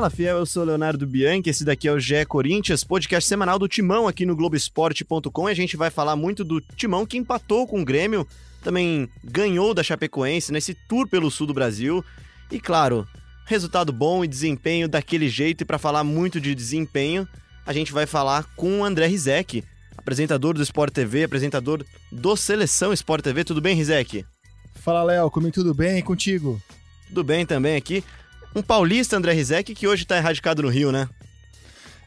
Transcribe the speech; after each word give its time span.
Fala 0.00 0.08
fiel, 0.08 0.38
eu 0.38 0.46
sou 0.46 0.64
Leonardo 0.64 1.06
Bianchi, 1.06 1.50
esse 1.50 1.62
daqui 1.62 1.86
é 1.86 1.92
o 1.92 2.00
GE 2.00 2.24
Corinthians, 2.26 2.82
podcast 2.82 3.28
semanal 3.28 3.58
do 3.58 3.68
Timão 3.68 4.08
aqui 4.08 4.24
no 4.24 4.34
Globoesporte.com 4.34 5.46
e 5.46 5.52
a 5.52 5.54
gente 5.54 5.76
vai 5.76 5.90
falar 5.90 6.16
muito 6.16 6.42
do 6.42 6.58
Timão 6.58 7.04
que 7.04 7.18
empatou 7.18 7.66
com 7.66 7.82
o 7.82 7.84
Grêmio, 7.84 8.26
também 8.64 9.10
ganhou 9.22 9.74
da 9.74 9.82
Chapecoense 9.82 10.52
nesse 10.52 10.72
tour 10.88 11.06
pelo 11.06 11.30
sul 11.30 11.46
do 11.46 11.52
Brasil 11.52 12.02
e 12.50 12.58
claro, 12.58 13.06
resultado 13.44 13.92
bom 13.92 14.24
e 14.24 14.26
desempenho 14.26 14.88
daquele 14.88 15.28
jeito 15.28 15.60
e 15.60 15.66
para 15.66 15.76
falar 15.76 16.02
muito 16.02 16.40
de 16.40 16.54
desempenho, 16.54 17.28
a 17.66 17.72
gente 17.74 17.92
vai 17.92 18.06
falar 18.06 18.44
com 18.56 18.80
o 18.80 18.84
André 18.84 19.06
Rizek, 19.06 19.62
apresentador 19.98 20.54
do 20.54 20.62
Sport 20.62 20.94
TV, 20.94 21.24
apresentador 21.24 21.84
do 22.10 22.36
Seleção 22.38 22.90
Sport 22.94 23.22
TV. 23.22 23.44
Tudo 23.44 23.60
bem, 23.60 23.76
Rizek? 23.76 24.24
Fala, 24.76 25.02
Léo, 25.02 25.30
comigo 25.30 25.52
tudo 25.52 25.74
bem 25.74 25.98
e 25.98 26.02
contigo? 26.02 26.58
Tudo 27.08 27.22
bem 27.22 27.44
também 27.44 27.76
aqui 27.76 28.02
um 28.54 28.62
paulista, 28.62 29.16
André 29.16 29.32
Rizek, 29.32 29.74
que 29.74 29.86
hoje 29.86 30.02
está 30.02 30.16
erradicado 30.16 30.62
no 30.62 30.68
Rio, 30.68 30.90
né? 30.90 31.08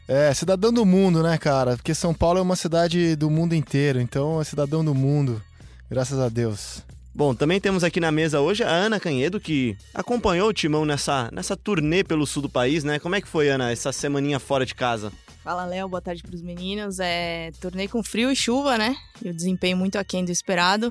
É, 0.06 0.32
cidadão 0.34 0.72
do 0.72 0.84
mundo, 0.84 1.22
né, 1.22 1.38
cara? 1.38 1.76
Porque 1.76 1.94
São 1.94 2.12
Paulo 2.12 2.38
é 2.38 2.42
uma 2.42 2.56
cidade 2.56 3.16
do 3.16 3.30
mundo 3.30 3.54
inteiro, 3.54 4.00
então 4.00 4.40
é 4.40 4.44
cidadão 4.44 4.84
do 4.84 4.94
mundo, 4.94 5.42
graças 5.90 6.18
a 6.18 6.28
Deus. 6.28 6.82
Bom, 7.14 7.34
também 7.34 7.60
temos 7.60 7.84
aqui 7.84 8.00
na 8.00 8.10
mesa 8.10 8.40
hoje 8.40 8.64
a 8.64 8.68
Ana 8.68 8.98
Canhedo, 8.98 9.40
que 9.40 9.76
acompanhou 9.94 10.48
o 10.48 10.52
Timão 10.52 10.84
nessa, 10.84 11.30
nessa 11.32 11.56
turnê 11.56 12.02
pelo 12.02 12.26
sul 12.26 12.42
do 12.42 12.48
país, 12.48 12.82
né? 12.82 12.98
Como 12.98 13.14
é 13.14 13.20
que 13.20 13.28
foi, 13.28 13.48
Ana, 13.48 13.70
essa 13.70 13.92
semaninha 13.92 14.40
fora 14.40 14.66
de 14.66 14.74
casa? 14.74 15.12
Fala, 15.44 15.66
Léo, 15.66 15.86
boa 15.90 16.00
tarde 16.00 16.22
para 16.22 16.34
os 16.34 16.40
meninos. 16.40 16.98
É, 16.98 17.52
turnê 17.60 17.86
com 17.86 18.02
frio 18.02 18.32
e 18.32 18.34
chuva, 18.34 18.78
né? 18.78 18.96
E 19.22 19.28
o 19.28 19.34
desempenho 19.34 19.76
muito 19.76 19.98
aquém 19.98 20.24
do 20.24 20.32
esperado. 20.32 20.90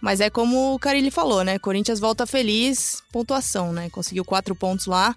Mas 0.00 0.20
é 0.20 0.30
como 0.30 0.72
o 0.72 0.78
Carilli 0.78 1.10
falou, 1.10 1.42
né? 1.42 1.58
Corinthians 1.58 1.98
volta 1.98 2.24
feliz, 2.24 3.02
pontuação, 3.12 3.72
né? 3.72 3.90
Conseguiu 3.90 4.24
quatro 4.24 4.54
pontos 4.54 4.86
lá, 4.86 5.16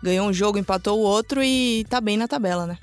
ganhou 0.00 0.28
um 0.28 0.32
jogo, 0.32 0.58
empatou 0.58 1.00
o 1.00 1.02
outro 1.02 1.42
e 1.42 1.84
tá 1.90 2.00
bem 2.00 2.16
na 2.16 2.28
tabela, 2.28 2.68
né? 2.68 2.78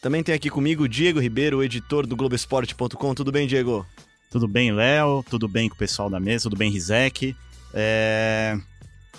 Também 0.00 0.22
tem 0.22 0.32
aqui 0.32 0.48
comigo 0.48 0.84
o 0.84 0.88
Diego 0.88 1.18
Ribeiro, 1.18 1.60
editor 1.60 2.06
do 2.06 2.14
Globoesporte.com. 2.14 3.14
Tudo 3.16 3.32
bem, 3.32 3.48
Diego? 3.48 3.84
Tudo 4.30 4.46
bem, 4.46 4.70
Léo? 4.70 5.24
Tudo 5.28 5.48
bem 5.48 5.68
com 5.68 5.74
o 5.74 5.78
pessoal 5.78 6.08
da 6.08 6.20
mesa? 6.20 6.44
Tudo 6.44 6.56
bem, 6.56 6.70
Rizek? 6.70 7.34
É... 7.74 8.56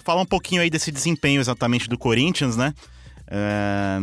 Falar 0.06 0.22
um 0.22 0.26
pouquinho 0.26 0.62
aí 0.62 0.70
desse 0.70 0.90
desempenho 0.90 1.42
exatamente 1.42 1.90
do 1.90 1.98
Corinthians, 1.98 2.56
né? 2.56 2.74
É... 3.28 4.00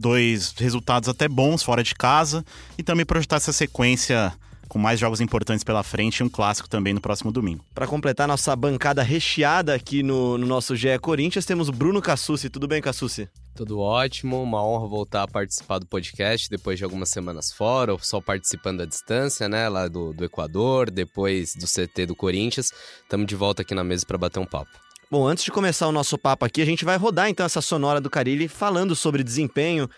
Dois 0.00 0.54
resultados 0.56 1.10
até 1.10 1.28
bons 1.28 1.62
fora 1.62 1.82
de 1.82 1.94
casa 1.94 2.42
e 2.78 2.82
também 2.82 3.04
projetar 3.04 3.36
essa 3.36 3.52
sequência 3.52 4.32
com 4.66 4.78
mais 4.78 4.98
jogos 4.98 5.20
importantes 5.20 5.62
pela 5.62 5.82
frente 5.82 6.20
e 6.20 6.22
um 6.22 6.28
clássico 6.30 6.70
também 6.70 6.94
no 6.94 7.02
próximo 7.02 7.30
domingo. 7.30 7.62
Para 7.74 7.86
completar 7.86 8.26
nossa 8.26 8.56
bancada 8.56 9.02
recheada 9.02 9.74
aqui 9.74 10.02
no, 10.02 10.38
no 10.38 10.46
nosso 10.46 10.74
GE 10.74 10.98
Corinthians, 11.02 11.44
temos 11.44 11.68
o 11.68 11.72
Bruno 11.72 12.00
Cassucci. 12.00 12.48
Tudo 12.48 12.66
bem, 12.66 12.80
Cassucci? 12.80 13.28
Tudo 13.54 13.78
ótimo, 13.78 14.42
uma 14.42 14.64
honra 14.64 14.88
voltar 14.88 15.24
a 15.24 15.28
participar 15.28 15.80
do 15.80 15.86
podcast 15.86 16.48
depois 16.48 16.78
de 16.78 16.84
algumas 16.84 17.10
semanas 17.10 17.52
fora, 17.52 17.92
ou 17.92 17.98
só 17.98 18.22
participando 18.22 18.80
à 18.80 18.86
distância, 18.86 19.50
né? 19.50 19.68
Lá 19.68 19.86
do, 19.86 20.14
do 20.14 20.24
Equador, 20.24 20.90
depois 20.90 21.52
do 21.54 21.66
CT 21.66 22.06
do 22.06 22.16
Corinthians. 22.16 22.72
Estamos 23.02 23.26
de 23.26 23.34
volta 23.36 23.60
aqui 23.60 23.74
na 23.74 23.84
mesa 23.84 24.06
para 24.06 24.16
bater 24.16 24.40
um 24.40 24.46
papo. 24.46 24.70
Bom, 25.12 25.26
antes 25.26 25.42
de 25.42 25.50
começar 25.50 25.88
o 25.88 25.92
nosso 25.92 26.16
papo 26.16 26.44
aqui, 26.44 26.62
a 26.62 26.64
gente 26.64 26.84
vai 26.84 26.96
rodar 26.96 27.28
então 27.28 27.44
essa 27.44 27.60
sonora 27.60 28.00
do 28.00 28.08
Carilli 28.08 28.46
falando 28.46 28.94
sobre 28.94 29.24
desempenho, 29.24 29.90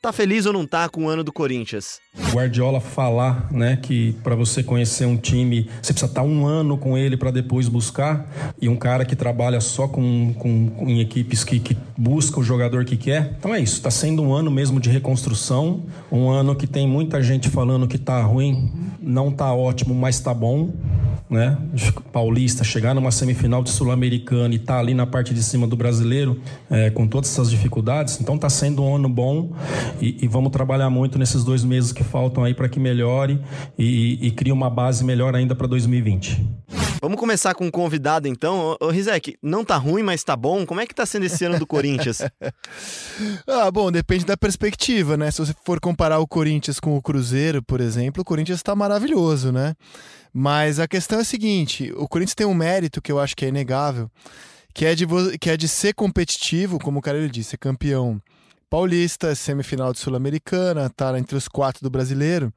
Tá 0.00 0.12
feliz 0.12 0.46
ou 0.46 0.52
não 0.52 0.64
tá 0.64 0.88
com 0.88 1.06
o 1.06 1.08
ano 1.08 1.24
do 1.24 1.32
Corinthians? 1.32 1.98
Guardiola 2.30 2.80
falar, 2.80 3.52
né, 3.52 3.76
que 3.82 4.12
para 4.22 4.36
você 4.36 4.62
conhecer 4.62 5.04
um 5.06 5.16
time, 5.16 5.68
você 5.82 5.92
precisa 5.92 6.06
estar 6.06 6.20
tá 6.20 6.22
um 6.22 6.46
ano 6.46 6.78
com 6.78 6.96
ele 6.96 7.16
para 7.16 7.32
depois 7.32 7.66
buscar. 7.66 8.24
E 8.62 8.68
um 8.68 8.76
cara 8.76 9.04
que 9.04 9.16
trabalha 9.16 9.60
só 9.60 9.88
com, 9.88 10.32
com, 10.38 10.70
com 10.70 10.88
em 10.88 11.00
equipes 11.00 11.42
que, 11.42 11.58
que 11.58 11.76
busca 11.96 12.38
o 12.38 12.44
jogador 12.44 12.84
que 12.84 12.96
quer. 12.96 13.34
Então 13.40 13.52
é 13.52 13.58
isso, 13.58 13.82
tá 13.82 13.90
sendo 13.90 14.22
um 14.22 14.32
ano 14.32 14.52
mesmo 14.52 14.78
de 14.78 14.88
reconstrução, 14.88 15.82
um 16.12 16.30
ano 16.30 16.54
que 16.54 16.68
tem 16.68 16.86
muita 16.86 17.20
gente 17.20 17.50
falando 17.50 17.88
que 17.88 17.98
tá 17.98 18.22
ruim, 18.22 18.70
não 19.02 19.32
tá 19.32 19.52
ótimo, 19.52 19.96
mas 19.96 20.20
tá 20.20 20.32
bom 20.32 20.72
né? 21.28 21.58
Paulista, 22.10 22.64
chegar 22.64 22.94
numa 22.94 23.10
semifinal 23.10 23.62
de 23.62 23.70
Sul-Americana 23.70 24.54
e 24.54 24.58
tá 24.58 24.78
ali 24.78 24.94
na 24.94 25.06
parte 25.06 25.34
de 25.34 25.42
cima 25.42 25.66
do 25.66 25.76
brasileiro 25.76 26.40
é, 26.70 26.90
com 26.90 27.06
todas 27.06 27.30
essas 27.30 27.50
dificuldades. 27.50 28.20
Então 28.20 28.36
está 28.36 28.48
sendo 28.48 28.82
um 28.82 28.94
ano 28.94 29.08
bom 29.08 29.52
e, 30.00 30.24
e, 30.24 30.28
vamos 30.28 30.50
trabalhar 30.52 30.90
muito 30.90 31.18
nesses 31.18 31.44
dois 31.44 31.64
meses 31.64 31.92
que 31.92 32.04
faltam 32.04 32.44
aí 32.44 32.54
para 32.54 32.68
que 32.68 32.78
melhore 32.80 33.40
e, 33.78 34.26
e 34.26 34.30
crie 34.30 34.52
uma 34.52 34.70
base 34.70 35.04
melhor 35.04 35.34
ainda 35.34 35.54
para 35.54 35.66
2020. 35.66 36.46
Vamos 37.00 37.18
começar 37.18 37.54
com 37.54 37.66
um 37.66 37.70
convidado 37.70 38.26
então. 38.26 38.76
Ô, 38.80 38.90
Rizek, 38.90 39.36
não 39.42 39.64
tá 39.64 39.76
ruim, 39.76 40.02
mas 40.02 40.24
tá 40.24 40.34
bom. 40.34 40.66
Como 40.66 40.80
é 40.80 40.86
que 40.86 40.94
tá 40.94 41.06
sendo 41.06 41.26
esse 41.26 41.44
ano 41.44 41.58
do 41.58 41.66
Corinthians? 41.66 42.22
ah, 43.46 43.70
bom, 43.70 43.92
depende 43.92 44.24
da 44.24 44.36
perspectiva, 44.36 45.16
né? 45.16 45.30
Se 45.30 45.38
você 45.38 45.54
for 45.64 45.78
comparar 45.80 46.18
o 46.18 46.26
Corinthians 46.26 46.80
com 46.80 46.96
o 46.96 47.02
Cruzeiro, 47.02 47.62
por 47.62 47.80
exemplo, 47.80 48.22
o 48.22 48.24
Corinthians 48.24 48.62
tá 48.62 48.74
maravilhoso, 48.74 49.52
né? 49.52 49.74
Mas 50.32 50.80
a 50.80 50.88
questão 50.88 51.18
é 51.18 51.22
a 51.22 51.24
seguinte: 51.24 51.92
o 51.96 52.08
Corinthians 52.08 52.34
tem 52.34 52.46
um 52.46 52.54
mérito 52.54 53.00
que 53.00 53.12
eu 53.12 53.20
acho 53.20 53.36
que 53.36 53.44
é 53.44 53.48
inegável, 53.48 54.10
que 54.74 54.84
é 54.84 54.94
de, 54.94 55.06
que 55.40 55.50
é 55.50 55.56
de 55.56 55.68
ser 55.68 55.94
competitivo, 55.94 56.78
como 56.78 56.98
o 56.98 57.02
cara 57.02 57.28
disse, 57.28 57.54
é 57.54 57.58
campeão 57.58 58.20
paulista, 58.68 59.34
semifinal 59.34 59.92
de 59.92 59.98
Sul-Americana, 59.98 60.90
tá 60.90 61.18
entre 61.18 61.36
os 61.36 61.48
quatro 61.48 61.82
do 61.82 61.90
brasileiro 61.90 62.52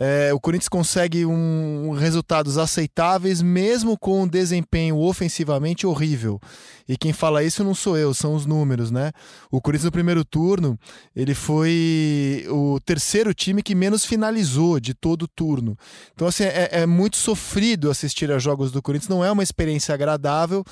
é, 0.00 0.32
o 0.32 0.38
Corinthians 0.38 0.68
consegue 0.68 1.26
um, 1.26 1.90
resultados 1.90 2.56
aceitáveis, 2.56 3.42
mesmo 3.42 3.98
com 3.98 4.22
um 4.22 4.28
desempenho 4.28 4.96
ofensivamente 4.96 5.84
horrível. 5.88 6.40
E 6.88 6.96
quem 6.96 7.12
fala 7.12 7.42
isso 7.42 7.64
não 7.64 7.74
sou 7.74 7.98
eu, 7.98 8.14
são 8.14 8.32
os 8.32 8.46
números, 8.46 8.92
né? 8.92 9.10
O 9.50 9.60
Corinthians 9.60 9.86
no 9.86 9.92
primeiro 9.92 10.24
turno, 10.24 10.78
ele 11.16 11.34
foi 11.34 12.46
o 12.48 12.78
terceiro 12.78 13.34
time 13.34 13.60
que 13.60 13.74
menos 13.74 14.04
finalizou 14.04 14.78
de 14.78 14.94
todo 14.94 15.24
o 15.24 15.28
turno. 15.28 15.76
Então, 16.14 16.28
assim, 16.28 16.44
é, 16.44 16.68
é 16.70 16.86
muito 16.86 17.16
sofrido 17.16 17.90
assistir 17.90 18.30
a 18.30 18.38
jogos 18.38 18.70
do 18.70 18.80
Corinthians, 18.80 19.08
não 19.08 19.24
é 19.24 19.32
uma 19.32 19.42
experiência 19.42 19.92
agradável, 19.92 20.64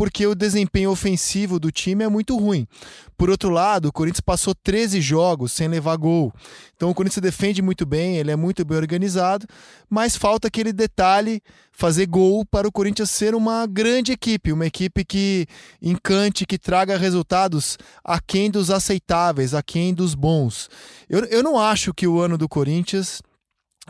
porque 0.00 0.26
o 0.26 0.34
desempenho 0.34 0.90
ofensivo 0.90 1.60
do 1.60 1.70
time 1.70 2.02
é 2.02 2.08
muito 2.08 2.34
ruim. 2.34 2.66
Por 3.18 3.28
outro 3.28 3.50
lado, 3.50 3.88
o 3.88 3.92
Corinthians 3.92 4.22
passou 4.22 4.54
13 4.54 4.98
jogos 4.98 5.52
sem 5.52 5.68
levar 5.68 5.94
gol. 5.96 6.32
Então 6.74 6.88
o 6.88 6.94
Corinthians 6.94 7.20
defende 7.20 7.60
muito 7.60 7.84
bem, 7.84 8.16
ele 8.16 8.30
é 8.30 8.36
muito 8.36 8.64
bem 8.64 8.78
organizado, 8.78 9.46
mas 9.90 10.16
falta 10.16 10.48
aquele 10.48 10.72
detalhe 10.72 11.42
fazer 11.70 12.06
gol 12.06 12.46
para 12.46 12.66
o 12.66 12.72
Corinthians 12.72 13.10
ser 13.10 13.34
uma 13.34 13.66
grande 13.66 14.12
equipe, 14.12 14.54
uma 14.54 14.64
equipe 14.64 15.04
que 15.04 15.46
encante, 15.82 16.46
que 16.46 16.56
traga 16.56 16.96
resultados 16.96 17.76
aquém 18.02 18.50
dos 18.50 18.70
aceitáveis, 18.70 19.52
aquém 19.52 19.92
dos 19.92 20.14
bons. 20.14 20.70
Eu, 21.10 21.26
eu 21.26 21.42
não 21.42 21.58
acho 21.58 21.92
que 21.92 22.06
o 22.08 22.18
ano 22.20 22.38
do 22.38 22.48
Corinthians 22.48 23.20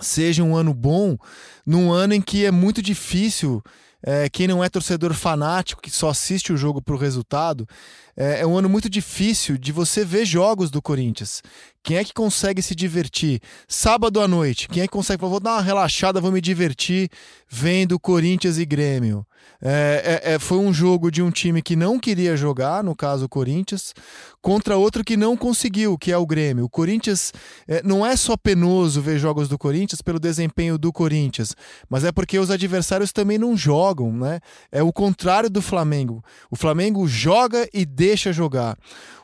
seja 0.01 0.43
um 0.43 0.57
ano 0.57 0.75
bom, 0.75 1.17
num 1.65 1.93
ano 1.93 2.15
em 2.15 2.21
que 2.21 2.45
é 2.45 2.51
muito 2.51 2.83
difícil 2.83 3.63
é, 4.03 4.29
quem 4.31 4.49
não 4.49 4.65
é 4.65 4.69
torcedor 4.69 5.13
fanático, 5.13 5.83
que 5.83 5.91
só 5.91 6.09
assiste 6.09 6.53
o 6.53 6.57
jogo 6.57 6.81
para 6.81 6.95
o 6.95 6.99
resultado, 6.99 7.69
é, 8.17 8.41
é, 8.41 8.47
um 8.47 8.57
ano 8.57 8.69
muito 8.69 8.89
difícil 8.89 9.59
de 9.59 9.73
você 9.73 10.05
ver 10.05 10.25
jogos 10.25 10.71
do 10.71 10.81
Corinthians. 10.81 11.43
Quem 11.83 11.99
é 11.99 12.05
que 12.05 12.15
consegue 12.15 12.63
se 12.63 12.75
divertir? 12.75 13.41
Sábado 13.69 14.21
à 14.21 14.29
noite, 14.29 14.69
quem 14.69 14.83
é 14.83 14.87
que 14.87 14.93
consegue 14.93 15.21
vou 15.21 15.41
dar 15.41 15.55
uma 15.55 15.63
relaxada, 15.63 16.21
vou 16.21 16.33
me 16.33 16.41
divertir 16.41 17.11
vendo 17.49 18.01
Corinthians 18.01 18.59
e 18.59 18.65
Grêmio? 18.65 19.27
É, 19.63 20.23
é, 20.25 20.35
é, 20.35 20.39
foi 20.39 20.59
um 20.59 20.73
jogo 20.73 21.11
de 21.11 21.23
um 21.23 21.31
time 21.31 21.61
que 21.61 21.77
não 21.77 21.99
queria 21.99 22.35
jogar, 22.35 22.83
no 22.83 22.97
caso 22.97 23.27
o 23.27 23.29
Corinthians, 23.29 23.95
contra 24.41 24.77
outro 24.77 25.05
que 25.05 25.19
não 25.19 25.37
conseguiu, 25.37 25.99
que 25.99 26.11
é 26.11 26.17
o 26.17 26.27
Grêmio. 26.27 26.65
O 26.65 26.69
Corinthians 26.69 27.31
é, 27.69 27.83
não 27.83 28.05
é 28.05 28.17
só 28.17 28.37
penoso 28.39 29.03
ver 29.03 29.19
jogos 29.19 29.49
do 29.49 29.59
Corinthians 29.59 30.01
pelo 30.01 30.19
desempenho 30.19 30.79
do 30.79 30.91
Corinthians, 30.91 31.55
mas 31.91 32.05
é 32.05 32.13
porque 32.13 32.39
os 32.39 32.51
adversários 32.51 33.13
também 33.13 33.37
não 33.37 33.55
jogam, 33.55 34.11
né? 34.13 34.41
É 34.73 34.83
o 34.83 34.93
contrário 34.93 35.51
do 35.51 35.61
Flamengo. 35.61 36.25
O 36.51 36.57
Flamengo 36.57 37.07
joga 37.07 37.69
e 37.73 37.85
deixa 37.85 38.33
jogar. 38.33 38.79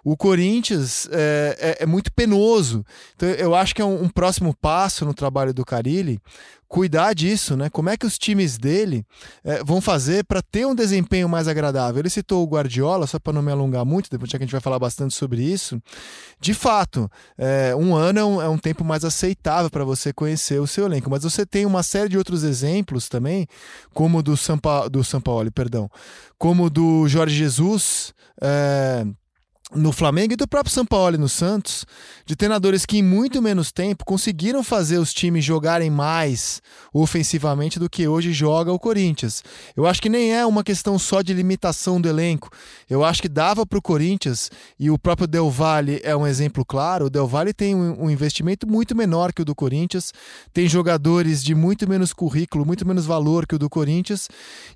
O 0.04 0.16
Corinthians 0.16 1.08
é, 1.10 1.56
é, 1.58 1.82
é 1.84 1.86
muito 1.86 2.12
penoso. 2.12 2.84
Então 3.16 3.28
eu 3.30 3.54
acho 3.54 3.74
que 3.74 3.80
é 3.80 3.84
um, 3.84 4.04
um 4.04 4.08
próximo 4.08 4.54
passo 4.54 5.04
no 5.04 5.14
trabalho 5.14 5.54
do 5.54 5.64
Carilli 5.64 6.20
cuidar 6.68 7.14
disso, 7.14 7.56
né? 7.56 7.70
Como 7.70 7.88
é 7.88 7.96
que 7.96 8.06
os 8.06 8.18
times 8.18 8.58
dele 8.58 9.04
é, 9.44 9.62
vão 9.62 9.80
fazer 9.80 10.24
para 10.24 10.42
ter 10.42 10.66
um 10.66 10.74
desempenho 10.74 11.28
mais 11.28 11.48
agradável? 11.48 12.00
Ele 12.00 12.10
citou 12.10 12.42
o 12.42 12.48
Guardiola, 12.48 13.06
só 13.06 13.18
para 13.18 13.32
não 13.32 13.42
me 13.42 13.52
alongar 13.52 13.84
muito, 13.84 14.10
depois 14.10 14.30
já 14.30 14.38
que 14.38 14.44
a 14.44 14.46
gente 14.46 14.52
vai 14.52 14.60
falar 14.60 14.78
bastante 14.78 15.14
sobre 15.14 15.42
isso. 15.42 15.80
De 16.40 16.54
fato, 16.54 17.10
é, 17.38 17.74
um 17.74 17.94
ano 17.94 18.18
é 18.18 18.24
um, 18.24 18.42
é 18.42 18.48
um 18.48 18.58
tempo 18.58 18.84
mais 18.84 19.04
aceitável 19.04 19.70
para 19.70 19.84
você 19.84 20.12
conhecer 20.12 20.60
o 20.60 20.66
seu 20.66 20.86
elenco, 20.86 21.10
mas 21.10 21.22
você 21.22 21.46
tem 21.46 21.64
uma 21.64 21.82
série 21.82 22.08
de 22.08 22.18
outros 22.18 22.42
exemplos 22.42 23.08
também, 23.08 23.46
como 23.94 24.22
do 24.22 24.36
São, 24.36 24.58
pa 24.58 24.88
do 24.88 25.02
São 25.04 25.20
Paulo, 25.20 25.50
perdão, 25.52 25.88
como 26.38 26.68
do 26.68 27.08
Jorge 27.08 27.36
Jesus. 27.36 28.12
É, 28.40 29.06
no 29.74 29.90
Flamengo 29.90 30.32
e 30.32 30.36
do 30.36 30.46
próprio 30.46 30.72
São 30.72 30.86
Paulo 30.86 31.16
e 31.16 31.18
no 31.18 31.28
Santos, 31.28 31.84
de 32.24 32.36
treinadores 32.36 32.86
que 32.86 32.98
em 32.98 33.02
muito 33.02 33.42
menos 33.42 33.72
tempo 33.72 34.04
conseguiram 34.04 34.62
fazer 34.62 34.98
os 34.98 35.12
times 35.12 35.44
jogarem 35.44 35.90
mais 35.90 36.62
ofensivamente 36.92 37.78
do 37.78 37.90
que 37.90 38.06
hoje 38.06 38.32
joga 38.32 38.72
o 38.72 38.78
Corinthians. 38.78 39.42
Eu 39.76 39.84
acho 39.86 40.00
que 40.00 40.08
nem 40.08 40.32
é 40.32 40.46
uma 40.46 40.62
questão 40.62 40.98
só 40.98 41.20
de 41.20 41.34
limitação 41.34 42.00
do 42.00 42.08
elenco. 42.08 42.48
Eu 42.88 43.04
acho 43.04 43.20
que 43.20 43.28
dava 43.28 43.66
para 43.66 43.78
o 43.78 43.82
Corinthians, 43.82 44.50
e 44.78 44.88
o 44.88 44.98
próprio 44.98 45.26
Del 45.26 45.50
Valle 45.50 46.00
é 46.04 46.14
um 46.14 46.26
exemplo 46.26 46.64
claro, 46.64 47.06
o 47.06 47.10
Del 47.10 47.26
Valle 47.26 47.52
tem 47.52 47.74
um 47.74 48.08
investimento 48.08 48.68
muito 48.68 48.94
menor 48.96 49.32
que 49.32 49.42
o 49.42 49.44
do 49.44 49.54
Corinthians, 49.54 50.12
tem 50.52 50.68
jogadores 50.68 51.42
de 51.42 51.54
muito 51.54 51.88
menos 51.88 52.12
currículo, 52.12 52.64
muito 52.64 52.86
menos 52.86 53.04
valor 53.04 53.46
que 53.46 53.56
o 53.56 53.58
do 53.58 53.68
Corinthians, 53.68 54.28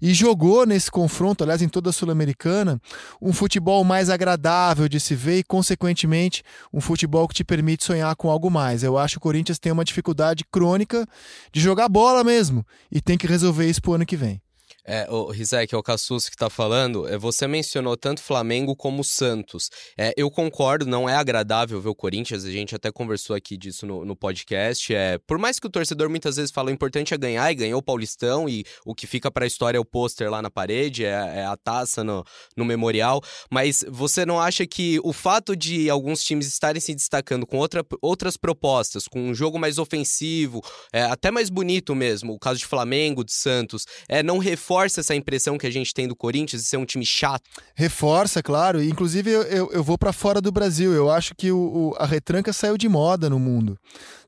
e 0.02 0.12
jogou 0.12 0.66
nesse 0.66 0.90
confronto, 0.90 1.44
aliás, 1.44 1.62
em 1.62 1.68
toda 1.68 1.90
a 1.90 1.92
Sul-Americana, 1.92 2.80
um 3.22 3.32
futebol 3.32 3.84
mais 3.84 4.10
agradável, 4.10 4.79
agradável 4.80 4.88
de 4.88 5.00
se 5.00 5.14
ver 5.14 5.38
e, 5.38 5.44
consequentemente, 5.44 6.42
um 6.72 6.80
futebol 6.80 7.28
que 7.28 7.34
te 7.34 7.44
permite 7.44 7.84
sonhar 7.84 8.14
com 8.16 8.30
algo 8.30 8.50
mais. 8.50 8.82
Eu 8.82 8.96
acho 8.96 9.14
que 9.14 9.18
o 9.18 9.20
Corinthians 9.20 9.58
tem 9.58 9.72
uma 9.72 9.84
dificuldade 9.84 10.44
crônica 10.50 11.06
de 11.52 11.60
jogar 11.60 11.88
bola 11.88 12.24
mesmo 12.24 12.64
e 12.90 13.00
tem 13.00 13.18
que 13.18 13.26
resolver 13.26 13.68
isso 13.68 13.82
pro 13.82 13.94
ano 13.94 14.06
que 14.06 14.16
vem. 14.16 14.40
É, 14.84 15.06
o 15.10 15.30
Rizek, 15.30 15.74
é 15.74 15.78
o 15.78 15.82
Cassus 15.82 16.28
que 16.28 16.34
está 16.34 16.48
falando. 16.48 17.06
É, 17.06 17.18
você 17.18 17.46
mencionou 17.46 17.96
tanto 17.96 18.22
Flamengo 18.22 18.74
como 18.74 19.04
Santos. 19.04 19.70
É, 19.96 20.12
eu 20.16 20.30
concordo, 20.30 20.86
não 20.86 21.08
é 21.08 21.14
agradável 21.14 21.80
ver 21.80 21.88
o 21.88 21.94
Corinthians. 21.94 22.44
A 22.44 22.50
gente 22.50 22.74
até 22.74 22.90
conversou 22.90 23.36
aqui 23.36 23.56
disso 23.56 23.86
no, 23.86 24.04
no 24.04 24.16
podcast. 24.16 24.94
É, 24.94 25.18
por 25.18 25.38
mais 25.38 25.58
que 25.58 25.66
o 25.66 25.70
torcedor 25.70 26.08
muitas 26.08 26.36
vezes 26.36 26.50
fala 26.50 26.70
o 26.70 26.72
importante 26.72 27.12
é 27.14 27.18
ganhar 27.18 27.50
e 27.50 27.54
ganhou 27.54 27.80
o 27.80 27.82
Paulistão 27.82 28.48
e 28.48 28.64
o 28.84 28.94
que 28.94 29.06
fica 29.06 29.30
para 29.30 29.44
a 29.44 29.46
história 29.46 29.76
é 29.76 29.80
o 29.80 29.84
pôster 29.84 30.30
lá 30.30 30.40
na 30.40 30.50
parede, 30.50 31.04
é, 31.04 31.10
é, 31.10 31.44
a 31.44 31.56
taça 31.56 32.02
no, 32.02 32.24
no 32.56 32.64
memorial. 32.64 33.22
Mas 33.50 33.84
você 33.88 34.24
não 34.24 34.40
acha 34.40 34.66
que 34.66 34.98
o 35.04 35.12
fato 35.12 35.54
de 35.54 35.90
alguns 35.90 36.22
times 36.22 36.46
estarem 36.46 36.80
se 36.80 36.94
destacando 36.94 37.46
com 37.46 37.58
outra, 37.58 37.84
outras 38.00 38.36
propostas, 38.36 39.06
com 39.06 39.20
um 39.20 39.34
jogo 39.34 39.58
mais 39.58 39.78
ofensivo, 39.78 40.62
é, 40.92 41.02
até 41.02 41.30
mais 41.30 41.50
bonito 41.50 41.94
mesmo, 41.94 42.32
o 42.32 42.38
caso 42.38 42.58
de 42.58 42.66
Flamengo, 42.66 43.24
de 43.24 43.32
Santos, 43.32 43.84
é, 44.08 44.22
não 44.22 44.38
reforça 44.38 44.69
reforça 44.70 45.00
essa 45.00 45.16
impressão 45.16 45.58
que 45.58 45.66
a 45.66 45.70
gente 45.70 45.92
tem 45.92 46.06
do 46.06 46.14
Corinthians 46.14 46.62
de 46.62 46.68
ser 46.68 46.76
um 46.76 46.84
time 46.84 47.04
chato? 47.04 47.42
Reforça, 47.74 48.40
claro. 48.40 48.80
Inclusive, 48.80 49.28
eu, 49.28 49.42
eu, 49.42 49.72
eu 49.72 49.82
vou 49.82 49.98
para 49.98 50.12
fora 50.12 50.40
do 50.40 50.52
Brasil. 50.52 50.92
Eu 50.92 51.10
acho 51.10 51.34
que 51.34 51.50
o, 51.50 51.58
o, 51.58 51.94
a 51.98 52.06
retranca 52.06 52.52
saiu 52.52 52.78
de 52.78 52.88
moda 52.88 53.28
no 53.28 53.38
mundo. 53.40 53.76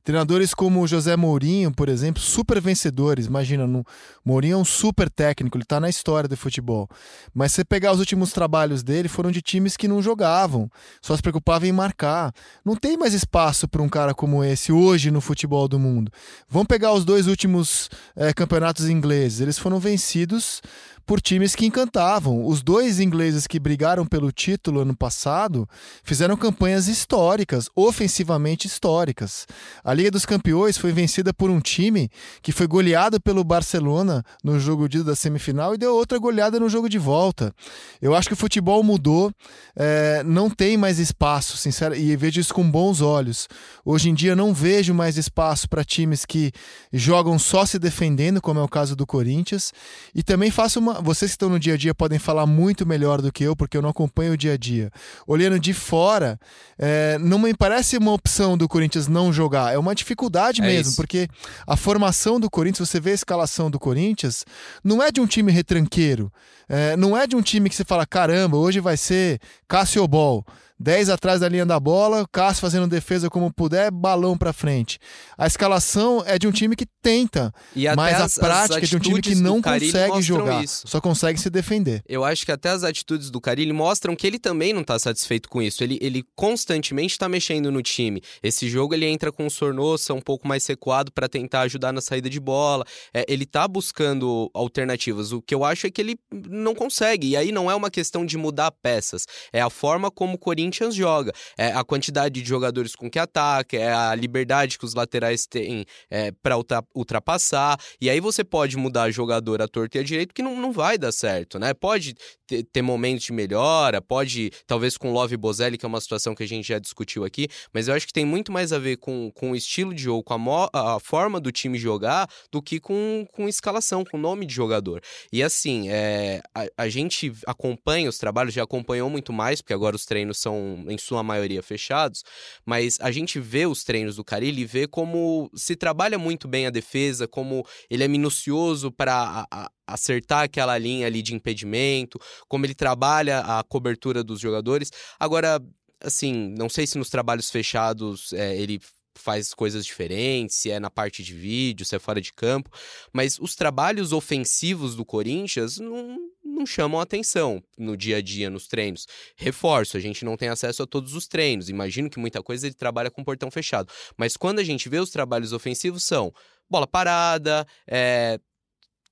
Treinadores 0.04 0.52
como 0.52 0.87
José 0.87 1.16
Mourinho, 1.16 1.72
por 1.72 1.88
exemplo, 1.88 2.20
super 2.20 2.60
vencedores. 2.60 3.26
Imagina, 3.26 3.66
no, 3.69 3.84
Mourinho 4.25 4.54
é 4.54 4.56
um 4.56 4.64
super 4.64 5.08
técnico, 5.08 5.56
ele 5.56 5.62
está 5.62 5.78
na 5.78 5.88
história 5.88 6.28
do 6.28 6.37
futebol. 6.37 6.88
Mas 7.32 7.52
você 7.52 7.64
pegar 7.64 7.93
os 7.93 8.00
últimos 8.00 8.32
trabalhos 8.32 8.82
dele, 8.82 9.08
foram 9.08 9.31
de 9.31 9.40
times 9.40 9.76
que 9.76 9.87
não 9.87 10.02
jogavam, 10.02 10.69
só 11.00 11.14
se 11.14 11.22
preocupavam 11.22 11.69
em 11.69 11.72
marcar. 11.72 12.34
Não 12.64 12.75
tem 12.75 12.96
mais 12.96 13.14
espaço 13.14 13.69
para 13.69 13.81
um 13.81 13.88
cara 13.88 14.12
como 14.12 14.43
esse 14.43 14.72
hoje 14.72 15.10
no 15.12 15.20
futebol 15.20 15.69
do 15.69 15.78
mundo. 15.78 16.10
Vamos 16.48 16.66
pegar 16.66 16.93
os 16.93 17.05
dois 17.05 17.28
últimos 17.28 17.88
é, 18.16 18.32
campeonatos 18.32 18.88
ingleses. 18.88 19.40
Eles 19.40 19.58
foram 19.58 19.78
vencidos 19.78 20.60
por 21.06 21.20
times 21.20 21.54
que 21.54 21.66
encantavam. 21.66 22.46
Os 22.46 22.62
dois 22.62 23.00
ingleses 23.00 23.46
que 23.46 23.58
brigaram 23.58 24.06
pelo 24.06 24.32
título 24.32 24.81
ano 24.81 24.96
passado 24.96 25.69
fizeram 26.02 26.37
campanhas 26.37 26.88
históricas, 26.88 27.69
ofensivamente 27.75 28.66
históricas. 28.66 29.46
A 29.84 29.93
Liga 29.93 30.10
dos 30.10 30.25
Campeões 30.25 30.78
foi 30.78 30.93
vencida 30.93 31.34
por 31.34 31.50
um 31.50 31.60
time 31.60 32.10
que 32.40 32.52
foi 32.52 32.66
goleado 32.66 33.20
pelo 33.20 33.44
Barcelona 33.44 34.25
no 34.43 34.58
jogo 34.58 34.88
de 34.88 35.02
da 35.02 35.16
semifinal 35.16 35.75
e 35.75 35.78
deu 35.78 35.94
outra 35.94 36.19
goleada 36.19 36.60
no 36.60 36.69
jogo 36.69 36.88
de 36.88 36.99
volta. 36.99 37.52
Eu 38.00 38.14
acho 38.14 38.28
que 38.28 38.34
o 38.34 38.37
futebol 38.37 38.82
mudou, 38.82 39.32
é, 39.76 40.22
não 40.25 40.48
tem 40.48 40.76
mais 40.76 40.98
espaço, 40.98 41.56
sincero, 41.56 41.94
e 41.94 42.14
vejo 42.16 42.40
isso 42.40 42.55
com 42.55 42.69
bons 42.69 43.00
olhos. 43.00 43.48
Hoje 43.84 44.10
em 44.10 44.14
dia 44.14 44.37
não 44.37 44.55
vejo 44.55 44.94
mais 44.94 45.16
espaço 45.16 45.69
para 45.69 45.84
times 45.84 46.25
que 46.25 46.52
jogam 46.93 47.38
só 47.38 47.66
se 47.66 47.78
defendendo, 47.78 48.40
como 48.40 48.60
é 48.60 48.62
o 48.62 48.69
caso 48.69 48.94
do 48.94 49.06
Corinthians, 49.06 49.72
e 50.14 50.22
também 50.22 50.50
faço 50.50 50.78
uma 50.78 50.92
vocês 51.00 51.31
que 51.31 51.35
estão 51.35 51.49
no 51.49 51.59
dia 51.59 51.75
a 51.75 51.77
dia 51.77 51.94
podem 51.94 52.19
falar 52.19 52.47
muito 52.47 52.87
melhor 52.87 53.23
do 53.23 53.33
que 53.33 53.44
eu, 53.44 53.56
porque 53.56 53.77
eu 53.77 53.83
não 53.83 53.91
acompanho 53.91 54.33
o 54.33 54.37
dia 54.37 54.55
a 54.55 54.56
dia. 54.56 54.91
Olhando 55.27 55.59
de 55.59 55.73
fora, 55.73 56.39
é, 56.79 57.19
não 57.19 57.39
me 57.39 57.55
parece 57.55 57.97
uma 57.97 58.12
opção 58.12 58.56
do 58.56 58.69
Corinthians 58.69 59.09
não 59.09 59.33
jogar, 59.33 59.73
é 59.73 59.79
uma 59.79 59.94
dificuldade 59.94 60.61
é 60.61 60.65
mesmo, 60.65 60.91
isso. 60.91 60.97
porque 60.97 61.29
a 61.67 61.77
formação 61.77 62.39
do 62.39 62.50
Corinthians, 62.50 62.89
você 62.89 63.00
vê 63.00 63.12
a 63.12 63.15
escalação 63.15 63.71
do 63.71 63.79
Corinthians, 63.79 64.44
não 64.83 65.03
é 65.03 65.11
de 65.11 65.21
um 65.21 65.27
time 65.27 65.50
retranqueiro, 65.50 66.33
é, 66.69 66.97
não 66.97 67.17
é 67.17 67.27
de 67.27 67.37
um 67.37 67.43
time 67.43 67.69
que 67.69 67.77
você 67.77 67.85
fala, 67.85 68.06
caramba, 68.06 68.56
hoje 68.56 68.81
vai 68.81 68.97
ser 68.97 69.41
Cássio 69.69 70.06
Ball. 70.06 70.44
10 70.82 71.11
atrás 71.11 71.40
da 71.40 71.49
linha 71.49 71.64
da 71.64 71.79
bola, 71.79 72.26
Cássio 72.32 72.61
fazendo 72.61 72.88
defesa 72.88 73.31
como 73.31 73.52
puder, 73.52 73.88
balão 73.93 74.37
para 74.37 74.52
frente. 74.52 74.99
A 75.38 75.46
escalação 75.46 76.25
é 76.26 76.37
de 76.38 76.49
um 76.49 76.50
time 76.50 76.75
que 76.75 76.87
tenta, 77.00 77.55
mas 77.94 78.20
a 78.20 78.40
prática 78.40 78.79
é 78.79 78.88
de 78.88 78.96
um 78.96 78.99
time 78.99 79.23
que 79.23 79.37
não 79.37 79.62
consegue 79.62 80.20
jogar, 80.20 80.64
isso. 80.64 80.82
só 80.88 81.00
consegue 81.00 81.38
se 81.38 81.49
defender. 81.49 82.02
Eu 82.08 82.25
acho 82.25 82.44
que 82.44 82.50
até 82.50 82.70
as 82.70 82.82
atitudes 82.82 83.31
do 83.31 83.40
Carilli 83.40 83.73
mostram 83.73 84.17
que 84.17 84.26
ele 84.26 84.40
também 84.40 84.73
não 84.73 84.82
tá 84.82 84.99
satisfeito 84.99 85.49
com 85.49 85.62
isso. 85.62 85.84
Ele, 85.84 85.99
ele 86.02 86.25
constantemente 86.34 87.17
tá 87.17 87.29
mexendo 87.29 87.70
no 87.70 87.81
time. 87.81 88.20
Esse 88.43 88.69
jogo 88.69 88.93
ele 88.93 89.06
entra 89.06 89.31
com 89.31 89.46
o 89.46 89.50
Sornosa 89.50 90.12
um 90.14 90.20
pouco 90.20 90.49
mais 90.49 90.67
recuado 90.67 91.12
para 91.12 91.29
tentar 91.29 91.61
ajudar 91.61 91.93
na 91.93 92.00
saída 92.00 92.29
de 92.29 92.40
bola. 92.40 92.84
É, 93.14 93.25
ele 93.29 93.46
tá 93.46 93.69
buscando 93.69 94.50
alternativas. 94.52 95.31
O 95.31 95.40
que 95.40 95.55
eu 95.55 95.64
acho 95.64 95.87
é 95.87 95.90
que 95.90 96.00
ele 96.00 96.19
não 96.32 96.75
consegue. 96.75 97.29
E 97.29 97.37
aí 97.37 97.52
não 97.52 97.70
é 97.70 97.75
uma 97.75 97.90
questão 97.90 98.26
de 98.26 98.37
mudar 98.37 98.73
peças, 98.73 99.26
é 99.52 99.61
a 99.61 99.70
forma 99.70 100.11
como 100.11 100.34
o 100.34 100.38
Corinthians 100.38 100.71
Corinthians 100.72 100.94
joga. 100.94 101.32
É 101.56 101.69
a 101.69 101.84
quantidade 101.84 102.40
de 102.40 102.48
jogadores 102.48 102.96
com 102.96 103.10
que 103.10 103.19
ataca, 103.19 103.76
é 103.76 103.92
a 103.92 104.14
liberdade 104.14 104.78
que 104.78 104.84
os 104.84 104.94
laterais 104.94 105.46
têm 105.46 105.84
é, 106.10 106.32
para 106.32 106.56
ultrapassar. 106.94 107.78
E 108.00 108.08
aí 108.08 108.20
você 108.20 108.42
pode 108.42 108.76
mudar 108.76 109.10
jogador 109.10 109.60
a 109.60 109.69
torto 109.69 109.96
e 109.96 110.00
a 110.00 110.02
direito 110.02 110.34
que 110.34 110.42
não, 110.42 110.56
não 110.56 110.72
vai 110.72 110.96
dar 110.96 111.12
certo, 111.12 111.58
né? 111.58 111.74
Pode 111.74 112.14
ter, 112.46 112.64
ter 112.64 112.82
momentos 112.82 113.24
de 113.24 113.32
melhora, 113.32 114.00
pode, 114.00 114.50
talvez 114.66 114.96
com 114.96 115.12
Love 115.12 115.36
Bozelli, 115.36 115.76
que 115.76 115.84
é 115.84 115.88
uma 115.88 116.00
situação 116.00 116.34
que 116.34 116.42
a 116.42 116.48
gente 116.48 116.66
já 116.66 116.78
discutiu 116.78 117.24
aqui, 117.24 117.48
mas 117.72 117.88
eu 117.88 117.94
acho 117.94 118.06
que 118.06 118.12
tem 118.12 118.24
muito 118.24 118.50
mais 118.50 118.72
a 118.72 118.79
ver 118.79 118.96
com, 118.96 119.31
com 119.34 119.52
o 119.52 119.56
estilo 119.56 119.94
de 119.94 120.02
jogo, 120.02 120.22
com 120.22 120.34
a, 120.34 120.38
mo, 120.38 120.69
a 120.72 120.98
forma 121.00 121.41
do 121.41 121.52
time 121.52 121.79
jogar, 121.79 122.29
do 122.50 122.62
que 122.62 122.81
com, 122.81 123.26
com 123.32 123.48
escalação, 123.48 124.05
com 124.05 124.17
nome 124.17 124.46
de 124.46 124.55
jogador. 124.55 125.02
E 125.32 125.43
assim, 125.43 125.88
é, 125.88 126.41
a, 126.55 126.67
a 126.84 126.88
gente 126.88 127.32
acompanha 127.46 128.08
os 128.08 128.19
trabalhos, 128.19 128.55
já 128.55 128.62
acompanhou 128.62 129.10
muito 129.10 129.32
mais, 129.32 129.60
porque 129.60 129.74
agora 129.74 129.96
os 129.96 130.05
treinos 130.05 130.38
são 130.38 130.61
em 130.88 130.98
sua 130.98 131.22
maioria, 131.22 131.62
fechados, 131.62 132.22
mas 132.64 132.98
a 133.00 133.10
gente 133.10 133.38
vê 133.40 133.66
os 133.66 133.84
treinos 133.84 134.16
do 134.16 134.24
Carilli 134.24 134.62
e 134.62 134.66
vê 134.66 134.86
como 134.86 135.50
se 135.54 135.76
trabalha 135.76 136.19
muito 136.19 136.48
bem 136.48 136.66
a 136.66 136.70
defesa, 136.70 137.28
como 137.28 137.64
ele 137.90 138.04
é 138.04 138.08
minucioso 138.08 138.90
para 138.90 139.46
acertar 139.86 140.44
aquela 140.44 140.76
linha 140.78 141.06
ali 141.06 141.22
de 141.22 141.34
impedimento, 141.34 142.19
como 142.48 142.66
ele 142.66 142.74
trabalha 142.74 143.40
a 143.40 143.62
cobertura 143.62 144.22
dos 144.24 144.40
jogadores. 144.40 144.90
Agora, 145.19 145.60
assim, 146.00 146.54
não 146.56 146.69
sei 146.69 146.86
se 146.86 146.98
nos 146.98 147.10
trabalhos 147.10 147.50
fechados 147.50 148.32
é, 148.32 148.56
ele 148.56 148.81
faz 149.14 149.54
coisas 149.54 149.84
diferentes, 149.84 150.56
se 150.56 150.70
é 150.70 150.81
na 150.81 150.90
parte 150.90 151.22
de 151.22 151.34
vídeo, 151.34 151.84
se 151.84 151.94
é 151.96 151.98
fora 151.98 152.20
de 152.20 152.32
campo, 152.32 152.70
mas 153.12 153.38
os 153.38 153.54
trabalhos 153.54 154.12
ofensivos 154.12 154.94
do 154.94 155.04
Corinthians 155.04 155.78
não, 155.78 156.16
não 156.44 156.66
chamam 156.66 157.00
atenção 157.00 157.62
no 157.78 157.96
dia 157.96 158.19
a 158.19 158.22
dia, 158.22 158.50
nos 158.50 158.66
treinos. 158.66 159.06
Reforço, 159.36 159.96
a 159.96 160.00
gente 160.00 160.24
não 160.24 160.36
tem 160.36 160.48
acesso 160.48 160.82
a 160.82 160.86
todos 160.86 161.14
os 161.14 161.26
treinos. 161.26 161.69
Imagino 161.69 162.10
que 162.10 162.19
muita 162.19 162.42
coisa 162.42 162.66
ele 162.66 162.74
trabalha 162.74 163.10
com 163.10 163.24
portão 163.24 163.50
fechado. 163.50 163.92
Mas 164.16 164.36
quando 164.36 164.58
a 164.58 164.64
gente 164.64 164.88
vê 164.88 164.98
os 164.98 165.10
trabalhos 165.10 165.52
ofensivos, 165.52 166.04
são 166.04 166.32
bola 166.70 166.86
parada, 166.86 167.66
é, 167.86 168.40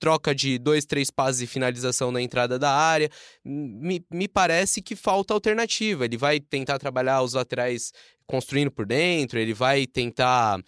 troca 0.00 0.34
de 0.34 0.58
dois, 0.58 0.84
três 0.84 1.10
passes 1.10 1.42
e 1.42 1.46
finalização 1.46 2.10
na 2.10 2.20
entrada 2.20 2.58
da 2.58 2.72
área. 2.72 3.08
Me, 3.44 4.04
me 4.10 4.26
parece 4.26 4.82
que 4.82 4.96
falta 4.96 5.34
alternativa. 5.34 6.06
Ele 6.06 6.16
vai 6.16 6.40
tentar 6.40 6.78
trabalhar 6.78 7.22
os 7.22 7.34
laterais 7.34 7.92
construindo 8.26 8.70
por 8.70 8.86
dentro, 8.86 9.38
ele 9.38 9.52
vai 9.52 9.86
tentar 9.86 10.60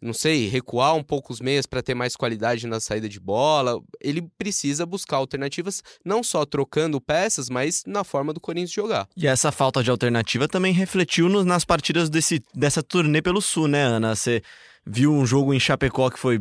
não 0.00 0.12
sei, 0.12 0.46
recuar 0.46 0.94
um 0.94 1.02
pouco 1.02 1.32
os 1.32 1.40
meias 1.40 1.66
para 1.66 1.82
ter 1.82 1.94
mais 1.94 2.14
qualidade 2.14 2.66
na 2.66 2.78
saída 2.78 3.08
de 3.08 3.18
bola. 3.18 3.80
Ele 4.00 4.22
precisa 4.36 4.84
buscar 4.84 5.16
alternativas, 5.16 5.82
não 6.04 6.22
só 6.22 6.44
trocando 6.44 7.00
peças, 7.00 7.48
mas 7.48 7.82
na 7.86 8.04
forma 8.04 8.32
do 8.32 8.40
Corinthians 8.40 8.72
jogar. 8.72 9.08
E 9.16 9.26
essa 9.26 9.50
falta 9.50 9.82
de 9.82 9.90
alternativa 9.90 10.46
também 10.46 10.72
refletiu 10.72 11.28
nas 11.44 11.64
partidas 11.64 12.10
desse, 12.10 12.42
dessa 12.54 12.82
turnê 12.82 13.22
pelo 13.22 13.40
Sul, 13.40 13.68
né, 13.68 13.82
Ana? 13.82 14.14
Você 14.14 14.42
viu 14.86 15.12
um 15.12 15.26
jogo 15.26 15.52
em 15.52 15.58
Chapecó 15.58 16.10
que 16.10 16.18
foi 16.18 16.40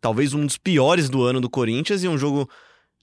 talvez 0.00 0.34
um 0.34 0.44
dos 0.44 0.56
piores 0.56 1.08
do 1.08 1.22
ano 1.22 1.40
do 1.40 1.50
Corinthians 1.50 2.02
e 2.02 2.08
um 2.08 2.18
jogo 2.18 2.48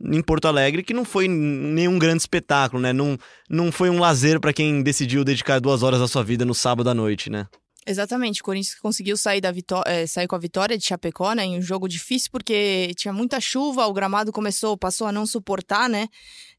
em 0.04 0.22
Porto 0.22 0.48
Alegre 0.48 0.84
que 0.84 0.94
não 0.94 1.06
foi 1.06 1.28
nenhum 1.28 2.00
grande 2.00 2.22
espetáculo, 2.22 2.82
né? 2.82 2.92
Não, 2.92 3.18
não 3.50 3.72
foi 3.72 3.90
um 3.90 4.00
lazer 4.00 4.40
para 4.40 4.54
quem 4.54 4.82
decidiu 4.82 5.24
dedicar 5.24 5.60
duas 5.60 5.84
horas 5.84 6.00
da 6.00 6.08
sua 6.08 6.24
vida 6.24 6.44
no 6.44 6.56
sábado 6.56 6.90
à 6.90 6.94
noite, 6.94 7.30
né? 7.30 7.48
Exatamente, 7.92 8.42
o 8.42 8.44
Corinthians 8.46 8.80
conseguiu 8.80 9.18
sair, 9.18 9.42
da 9.42 9.52
vitó 9.52 9.84
é, 9.86 10.08
sair 10.08 10.26
com 10.26 10.36
a 10.36 10.40
vitória 10.40 10.78
de 10.78 10.86
Chapecó, 10.86 11.34
né? 11.34 11.44
Em 11.44 11.58
um 11.58 11.62
jogo 11.62 11.90
difícil, 11.90 12.30
porque 12.32 12.94
tinha 12.96 13.14
muita 13.14 13.40
chuva, 13.42 13.86
o 13.86 13.92
gramado 13.92 14.32
começou, 14.32 14.78
passou 14.78 15.08
a 15.08 15.12
não 15.12 15.26
suportar, 15.26 15.90
né? 15.90 16.08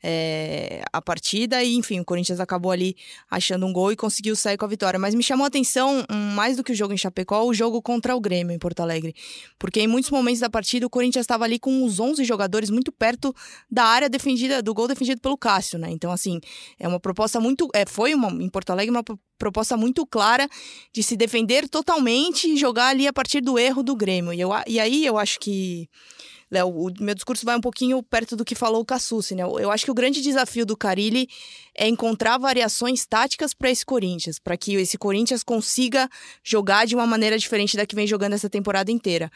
É, 0.04 0.82
a 0.92 1.00
partida, 1.00 1.62
e 1.62 1.74
enfim, 1.74 2.00
o 2.00 2.04
Corinthians 2.04 2.38
acabou 2.38 2.70
ali 2.70 2.96
achando 3.30 3.64
um 3.64 3.72
gol 3.72 3.92
e 3.92 3.96
conseguiu 3.96 4.36
sair 4.36 4.58
com 4.58 4.64
a 4.66 4.68
vitória. 4.68 4.98
Mas 4.98 5.14
me 5.14 5.22
chamou 5.22 5.44
a 5.44 5.46
atenção, 5.46 6.04
um, 6.10 6.34
mais 6.34 6.56
do 6.56 6.64
que 6.64 6.72
o 6.72 6.74
jogo 6.74 6.92
em 6.92 6.98
Chapecó, 6.98 7.44
o 7.44 7.54
jogo 7.54 7.80
contra 7.80 8.14
o 8.14 8.20
Grêmio 8.20 8.54
em 8.54 8.58
Porto 8.58 8.80
Alegre. 8.80 9.14
Porque 9.58 9.80
em 9.80 9.86
muitos 9.86 10.10
momentos 10.10 10.40
da 10.40 10.50
partida 10.50 10.86
o 10.86 10.90
Corinthians 10.90 11.22
estava 11.22 11.44
ali 11.44 11.58
com 11.58 11.82
os 11.84 11.98
11 11.98 12.24
jogadores 12.24 12.68
muito 12.68 12.92
perto 12.92 13.34
da 13.70 13.84
área 13.84 14.08
defendida, 14.08 14.60
do 14.60 14.74
gol 14.74 14.86
defendido 14.86 15.20
pelo 15.20 15.38
Cássio, 15.38 15.78
né? 15.78 15.88
Então, 15.90 16.12
assim, 16.12 16.40
é 16.78 16.86
uma 16.86 17.00
proposta 17.00 17.40
muito. 17.40 17.68
É, 17.72 17.86
foi 17.86 18.12
uma, 18.12 18.28
em 18.28 18.50
Porto 18.50 18.70
Alegre 18.70 18.90
uma 18.90 19.04
proposta 19.38 19.76
muito 19.76 20.06
clara 20.06 20.48
de 20.92 21.02
se 21.02 21.16
defender 21.16 21.68
totalmente 21.68 22.48
e 22.48 22.56
jogar 22.56 22.88
ali 22.88 23.06
a 23.06 23.12
partir 23.12 23.40
do 23.40 23.58
erro 23.58 23.82
do 23.82 23.96
Grêmio. 23.96 24.32
E, 24.32 24.40
eu, 24.40 24.50
e 24.66 24.78
aí 24.78 25.04
eu 25.04 25.18
acho 25.18 25.38
que. 25.40 25.88
Léo, 26.50 26.68
o 26.68 26.92
meu 27.00 27.14
discurso 27.14 27.46
vai 27.46 27.56
um 27.56 27.62
pouquinho 27.62 28.02
perto 28.02 28.36
do 28.36 28.44
que 28.44 28.54
falou 28.54 28.82
o 28.82 28.84
Cassucci, 28.84 29.34
né? 29.34 29.42
Eu 29.42 29.70
acho 29.70 29.86
que 29.86 29.90
o 29.90 29.94
grande 29.94 30.20
desafio 30.20 30.66
do 30.66 30.76
Carilli 30.76 31.26
é 31.74 31.88
encontrar 31.88 32.36
variações 32.36 33.06
táticas 33.06 33.54
para 33.54 33.70
esse 33.70 33.86
Corinthians, 33.86 34.38
para 34.38 34.54
que 34.54 34.74
esse 34.74 34.98
Corinthians 34.98 35.42
consiga 35.42 36.10
jogar 36.44 36.86
de 36.86 36.94
uma 36.94 37.06
maneira 37.06 37.38
diferente 37.38 37.74
da 37.74 37.86
que 37.86 37.94
vem 37.94 38.06
jogando 38.06 38.34
essa 38.34 38.50
temporada 38.50 38.92
inteira. 38.92 39.30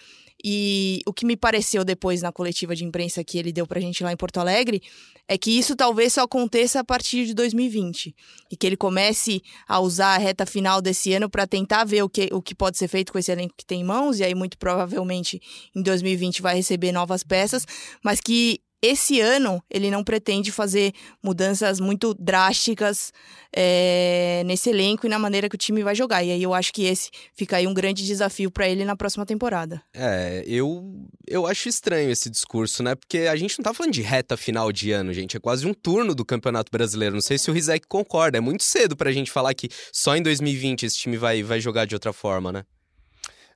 E 0.48 1.00
o 1.04 1.12
que 1.12 1.26
me 1.26 1.36
pareceu 1.36 1.84
depois 1.84 2.22
na 2.22 2.30
coletiva 2.30 2.76
de 2.76 2.84
imprensa 2.84 3.24
que 3.24 3.36
ele 3.36 3.52
deu 3.52 3.66
pra 3.66 3.80
gente 3.80 4.04
lá 4.04 4.12
em 4.12 4.16
Porto 4.16 4.38
Alegre 4.38 4.80
é 5.26 5.36
que 5.36 5.50
isso 5.50 5.74
talvez 5.74 6.12
só 6.12 6.20
aconteça 6.20 6.78
a 6.78 6.84
partir 6.84 7.26
de 7.26 7.34
2020 7.34 8.14
e 8.48 8.56
que 8.56 8.64
ele 8.64 8.76
comece 8.76 9.42
a 9.66 9.80
usar 9.80 10.14
a 10.14 10.18
reta 10.18 10.46
final 10.46 10.80
desse 10.80 11.12
ano 11.12 11.28
para 11.28 11.48
tentar 11.48 11.82
ver 11.82 12.04
o 12.04 12.08
que, 12.08 12.28
o 12.32 12.40
que 12.40 12.54
pode 12.54 12.78
ser 12.78 12.86
feito 12.86 13.12
com 13.12 13.18
esse 13.18 13.32
elenco 13.32 13.54
que 13.56 13.66
tem 13.66 13.80
em 13.80 13.84
mãos 13.84 14.20
e 14.20 14.24
aí 14.24 14.36
muito 14.36 14.56
provavelmente 14.56 15.42
em 15.74 15.82
2020 15.82 16.40
vai 16.40 16.54
receber 16.54 16.92
novas 16.92 17.24
peças, 17.24 17.66
mas 18.04 18.20
que 18.20 18.60
esse 18.86 19.20
ano 19.20 19.62
ele 19.70 19.90
não 19.90 20.04
pretende 20.04 20.50
fazer 20.52 20.92
mudanças 21.22 21.80
muito 21.80 22.14
drásticas 22.14 23.12
é, 23.52 24.42
nesse 24.44 24.70
elenco 24.70 25.06
e 25.06 25.08
na 25.08 25.18
maneira 25.18 25.48
que 25.48 25.54
o 25.54 25.58
time 25.58 25.82
vai 25.82 25.94
jogar. 25.94 26.22
E 26.22 26.30
aí 26.30 26.42
eu 26.42 26.52
acho 26.52 26.72
que 26.72 26.84
esse 26.84 27.10
fica 27.34 27.56
aí 27.56 27.66
um 27.66 27.74
grande 27.74 28.04
desafio 28.04 28.50
para 28.50 28.68
ele 28.68 28.84
na 28.84 28.94
próxima 28.94 29.24
temporada. 29.24 29.82
É, 29.94 30.44
eu, 30.46 31.08
eu 31.26 31.46
acho 31.46 31.68
estranho 31.68 32.10
esse 32.10 32.28
discurso, 32.28 32.82
né? 32.82 32.94
Porque 32.94 33.20
a 33.20 33.36
gente 33.36 33.58
não 33.58 33.64
tá 33.64 33.72
falando 33.72 33.92
de 33.92 34.02
reta 34.02 34.36
final 34.36 34.70
de 34.70 34.92
ano, 34.92 35.12
gente. 35.12 35.36
É 35.36 35.40
quase 35.40 35.66
um 35.66 35.74
turno 35.74 36.14
do 36.14 36.24
Campeonato 36.24 36.70
Brasileiro. 36.70 37.14
Não 37.14 37.22
sei 37.22 37.38
se 37.38 37.50
o 37.50 37.54
Rizek 37.54 37.86
concorda. 37.86 38.38
É 38.38 38.40
muito 38.40 38.62
cedo 38.62 38.96
pra 38.96 39.12
gente 39.12 39.30
falar 39.30 39.54
que 39.54 39.68
só 39.92 40.16
em 40.16 40.22
2020 40.22 40.84
esse 40.84 40.96
time 40.96 41.16
vai, 41.16 41.42
vai 41.42 41.60
jogar 41.60 41.86
de 41.86 41.94
outra 41.94 42.12
forma, 42.12 42.52
né? 42.52 42.64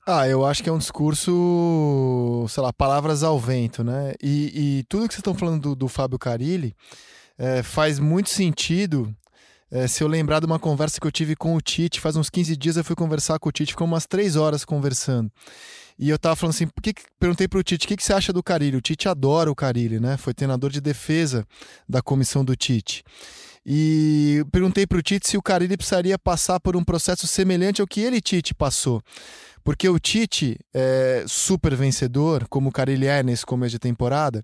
Ah, 0.06 0.26
eu 0.26 0.44
acho 0.44 0.62
que 0.62 0.68
é 0.68 0.72
um 0.72 0.78
discurso, 0.78 2.46
sei 2.48 2.62
lá, 2.62 2.72
palavras 2.72 3.22
ao 3.22 3.38
vento, 3.38 3.84
né? 3.84 4.14
E, 4.22 4.78
e 4.78 4.84
tudo 4.84 5.06
que 5.06 5.14
vocês 5.14 5.20
estão 5.20 5.34
falando 5.34 5.60
do, 5.60 5.74
do 5.74 5.88
Fábio 5.88 6.18
Carilli 6.18 6.74
é, 7.38 7.62
faz 7.62 7.98
muito 7.98 8.30
sentido 8.30 9.14
é, 9.70 9.86
se 9.86 10.02
eu 10.02 10.08
lembrar 10.08 10.40
de 10.40 10.46
uma 10.46 10.58
conversa 10.58 11.00
que 11.00 11.06
eu 11.06 11.12
tive 11.12 11.36
com 11.36 11.54
o 11.54 11.60
Tite, 11.60 12.00
faz 12.00 12.16
uns 12.16 12.28
15 12.28 12.56
dias 12.56 12.76
eu 12.76 12.82
fui 12.82 12.96
conversar 12.96 13.38
com 13.38 13.48
o 13.48 13.52
Tite, 13.52 13.72
ficou 13.72 13.86
umas 13.86 14.04
três 14.04 14.34
horas 14.34 14.64
conversando. 14.64 15.30
E 15.96 16.08
eu 16.08 16.18
tava 16.18 16.34
falando 16.34 16.54
assim, 16.54 16.66
por 16.66 16.82
que, 16.82 16.92
perguntei 17.20 17.46
pro 17.46 17.62
Tite, 17.62 17.84
o 17.84 17.88
que, 17.88 17.96
que 17.96 18.02
você 18.02 18.12
acha 18.12 18.32
do 18.32 18.42
Carilli? 18.42 18.76
O 18.76 18.80
Tite 18.80 19.08
adora 19.08 19.50
o 19.50 19.54
Carilli, 19.54 20.00
né? 20.00 20.16
Foi 20.16 20.34
treinador 20.34 20.70
de 20.70 20.80
defesa 20.80 21.46
da 21.88 22.02
comissão 22.02 22.44
do 22.44 22.56
Tite. 22.56 23.04
E 23.64 24.44
perguntei 24.50 24.86
pro 24.86 25.02
Tite 25.02 25.28
se 25.28 25.36
o 25.36 25.42
Carilli 25.42 25.76
precisaria 25.76 26.18
passar 26.18 26.58
por 26.58 26.74
um 26.74 26.82
processo 26.82 27.26
semelhante 27.26 27.80
ao 27.80 27.86
que 27.86 28.00
ele, 28.00 28.20
Tite, 28.20 28.54
passou. 28.54 29.00
Porque 29.62 29.88
o 29.88 29.98
Tite, 29.98 30.58
é, 30.72 31.24
super 31.26 31.74
vencedor, 31.74 32.46
como 32.48 32.70
o 32.70 32.72
Carilli 32.72 33.06
é 33.06 33.22
nesse 33.22 33.44
começo 33.44 33.72
de 33.72 33.78
temporada, 33.78 34.42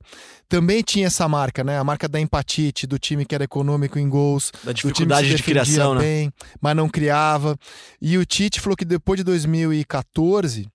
também 0.49 0.83
tinha 0.83 1.07
essa 1.07 1.29
marca, 1.29 1.65
né? 1.65 1.79
A 1.79 1.85
marca 1.85 2.09
da 2.09 2.21
empatite, 2.21 2.87
do 2.87 2.99
time 2.99 3.25
que 3.25 3.35
era 3.35 3.45
econômico 3.45 3.99
em 3.99 4.09
gols, 4.09 4.53
da 4.63 4.73
dificuldade 4.73 5.35
de 5.35 5.43
criação, 5.43 5.97
bem, 5.97 6.27
né? 6.27 6.33
mas 6.61 6.77
não 6.77 6.89
criava. 6.89 7.57
E 8.01 8.19
o 8.19 8.25
Tite 8.25 8.61
falou 8.61 8.77
que 8.77 8.85
depois 8.85 9.19
de 9.19 9.25
2014 9.25 10.69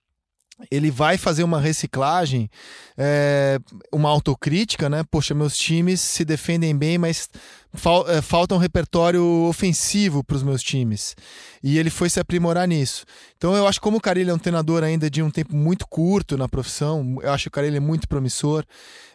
ele 0.70 0.92
vai 0.92 1.18
fazer 1.18 1.44
uma 1.44 1.60
reciclagem, 1.60 2.50
é, 2.98 3.58
uma 3.92 4.10
autocrítica, 4.10 4.90
né? 4.90 5.04
Poxa, 5.10 5.34
meus 5.34 5.58
times 5.58 6.02
se 6.02 6.24
defendem 6.24 6.76
bem, 6.76 6.98
mas 6.98 7.30
fal, 7.74 8.10
é, 8.10 8.22
falta 8.22 8.56
um 8.56 8.58
repertório 8.58 9.24
ofensivo 9.48 10.24
para 10.24 10.38
os 10.38 10.44
meus 10.44 10.62
times. 10.62 11.16
E 11.64 11.78
ele 11.78 11.90
foi 11.90 12.10
se 12.10 12.20
aprimorar 12.20 12.68
nisso. 12.68 13.06
Então 13.38 13.56
eu 13.56 13.68
acho 13.68 13.80
que 13.80 13.84
como 13.84 13.98
o 13.98 14.02
Carilli 14.02 14.30
é 14.30 14.34
um 14.34 14.40
treinador 14.40 14.84
ainda 14.84 15.10
de 15.10 15.22
um 15.22 15.30
tempo 15.30 15.56
muito 15.56 15.88
curto 15.88 16.38
na 16.38 16.48
profissão, 16.48 17.18
eu 17.22 17.32
acho 17.32 17.44
que 17.44 17.48
o 17.50 17.52
Carilli 17.52 17.78
é 17.78 17.80
muito 17.80 18.08
promissor, 18.08 18.66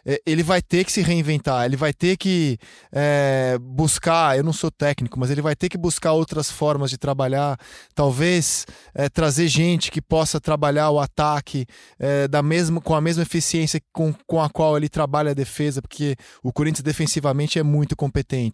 é, 0.05 0.21
ele 0.25 0.41
vai 0.41 0.61
ter 0.61 0.85
que 0.85 0.91
se 0.91 1.01
reinventar, 1.01 1.65
ele 1.65 1.75
vai 1.75 1.91
ter 1.91 2.15
que 2.15 2.57
é, 2.93 3.57
buscar, 3.59 4.37
eu 4.37 4.43
não 4.43 4.53
sou 4.53 4.71
técnico, 4.71 5.19
mas 5.19 5.29
ele 5.29 5.41
vai 5.41 5.55
ter 5.55 5.67
que 5.67 5.77
buscar 5.77 6.13
outras 6.13 6.49
formas 6.49 6.89
de 6.89 6.97
trabalhar, 6.97 7.59
talvez 7.93 8.65
é, 8.95 9.09
trazer 9.09 9.47
gente 9.49 9.91
que 9.91 10.01
possa 10.01 10.39
trabalhar 10.39 10.89
o 10.91 10.99
ataque 10.99 11.65
é, 11.99 12.27
da 12.27 12.41
mesma, 12.41 12.79
com 12.79 12.95
a 12.95 13.01
mesma 13.01 13.23
eficiência 13.23 13.81
com, 13.91 14.13
com 14.25 14.41
a 14.41 14.49
qual 14.49 14.77
ele 14.77 14.87
trabalha 14.87 15.31
a 15.31 15.33
defesa, 15.33 15.81
porque 15.81 16.15
o 16.41 16.53
Corinthians 16.53 16.83
defensivamente 16.83 17.59
é 17.59 17.63
muito 17.63 17.95
competente. 17.95 18.46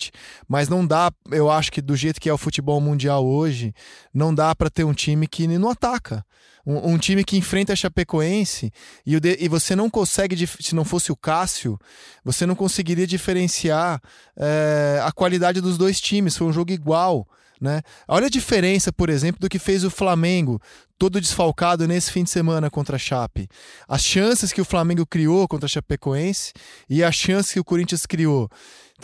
Mas 0.47 0.69
não 0.69 0.85
dá, 0.85 1.11
eu 1.31 1.49
acho 1.49 1.71
que 1.71 1.81
do 1.81 1.95
jeito 1.95 2.19
que 2.19 2.29
é 2.29 2.33
o 2.33 2.37
futebol 2.37 2.79
mundial 2.79 3.25
hoje, 3.25 3.73
não 4.13 4.33
dá 4.33 4.53
para 4.55 4.69
ter 4.69 4.83
um 4.83 4.93
time 4.93 5.27
que 5.27 5.47
não 5.47 5.69
ataca. 5.69 6.25
Um, 6.65 6.93
um, 6.93 6.97
time 6.97 7.25
que 7.25 7.35
enfrenta 7.35 7.73
a 7.73 7.75
Chapecoense 7.75 8.71
e, 9.05 9.19
de, 9.19 9.37
e 9.37 9.49
você 9.49 9.75
não 9.75 9.89
consegue, 9.89 10.47
se 10.47 10.73
não 10.73 10.85
fosse 10.85 11.11
o 11.11 11.15
Cássio, 11.15 11.77
você 12.23 12.45
não 12.45 12.55
conseguiria 12.55 13.05
diferenciar 13.05 14.01
é, 14.37 15.01
a 15.03 15.11
qualidade 15.11 15.59
dos 15.59 15.77
dois 15.77 15.99
times. 15.99 16.37
Foi 16.37 16.47
um 16.47 16.53
jogo 16.53 16.71
igual. 16.71 17.27
Né? 17.59 17.81
Olha 18.09 18.27
a 18.27 18.29
diferença, 18.29 18.91
por 18.91 19.09
exemplo, 19.09 19.39
do 19.39 19.47
que 19.47 19.57
fez 19.57 19.85
o 19.85 19.89
Flamengo, 19.89 20.61
todo 20.97 21.21
desfalcado 21.21 21.87
nesse 21.87 22.11
fim 22.11 22.23
de 22.23 22.29
semana 22.29 22.69
contra 22.69 22.97
a 22.97 22.99
Chape. 22.99 23.47
As 23.87 24.03
chances 24.03 24.51
que 24.51 24.59
o 24.59 24.65
Flamengo 24.65 25.05
criou 25.05 25.47
contra 25.47 25.65
a 25.65 25.69
Chapecoense 25.69 26.51
e 26.89 27.03
as 27.03 27.15
chances 27.15 27.53
que 27.53 27.59
o 27.59 27.63
Corinthians 27.63 28.05
criou. 28.05 28.49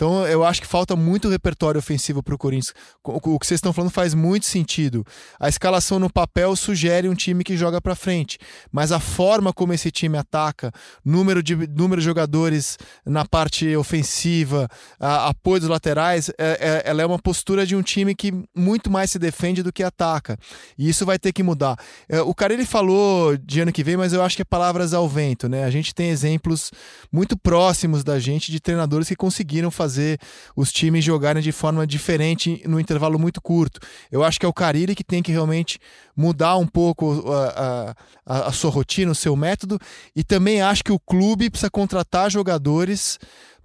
Então 0.00 0.26
eu 0.26 0.42
acho 0.42 0.62
que 0.62 0.66
falta 0.66 0.96
muito 0.96 1.28
repertório 1.28 1.78
ofensivo 1.78 2.22
para 2.22 2.34
o 2.34 2.38
Corinthians. 2.38 2.72
O 3.04 3.38
que 3.38 3.46
vocês 3.46 3.58
estão 3.58 3.70
falando 3.70 3.90
faz 3.90 4.14
muito 4.14 4.46
sentido. 4.46 5.04
A 5.38 5.46
escalação 5.46 5.98
no 5.98 6.10
papel 6.10 6.56
sugere 6.56 7.06
um 7.06 7.14
time 7.14 7.44
que 7.44 7.54
joga 7.54 7.82
para 7.82 7.94
frente, 7.94 8.38
mas 8.72 8.92
a 8.92 8.98
forma 8.98 9.52
como 9.52 9.74
esse 9.74 9.90
time 9.90 10.16
ataca, 10.16 10.72
número 11.04 11.42
de, 11.42 11.54
número 11.54 12.00
de 12.00 12.04
jogadores 12.06 12.78
na 13.04 13.26
parte 13.26 13.76
ofensiva, 13.76 14.70
a, 14.98 15.28
apoio 15.28 15.60
dos 15.60 15.68
laterais, 15.68 16.30
é, 16.30 16.32
é, 16.38 16.82
ela 16.86 17.02
é 17.02 17.04
uma 17.04 17.18
postura 17.18 17.66
de 17.66 17.76
um 17.76 17.82
time 17.82 18.14
que 18.14 18.32
muito 18.56 18.90
mais 18.90 19.10
se 19.10 19.18
defende 19.18 19.62
do 19.62 19.70
que 19.70 19.82
ataca. 19.82 20.38
E 20.78 20.88
isso 20.88 21.04
vai 21.04 21.18
ter 21.18 21.30
que 21.30 21.42
mudar. 21.42 21.76
É, 22.08 22.22
o 22.22 22.34
cara 22.34 22.54
ele 22.54 22.64
falou 22.64 23.36
de 23.36 23.60
ano 23.60 23.70
que 23.70 23.84
vem, 23.84 23.98
mas 23.98 24.14
eu 24.14 24.22
acho 24.22 24.34
que 24.34 24.40
é 24.40 24.46
palavras 24.46 24.94
ao 24.94 25.06
vento, 25.06 25.46
né? 25.46 25.64
A 25.64 25.70
gente 25.70 25.94
tem 25.94 26.08
exemplos 26.08 26.72
muito 27.12 27.36
próximos 27.36 28.02
da 28.02 28.18
gente 28.18 28.50
de 28.50 28.60
treinadores 28.60 29.06
que 29.06 29.14
conseguiram 29.14 29.70
fazer 29.70 29.89
fazer 29.90 30.18
os 30.54 30.72
times 30.72 31.04
jogarem 31.04 31.42
de 31.42 31.50
forma 31.50 31.84
diferente 31.86 32.62
no 32.66 32.78
intervalo 32.78 33.18
muito 33.18 33.40
curto. 33.40 33.80
Eu 34.10 34.22
acho 34.22 34.38
que 34.38 34.46
é 34.46 34.48
o 34.48 34.52
Carille 34.52 34.94
que 34.94 35.02
tem 35.02 35.22
que 35.22 35.32
realmente 35.32 35.78
mudar 36.16 36.56
um 36.56 36.66
pouco 36.66 37.24
a, 37.32 37.94
a, 38.24 38.48
a 38.48 38.52
sua 38.52 38.70
rotina, 38.70 39.10
o 39.10 39.14
seu 39.14 39.34
método, 39.34 39.78
e 40.14 40.22
também 40.22 40.62
acho 40.62 40.84
que 40.84 40.92
o 40.92 41.00
clube 41.00 41.50
precisa 41.50 41.70
contratar 41.70 42.30
jogadores 42.30 43.18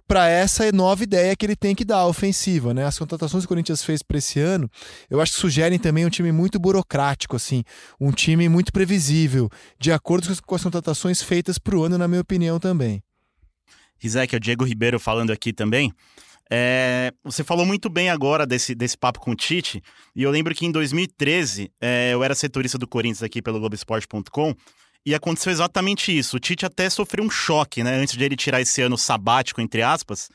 para 0.08 0.28
essa 0.28 0.70
nova 0.70 1.02
ideia 1.02 1.34
que 1.34 1.44
ele 1.44 1.56
tem 1.56 1.74
que 1.74 1.84
dar, 1.84 2.06
ofensiva, 2.06 2.72
né? 2.72 2.84
As 2.84 2.96
contratações 2.96 3.42
que 3.42 3.46
o 3.46 3.48
Corinthians 3.48 3.82
fez 3.82 4.02
para 4.02 4.18
esse 4.18 4.38
ano, 4.38 4.70
eu 5.10 5.20
acho 5.20 5.32
que 5.32 5.38
sugerem 5.38 5.80
também 5.80 6.06
um 6.06 6.10
time 6.10 6.30
muito 6.30 6.60
burocrático, 6.60 7.34
assim, 7.34 7.64
um 8.00 8.12
time 8.12 8.48
muito 8.48 8.72
previsível, 8.72 9.50
de 9.80 9.90
acordo 9.90 10.28
com 10.44 10.54
as 10.54 10.62
contratações 10.62 11.20
feitas 11.22 11.58
para 11.58 11.76
o 11.76 11.82
ano, 11.82 11.98
na 11.98 12.06
minha 12.06 12.20
opinião 12.20 12.60
também. 12.60 13.02
Rizek, 13.98 14.34
é 14.34 14.38
o 14.38 14.40
Diego 14.40 14.64
Ribeiro 14.64 14.98
falando 14.98 15.32
aqui 15.32 15.52
também. 15.52 15.92
É, 16.50 17.12
você 17.24 17.42
falou 17.42 17.66
muito 17.66 17.88
bem 17.88 18.08
agora 18.08 18.46
desse, 18.46 18.74
desse 18.74 18.96
papo 18.96 19.18
com 19.18 19.32
o 19.32 19.36
Tite, 19.36 19.82
e 20.14 20.22
eu 20.22 20.30
lembro 20.30 20.54
que 20.54 20.64
em 20.64 20.70
2013 20.70 21.72
é, 21.80 22.10
eu 22.12 22.22
era 22.22 22.34
setorista 22.34 22.78
do 22.78 22.86
Corinthians 22.86 23.22
aqui 23.22 23.42
pelo 23.42 23.58
Globoesporte.com 23.58 24.54
e 25.04 25.14
aconteceu 25.14 25.52
exatamente 25.52 26.16
isso. 26.16 26.36
O 26.36 26.40
Tite 26.40 26.66
até 26.66 26.88
sofreu 26.90 27.24
um 27.24 27.30
choque, 27.30 27.82
né? 27.82 27.94
Antes 27.96 28.16
de 28.16 28.24
ele 28.24 28.36
tirar 28.36 28.60
esse 28.60 28.82
ano 28.82 28.98
sabático, 28.98 29.60
entre 29.60 29.82
aspas. 29.82 30.28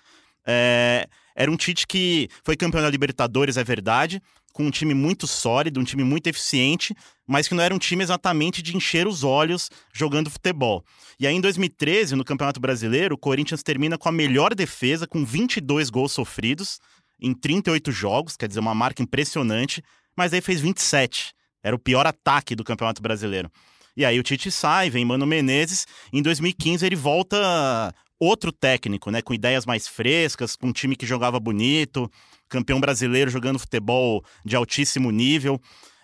É, 0.45 1.07
era 1.35 1.51
um 1.51 1.57
Tite 1.57 1.85
que 1.85 2.29
foi 2.43 2.55
campeão 2.55 2.81
da 2.81 2.89
Libertadores, 2.89 3.57
é 3.57 3.63
verdade, 3.63 4.21
com 4.51 4.65
um 4.65 4.71
time 4.71 4.93
muito 4.93 5.27
sólido, 5.27 5.79
um 5.79 5.83
time 5.83 6.03
muito 6.03 6.27
eficiente, 6.27 6.95
mas 7.27 7.47
que 7.47 7.53
não 7.53 7.63
era 7.63 7.73
um 7.73 7.79
time 7.79 8.03
exatamente 8.03 8.61
de 8.61 8.75
encher 8.75 9.07
os 9.07 9.23
olhos 9.23 9.69
jogando 9.93 10.29
futebol. 10.29 10.83
E 11.19 11.25
aí, 11.25 11.33
em 11.33 11.41
2013, 11.41 12.15
no 12.15 12.25
Campeonato 12.25 12.59
Brasileiro, 12.59 13.15
o 13.15 13.17
Corinthians 13.17 13.63
termina 13.63 13.97
com 13.97 14.09
a 14.09 14.11
melhor 14.11 14.53
defesa, 14.53 15.07
com 15.07 15.23
22 15.23 15.89
gols 15.89 16.11
sofridos 16.11 16.79
em 17.21 17.33
38 17.33 17.91
jogos, 17.91 18.35
quer 18.35 18.47
dizer, 18.47 18.59
uma 18.59 18.73
marca 18.73 19.03
impressionante, 19.03 19.83
mas 20.17 20.33
aí 20.33 20.41
fez 20.41 20.59
27 20.59 21.33
Era 21.63 21.75
o 21.75 21.79
pior 21.79 22.07
ataque 22.07 22.55
do 22.55 22.63
Campeonato 22.63 23.01
Brasileiro. 23.01 23.51
E 23.95 24.03
aí 24.03 24.19
o 24.19 24.23
Tite 24.23 24.49
sai, 24.49 24.89
vem 24.89 25.05
Mano 25.05 25.27
Menezes. 25.27 25.85
Em 26.11 26.21
2015 26.21 26.85
ele 26.85 26.95
volta 26.95 27.93
outro 28.21 28.51
técnico, 28.51 29.09
né? 29.09 29.19
Com 29.19 29.33
ideias 29.33 29.65
mais 29.65 29.87
frescas, 29.87 30.55
com 30.55 30.67
um 30.67 30.71
time 30.71 30.95
que 30.95 31.07
jogava 31.07 31.39
bonito, 31.39 32.09
campeão 32.47 32.79
brasileiro 32.79 33.31
jogando 33.31 33.57
futebol 33.57 34.23
de 34.45 34.55
altíssimo 34.55 35.09
nível. 35.09 35.59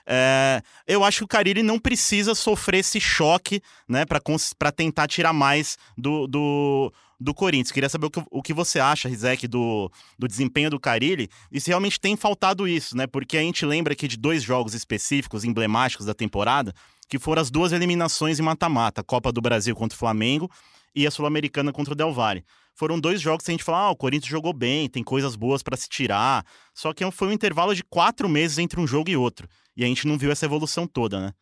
É, 0.10 0.64
eu 0.88 1.04
acho 1.04 1.20
que 1.20 1.24
o 1.26 1.28
Carille 1.28 1.62
não 1.62 1.78
precisa 1.78 2.34
sofrer 2.34 2.80
esse 2.80 3.00
choque, 3.00 3.62
né, 3.88 4.06
para 4.06 4.72
tentar 4.72 5.06
tirar 5.06 5.34
mais 5.34 5.78
do, 5.98 6.26
do, 6.26 6.94
do 7.20 7.34
Corinthians. 7.34 7.74
Queria 7.74 7.90
saber 7.90 8.08
o 8.08 8.10
que, 8.10 8.24
o 8.32 8.42
que 8.42 8.54
você 8.54 8.80
acha, 8.80 9.10
Rizek, 9.10 9.48
do, 9.48 9.92
do 10.18 10.28
desempenho 10.28 10.70
do 10.70 10.80
Carille 10.80 11.30
e 11.52 11.60
se 11.60 11.70
realmente 11.70 12.00
tem 12.00 12.16
faltado 12.16 12.68
isso, 12.68 12.96
né? 12.96 13.06
Porque 13.06 13.38
a 13.38 13.42
gente 13.42 13.66
lembra 13.66 13.94
aqui 13.94 14.08
de 14.08 14.18
dois 14.18 14.42
jogos 14.42 14.74
específicos, 14.74 15.44
emblemáticos 15.44 16.06
da 16.06 16.14
temporada, 16.14 16.74
que 17.10 17.20
foram 17.20 17.42
as 17.42 17.52
duas 17.52 17.74
eliminações 17.74 18.40
em 18.40 18.44
mata-mata, 18.44 19.04
Copa 19.04 19.32
do 19.32 19.42
Brasil 19.42 19.76
contra 19.76 19.96
o 19.96 20.00
Flamengo 20.00 20.50
e 20.96 21.06
a 21.06 21.12
Sul-Americana 21.12 21.72
contra 21.72 21.94
o 21.94 21.96
Del 21.96 22.14
Valle. 22.14 22.44
Foram 22.76 23.00
dois 23.00 23.20
jogos 23.20 23.44
que 23.44 23.52
a 23.52 23.54
gente 23.54 23.64
fala, 23.64 23.80
ah, 23.80 23.92
o 23.92 23.96
Corinthians 23.96 24.30
jogou 24.30 24.54
bem, 24.54 24.88
tem 24.88 25.04
coisas 25.04 25.36
boas 25.36 25.64
para 25.64 25.76
se 25.76 25.90
tirar. 25.90 26.46
Só 26.76 26.94
que 26.94 27.10
foi 27.12 27.28
um 27.28 27.32
intervalo 27.32 27.74
de 27.74 27.84
quatro 27.84 28.30
meses 28.30 28.60
entre 28.60 28.80
um 28.80 28.86
jogo 28.86 29.10
e 29.10 29.18
outro. 29.18 29.48
E 29.76 29.84
a 29.84 29.88
gente 29.88 30.06
não 30.08 30.18
viu 30.18 30.32
essa 30.32 30.46
evolução 30.46 30.86
toda, 30.86 31.20
né? 31.20 31.34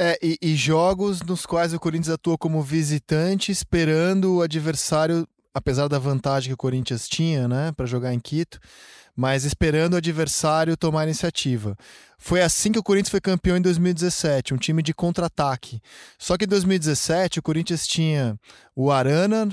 É, 0.00 0.18
e, 0.22 0.38
e 0.40 0.54
jogos 0.54 1.22
nos 1.22 1.44
quais 1.44 1.74
o 1.74 1.80
Corinthians 1.80 2.14
atuou 2.14 2.38
como 2.38 2.62
visitante, 2.62 3.50
esperando 3.50 4.36
o 4.36 4.42
adversário, 4.42 5.26
apesar 5.54 5.88
da 5.88 5.98
vantagem 5.98 6.48
que 6.48 6.54
o 6.54 6.58
Corinthians 6.58 7.08
tinha, 7.08 7.48
né, 7.48 7.72
para 7.72 7.86
jogar 7.86 8.12
em 8.12 8.20
Quito, 8.20 8.58
mas 9.16 9.44
esperando 9.44 9.94
o 9.94 9.96
adversário 9.96 10.76
tomar 10.76 11.04
iniciativa. 11.04 11.76
Foi 12.16 12.40
assim 12.40 12.70
que 12.70 12.78
o 12.78 12.82
Corinthians 12.82 13.10
foi 13.10 13.20
campeão 13.20 13.56
em 13.56 13.62
2017, 13.62 14.54
um 14.54 14.56
time 14.56 14.82
de 14.82 14.94
contra-ataque. 14.94 15.80
Só 16.18 16.36
que 16.36 16.44
em 16.44 16.48
2017 16.48 17.40
o 17.40 17.42
Corinthians 17.42 17.86
tinha 17.86 18.38
o 18.76 18.92
Arana 18.92 19.48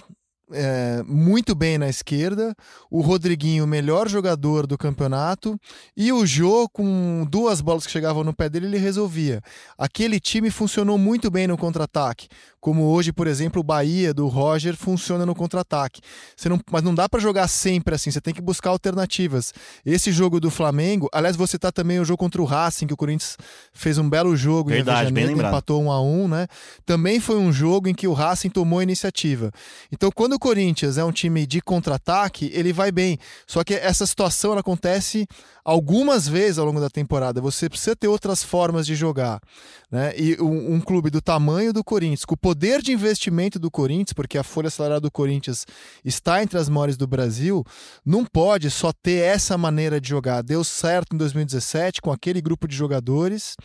é, 0.52 1.02
muito 1.04 1.56
bem 1.56 1.78
na 1.78 1.90
esquerda, 1.90 2.56
o 2.90 3.02
Rodriguinho, 3.02 3.64
o 3.64 3.68
melhor 3.68 4.08
jogador 4.08 4.68
do 4.68 4.78
campeonato, 4.78 5.60
e 5.96 6.12
o 6.12 6.26
Jô, 6.26 6.70
com 6.70 7.26
duas 7.30 7.62
bolas 7.62 7.86
que 7.86 7.92
chegavam 7.92 8.24
no 8.24 8.34
pé 8.34 8.50
dele, 8.50 8.68
ele 8.68 8.78
resolvia. 8.78 9.42
Aquele 9.78 10.20
time 10.20 10.52
funcionou 10.52 10.98
muito 10.98 11.32
bem 11.32 11.48
no 11.48 11.58
contra-ataque, 11.58 12.28
como 12.66 12.86
hoje, 12.86 13.14
por 13.14 13.28
exemplo, 13.28 13.60
o 13.60 13.64
Bahia 13.64 14.12
do 14.12 14.28
Roger 14.28 14.76
funciona 14.76 15.24
no 15.24 15.36
contra-ataque. 15.36 16.02
Não, 16.46 16.60
mas 16.72 16.82
não 16.82 16.96
dá 16.96 17.08
para 17.08 17.20
jogar 17.20 17.48
sempre 17.48 17.94
assim, 17.94 18.10
você 18.10 18.20
tem 18.20 18.34
que 18.34 18.42
buscar 18.42 18.72
alternativas. 18.72 19.54
Esse 19.86 20.12
jogo 20.12 20.40
do 20.40 20.50
Flamengo, 20.50 21.08
aliás, 21.14 21.36
você 21.36 21.60
tá 21.60 21.72
também 21.72 22.00
o 22.00 22.04
jogo 22.04 22.18
contra 22.18 22.42
o 22.42 22.46
Racing, 22.46 22.88
que 22.88 22.94
o 22.96 22.98
Corinthians 22.98 23.38
fez 23.72 24.00
um 24.00 24.10
belo 24.10 24.36
jogo 24.36 24.72
Verdade, 24.72 25.12
em 25.12 25.16
Janeiro, 25.16 25.34
empatou 25.34 25.80
um 25.80 25.92
a 25.92 26.02
um, 26.02 26.28
né? 26.28 26.48
Também 26.88 27.20
foi 27.20 27.38
um 27.38 27.54
jogo 27.54 27.88
em 27.88 27.94
que 27.94 28.08
o 28.08 28.14
Racing 28.14 28.50
tomou 28.50 28.80
a 28.80 28.84
iniciativa. 28.84 29.52
Então, 29.92 30.10
quando 30.10 30.34
o 30.34 30.40
Corinthians 30.40 30.98
é 30.98 31.04
um 31.04 31.12
time 31.12 31.46
de 31.46 31.62
contra-ataque, 31.62 32.50
ele 32.52 32.74
vai 32.74 32.92
bem. 32.92 33.20
Só 33.46 33.64
que 33.64 33.76
essa 33.76 34.08
situação 34.08 34.54
acontece 34.58 35.28
algumas 35.66 36.28
vezes 36.28 36.60
ao 36.60 36.66
longo 36.66 36.80
da 36.80 36.90
temporada. 36.90 37.42
Você 37.42 37.68
precisa 37.68 37.96
ter 37.96 38.08
outras 38.08 38.44
formas 38.44 38.86
de 38.86 38.94
jogar. 38.94 39.42
Né? 39.92 40.14
E 40.16 40.42
um, 40.42 40.76
um, 40.76 40.82
clube 40.82 41.10
do 41.10 41.22
tamanho 41.22 41.74
do 41.74 41.84
Corinthians, 41.84 42.24
com 42.24 42.36
o 42.36 42.38
poder 42.56 42.82
de 42.82 42.94
investimento 42.94 43.60
do 43.60 43.70
Corinthians, 43.70 44.14
porque 44.14 44.38
a 44.38 44.44
folha 44.44 44.70
salarial 44.70 45.02
do 45.02 45.12
Corinthians 45.12 45.66
está 46.06 46.42
entre 46.42 46.58
as 46.58 46.70
maiores 46.70 46.96
do 46.96 47.06
Brasil, 47.06 47.66
não 48.06 48.24
pode 48.24 48.72
só 48.72 48.94
ter 48.94 49.24
essa 49.24 49.58
maneira 49.58 50.00
de 50.00 50.08
jogar. 50.08 50.42
Deu 50.42 50.64
certo 50.64 51.14
em 51.14 51.18
2017 51.18 52.02
com 52.02 52.14
aquele 52.14 52.40
grupo 52.40 52.66
de 52.66 52.74
jogadores, 52.74 53.58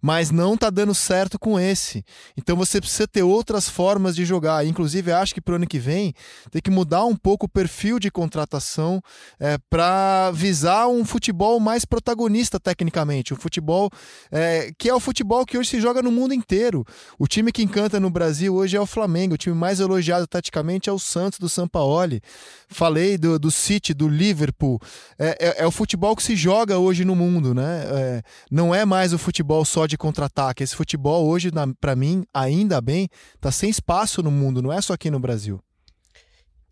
mas 0.00 0.32
não 0.32 0.54
está 0.54 0.70
dando 0.70 0.92
certo 0.92 1.38
com 1.38 1.58
esse. 1.58 2.04
Então 2.36 2.56
você 2.56 2.80
precisa 2.80 3.06
ter 3.06 3.22
outras 3.22 3.68
formas 3.68 4.16
de 4.16 4.24
jogar. 4.24 4.66
Inclusive, 4.66 5.12
acho 5.12 5.32
que 5.32 5.40
para 5.40 5.52
o 5.52 5.54
ano 5.54 5.66
que 5.66 5.78
vem 5.78 6.12
tem 6.50 6.60
que 6.60 6.70
mudar 6.70 7.04
um 7.04 7.14
pouco 7.14 7.46
o 7.46 7.48
perfil 7.48 8.00
de 8.00 8.10
contratação 8.10 9.00
é, 9.38 9.56
para 9.70 10.32
visar 10.32 10.88
um 10.88 11.04
futebol 11.04 11.60
mais 11.60 11.84
protagonista 11.84 12.58
tecnicamente, 12.58 13.32
o 13.32 13.36
futebol 13.36 13.88
é, 14.32 14.72
que 14.76 14.88
é 14.88 14.94
o 14.94 14.98
futebol 14.98 15.46
que 15.46 15.56
hoje 15.56 15.70
se 15.70 15.80
joga 15.80 16.02
no 16.02 16.10
mundo 16.10 16.34
inteiro. 16.34 16.84
O 17.16 17.28
time 17.28 17.52
que 17.52 17.62
encanta 17.62 18.00
no 18.00 18.10
Brasil 18.10 18.31
hoje 18.48 18.76
é 18.76 18.80
o 18.80 18.86
Flamengo, 18.86 19.34
o 19.34 19.38
time 19.38 19.54
mais 19.54 19.80
elogiado 19.80 20.26
taticamente 20.26 20.88
é 20.88 20.92
o 20.92 20.98
Santos 20.98 21.38
do 21.38 21.48
Sampaoli. 21.48 22.20
Falei 22.68 23.18
do, 23.18 23.38
do 23.38 23.50
City, 23.50 23.92
do 23.92 24.08
Liverpool. 24.08 24.80
É, 25.18 25.36
é, 25.40 25.62
é, 25.62 25.66
o 25.66 25.70
futebol 25.70 26.14
que 26.16 26.22
se 26.22 26.36
joga 26.36 26.78
hoje 26.78 27.04
no 27.04 27.14
mundo, 27.14 27.54
né? 27.54 27.84
É, 27.86 28.22
não 28.50 28.74
é 28.74 28.84
mais 28.84 29.12
o 29.12 29.18
futebol 29.18 29.64
só 29.64 29.86
de 29.86 29.98
contra-ataque. 29.98 30.62
Esse 30.62 30.76
futebol 30.76 31.26
hoje, 31.26 31.50
para 31.80 31.96
mim, 31.96 32.24
ainda 32.32 32.80
bem, 32.80 33.08
tá 33.40 33.50
sem 33.50 33.70
espaço 33.70 34.22
no 34.22 34.30
mundo, 34.30 34.62
não 34.62 34.72
é 34.72 34.80
só 34.80 34.94
aqui 34.94 35.10
no 35.10 35.20
Brasil. 35.20 35.60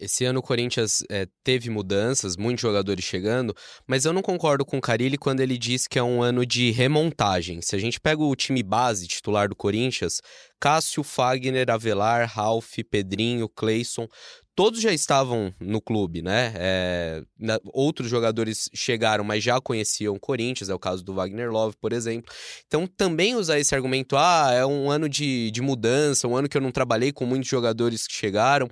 Esse 0.00 0.24
ano 0.24 0.40
o 0.40 0.42
Corinthians 0.42 1.04
é, 1.10 1.28
teve 1.44 1.68
mudanças, 1.68 2.36
muitos 2.36 2.62
jogadores 2.62 3.04
chegando, 3.04 3.54
mas 3.86 4.06
eu 4.06 4.12
não 4.12 4.22
concordo 4.22 4.64
com 4.64 4.78
o 4.78 4.80
Carilli 4.80 5.18
quando 5.18 5.40
ele 5.40 5.58
diz 5.58 5.86
que 5.86 5.98
é 5.98 6.02
um 6.02 6.22
ano 6.22 6.46
de 6.46 6.70
remontagem. 6.70 7.60
Se 7.60 7.76
a 7.76 7.78
gente 7.78 8.00
pega 8.00 8.22
o 8.22 8.34
time 8.34 8.62
base 8.62 9.06
titular 9.06 9.48
do 9.48 9.54
Corinthians, 9.54 10.22
Cássio, 10.58 11.02
Fagner, 11.02 11.70
Avelar, 11.70 12.30
Ralph, 12.32 12.78
Pedrinho, 12.90 13.48
Cleison, 13.48 14.08
todos 14.54 14.80
já 14.80 14.92
estavam 14.92 15.54
no 15.58 15.80
clube, 15.80 16.20
né? 16.20 16.52
É, 16.56 17.22
outros 17.72 18.10
jogadores 18.10 18.68
chegaram, 18.74 19.24
mas 19.24 19.42
já 19.42 19.58
conheciam 19.58 20.14
o 20.14 20.20
Corinthians, 20.20 20.68
é 20.68 20.74
o 20.74 20.78
caso 20.78 21.02
do 21.02 21.14
Wagner 21.14 21.50
Love, 21.50 21.76
por 21.80 21.94
exemplo. 21.94 22.30
Então, 22.66 22.86
também 22.86 23.34
usar 23.34 23.58
esse 23.58 23.74
argumento, 23.74 24.16
ah, 24.18 24.50
é 24.52 24.64
um 24.66 24.90
ano 24.90 25.08
de, 25.08 25.50
de 25.50 25.62
mudança, 25.62 26.28
um 26.28 26.36
ano 26.36 26.46
que 26.46 26.58
eu 26.58 26.60
não 26.60 26.70
trabalhei 26.70 27.10
com 27.10 27.24
muitos 27.24 27.48
jogadores 27.48 28.06
que 28.06 28.14
chegaram 28.14 28.68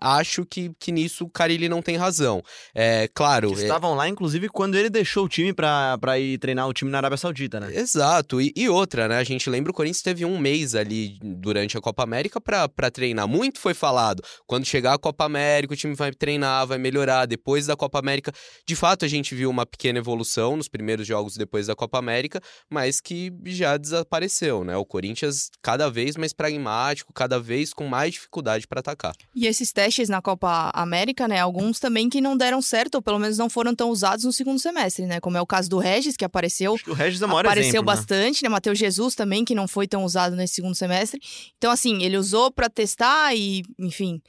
acho 0.00 0.44
que, 0.44 0.70
que 0.78 0.92
nisso 0.92 1.24
o 1.24 1.30
Carilli 1.30 1.68
não 1.68 1.82
tem 1.82 1.96
razão. 1.96 2.42
É 2.74 3.08
claro. 3.14 3.52
Que 3.52 3.62
estavam 3.62 3.92
é... 3.92 3.96
lá, 3.96 4.08
inclusive, 4.08 4.48
quando 4.48 4.74
ele 4.74 4.90
deixou 4.90 5.24
o 5.24 5.28
time 5.28 5.52
para 5.52 6.18
ir 6.18 6.38
treinar 6.38 6.68
o 6.68 6.72
time 6.72 6.90
na 6.90 6.98
Arábia 6.98 7.16
Saudita, 7.16 7.60
né? 7.60 7.74
Exato. 7.74 8.40
E, 8.40 8.52
e, 8.56 8.68
outra, 8.68 9.08
né? 9.08 9.18
A 9.18 9.24
gente 9.24 9.48
lembra 9.48 9.70
o 9.70 9.74
Corinthians 9.74 10.02
teve 10.02 10.24
um 10.24 10.38
mês 10.38 10.74
ali 10.74 11.18
durante 11.22 11.76
a 11.76 11.80
Copa 11.80 12.02
América 12.02 12.40
para 12.40 12.90
treinar. 12.90 13.26
Muito 13.26 13.58
foi 13.58 13.74
falado. 13.74 14.22
Quando 14.46 14.64
chegar 14.64 14.94
a 14.94 14.98
Copa 14.98 15.24
América, 15.24 15.74
o 15.74 15.76
time 15.76 15.94
vai 15.94 16.12
treinar, 16.12 16.66
vai 16.66 16.78
melhorar. 16.78 17.26
Depois 17.26 17.66
da 17.66 17.76
Copa 17.76 17.98
América, 17.98 18.32
de 18.66 18.76
fato, 18.76 19.04
a 19.04 19.08
gente 19.08 19.34
viu 19.34 19.50
uma 19.50 19.66
pequena 19.66 19.98
evolução 19.98 20.56
nos 20.56 20.68
primeiros 20.68 21.06
jogos 21.06 21.36
depois 21.36 21.66
da 21.66 21.74
Copa 21.74 21.98
América, 21.98 22.40
mas 22.70 23.00
que 23.00 23.32
já 23.46 23.76
desapareceu, 23.76 24.64
né? 24.64 24.76
O 24.76 24.84
Corinthians 24.84 25.50
cada 25.62 25.90
vez 25.90 26.16
mais 26.16 26.32
pragmático, 26.32 27.12
cada 27.12 27.38
vez 27.38 27.72
com 27.72 27.86
mais 27.86 28.12
dificuldade 28.12 28.66
para 28.66 28.80
atacar. 28.80 29.14
E 29.34 29.46
esses 29.46 29.72
testes 29.72 29.85
testes 29.86 30.08
na 30.08 30.20
Copa 30.20 30.70
América, 30.74 31.28
né? 31.28 31.38
Alguns 31.40 31.78
também 31.78 32.08
que 32.08 32.20
não 32.20 32.36
deram 32.36 32.60
certo, 32.60 32.96
ou 32.96 33.02
pelo 33.02 33.18
menos 33.18 33.38
não 33.38 33.48
foram 33.48 33.74
tão 33.74 33.90
usados 33.90 34.24
no 34.24 34.32
segundo 34.32 34.58
semestre, 34.58 35.06
né? 35.06 35.20
Como 35.20 35.36
é 35.36 35.40
o 35.40 35.46
caso 35.46 35.70
do 35.70 35.78
Regis, 35.78 36.16
que 36.16 36.24
apareceu. 36.24 36.74
Acho 36.74 36.84
que 36.84 36.90
o 36.90 36.94
Regis 36.94 37.22
é 37.22 37.26
o 37.26 37.28
maior 37.28 37.46
Apareceu 37.46 37.70
exemplo, 37.70 37.90
né? 37.90 37.96
bastante, 37.96 38.42
né? 38.42 38.48
né? 38.48 38.52
Matheus 38.52 38.78
Jesus 38.78 39.14
também, 39.14 39.44
que 39.44 39.54
não 39.54 39.68
foi 39.68 39.86
tão 39.86 40.04
usado 40.04 40.34
nesse 40.34 40.54
segundo 40.54 40.74
semestre. 40.74 41.20
Então, 41.56 41.70
assim, 41.70 42.02
ele 42.02 42.16
usou 42.16 42.50
para 42.50 42.68
testar 42.68 43.34
e, 43.34 43.62
enfim, 43.78 44.20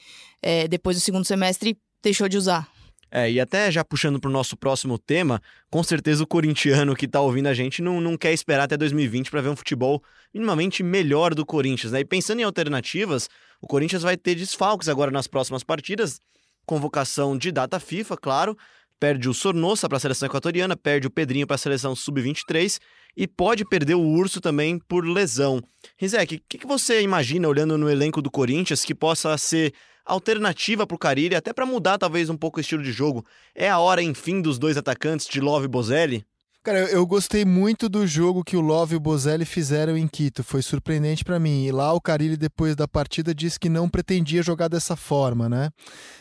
é, 0.42 0.68
depois 0.68 0.96
do 0.98 1.02
segundo 1.02 1.26
semestre 1.26 1.78
deixou 2.04 2.30
de 2.30 2.38
usar. 2.38 2.70
É, 3.10 3.32
e 3.32 3.40
até 3.40 3.72
já 3.72 3.84
puxando 3.84 4.20
para 4.20 4.30
o 4.30 4.34
nosso 4.34 4.58
próximo 4.58 4.98
tema, 4.98 5.42
com 5.70 5.82
certeza 5.82 6.24
o 6.24 6.28
corintiano 6.28 6.96
que 6.96 7.06
está 7.06 7.22
ouvindo 7.22 7.48
a 7.48 7.54
gente 7.54 7.82
não, 7.82 8.02
não 8.02 8.18
quer 8.18 8.34
esperar 8.34 8.64
até 8.64 8.76
2020 8.76 9.32
para 9.32 9.42
ver 9.42 9.50
um 9.50 9.56
futebol 9.56 10.04
minimamente 10.34 10.84
melhor 10.84 11.34
do 11.34 11.46
Corinthians, 11.46 11.94
né? 11.94 12.02
E 12.02 12.06
pensando 12.06 12.42
em 12.42 12.44
alternativas, 12.44 13.30
o 13.62 13.68
Corinthians 13.68 14.04
vai 14.04 14.18
ter 14.18 14.36
desfalques 14.36 14.90
agora 14.90 15.10
nas 15.10 15.26
próximas 15.26 15.64
partidas, 15.64 16.20
convocação 16.66 17.38
de 17.38 17.52
data 17.52 17.80
FIFA, 17.80 18.18
claro, 18.18 18.58
perde 19.00 19.30
o 19.30 19.34
Sornossa 19.34 19.88
para 19.88 19.98
a 19.98 20.00
seleção 20.00 20.28
equatoriana, 20.28 20.76
perde 20.76 21.08
o 21.08 21.12
Pedrinho 21.12 21.48
para 21.48 21.56
a 21.56 21.60
seleção 21.60 21.96
sub-23 21.96 22.80
e 23.16 23.28
pode 23.28 23.66
perder 23.66 23.96
o 23.96 24.02
Urso 24.02 24.40
também 24.40 24.80
por 24.88 25.06
lesão. 25.06 25.62
Rizek, 25.98 26.36
o 26.36 26.42
que, 26.48 26.58
que 26.58 26.68
você 26.68 27.02
imagina 27.02 27.48
olhando 27.48 27.78
no 27.78 27.90
elenco 27.90 28.22
do 28.22 28.32
Corinthians 28.32 28.86
que 28.86 28.94
possa 28.94 29.38
ser 29.38 29.74
alternativa 30.06 30.88
para 30.88 30.96
o 30.96 31.00
Carille, 31.00 31.36
até 31.36 31.52
para 31.52 31.66
mudar 31.66 31.98
talvez 31.98 32.30
um 32.30 32.38
pouco 32.38 32.58
o 32.58 32.62
estilo 32.62 32.82
de 32.82 32.92
jogo. 32.92 33.26
É 33.54 33.70
a 33.70 33.80
hora, 33.80 34.02
enfim, 34.02 34.42
dos 34.42 34.58
dois 34.58 34.78
atacantes 34.78 35.28
de 35.28 35.42
Love 35.42 35.66
e 35.66 35.70
Bozelli? 35.70 36.26
Cara, 36.68 36.80
eu 36.80 37.08
gostei 37.08 37.46
muito 37.46 37.88
do 37.88 38.06
jogo 38.06 38.44
que 38.44 38.58
o 38.58 38.60
Love 38.60 38.96
e 38.96 38.98
o 38.98 39.00
Bozelli 39.00 39.46
fizeram 39.46 39.96
em 39.96 40.06
Quito. 40.06 40.44
Foi 40.44 40.62
surpreendente 40.62 41.24
para 41.24 41.40
mim. 41.40 41.64
E 41.64 41.72
lá 41.72 41.94
o 41.94 42.02
Carilli, 42.02 42.36
depois 42.36 42.76
da 42.76 42.86
partida, 42.86 43.34
disse 43.34 43.58
que 43.58 43.70
não 43.70 43.88
pretendia 43.88 44.44
jogar 44.44 44.68
dessa 44.68 44.94
forma, 44.94 45.48
né? 45.48 45.70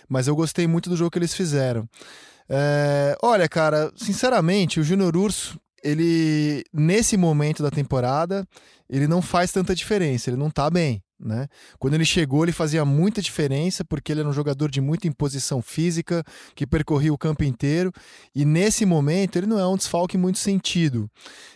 Mas 0.08 0.28
eu 0.28 0.36
gostei 0.36 0.68
muito 0.68 0.88
do 0.88 0.96
jogo 0.96 1.10
que 1.10 1.18
eles 1.18 1.34
fizeram. 1.34 1.88
É... 2.48 3.18
Olha, 3.24 3.48
cara, 3.48 3.90
sinceramente, 3.96 4.78
o 4.78 4.84
Júnior 4.84 5.16
Urso, 5.16 5.58
ele, 5.82 6.62
nesse 6.72 7.16
momento 7.16 7.60
da 7.60 7.70
temporada, 7.72 8.46
ele 8.88 9.08
não 9.08 9.20
faz 9.20 9.50
tanta 9.50 9.74
diferença. 9.74 10.30
Ele 10.30 10.36
não 10.36 10.48
tá 10.48 10.70
bem. 10.70 11.02
Né? 11.18 11.48
Quando 11.78 11.94
ele 11.94 12.04
chegou, 12.04 12.44
ele 12.44 12.52
fazia 12.52 12.84
muita 12.84 13.22
diferença, 13.22 13.82
porque 13.82 14.12
ele 14.12 14.20
era 14.20 14.28
um 14.28 14.32
jogador 14.32 14.70
de 14.70 14.82
muita 14.82 15.08
imposição 15.08 15.62
física, 15.62 16.22
que 16.54 16.66
percorria 16.66 17.12
o 17.12 17.16
campo 17.16 17.42
inteiro, 17.42 17.90
e 18.34 18.44
nesse 18.44 18.84
momento 18.84 19.36
ele 19.36 19.46
não 19.46 19.58
é 19.58 19.66
um 19.66 19.76
desfalque 19.76 20.18
muito 20.18 20.38
sentido. 20.38 21.10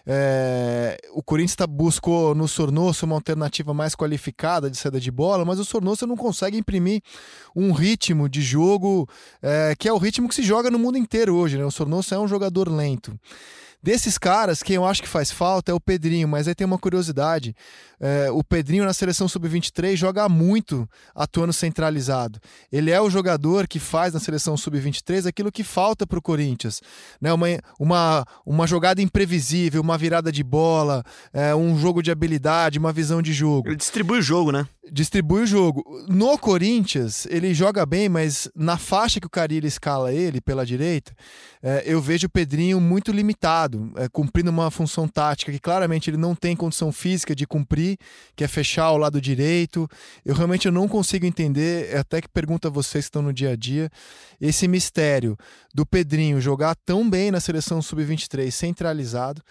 É... 0.07 0.96
O 1.12 1.23
Corinthians 1.23 1.57
tá, 1.57 1.66
buscou 1.66 2.35
no 2.35 2.49
Sornoso 2.49 3.05
uma 3.05 3.16
alternativa 3.16 3.75
mais 3.75 3.94
qualificada 3.94 4.70
de 4.70 4.79
saída 4.79 4.99
de 4.99 5.11
bola, 5.11 5.44
mas 5.44 5.59
o 5.59 5.64
Sornoso 5.64 6.07
não 6.07 6.16
consegue 6.16 6.57
imprimir 6.57 7.03
um 7.55 7.73
ritmo 7.73 8.31
de 8.31 8.40
jogo 8.40 9.07
é... 9.42 9.75
que 9.79 9.87
é 9.87 9.92
o 9.92 9.99
ritmo 9.99 10.27
que 10.27 10.35
se 10.35 10.42
joga 10.42 10.70
no 10.70 10.79
mundo 10.79 10.96
inteiro 10.96 11.35
hoje. 11.35 11.59
Né? 11.59 11.64
O 11.66 11.70
Sornoso 11.70 12.14
é 12.14 12.18
um 12.18 12.27
jogador 12.27 12.66
lento. 12.70 13.18
Desses 13.83 14.19
caras, 14.19 14.62
quem 14.62 14.77
eu 14.77 14.85
acho 14.85 15.03
que 15.03 15.09
faz 15.09 15.31
falta 15.31 15.73
é 15.73 15.75
o 15.75 15.81
Pedrinho, 15.81 16.29
mas 16.29 16.47
aí 16.47 16.55
tem 16.55 16.66
uma 16.66 16.79
curiosidade. 16.79 17.55
É, 17.99 18.31
o 18.31 18.43
Pedrinho 18.43 18.85
na 18.85 18.95
seleção 18.95 19.29
sub-23 19.29 19.95
joga 19.95 20.27
muito 20.29 20.88
atuando 21.14 21.53
centralizado. 21.53 22.40
Ele 22.73 22.90
é 22.90 23.01
o 23.01 23.11
jogador 23.11 23.69
que 23.69 23.79
faz 23.79 24.14
na 24.14 24.21
seleção 24.21 24.57
sub-23 24.57 25.27
aquilo 25.27 25.53
que 25.53 25.62
falta 25.62 26.07
para 26.07 26.19
o 26.19 26.23
Corinthians. 26.23 26.81
Né? 27.21 27.31
Uma, 27.33 27.47
uma, 27.79 28.25
uma 28.47 28.66
jogada 28.66 29.03
imprevisível, 29.03 29.83
uma 29.83 29.99
virada 29.99 30.33
de 30.33 30.43
bola, 30.43 31.05
é, 31.33 31.55
um 31.55 31.79
jogo 31.79 32.03
de 32.03 32.11
habilidade, 32.11 32.79
uma 32.79 32.93
visão 32.93 33.21
de 33.21 33.35
jogo. 33.35 33.69
Ele 33.69 33.77
distribui 33.77 34.21
o 34.21 34.23
jogo, 34.23 34.51
né? 34.51 34.66
Distribui 34.90 35.43
o 35.43 35.47
jogo. 35.47 35.85
No 36.09 36.38
Corinthians, 36.38 37.27
ele 37.27 37.53
joga 37.53 37.85
bem, 37.85 38.09
mas 38.09 38.49
na 38.57 38.79
faixa 38.79 39.21
que 39.21 39.27
o 39.27 39.31
Carilli 39.31 39.69
escala 39.69 40.12
ele, 40.12 40.40
pela 40.40 40.64
direita, 40.64 41.12
é, 41.62 41.83
eu 41.85 42.01
vejo 42.01 42.27
o 42.27 42.31
Pedrinho 42.31 42.81
muito 42.81 43.12
limitado, 43.12 43.70
é, 43.97 44.09
cumprindo 44.09 44.51
uma 44.51 44.71
função 44.71 45.07
tática 45.07 45.53
que 45.53 45.59
claramente 45.59 46.09
ele 46.11 46.17
não 46.17 46.35
tem 46.35 46.57
condição 46.57 46.91
física 46.91 47.35
de 47.35 47.47
cumprir, 47.47 47.99
que 48.35 48.45
é 48.45 48.49
fechar 48.49 48.91
o 48.93 48.97
lado 48.97 49.21
direito. 49.21 49.89
Eu 50.25 50.35
realmente 50.35 50.67
eu 50.67 50.73
não 50.73 50.89
consigo 50.89 51.27
entender, 51.27 51.93
é 51.93 51.99
até 51.99 52.21
que 52.21 52.29
pergunto 52.29 52.69
a 52.69 52.71
vocês 52.71 53.05
que 53.05 53.09
estão 53.09 53.23
no 53.23 53.33
dia 53.33 53.51
a 53.51 53.57
dia, 53.57 53.91
esse 54.41 54.67
mistério 54.67 55.37
do 55.75 55.85
Pedrinho 55.85 56.41
jogar 56.41 56.75
tão 56.85 57.09
bem 57.09 57.31
na 57.31 57.41
seleção 57.41 57.83
sub-23 57.83 58.51
centralizado, 58.51 59.43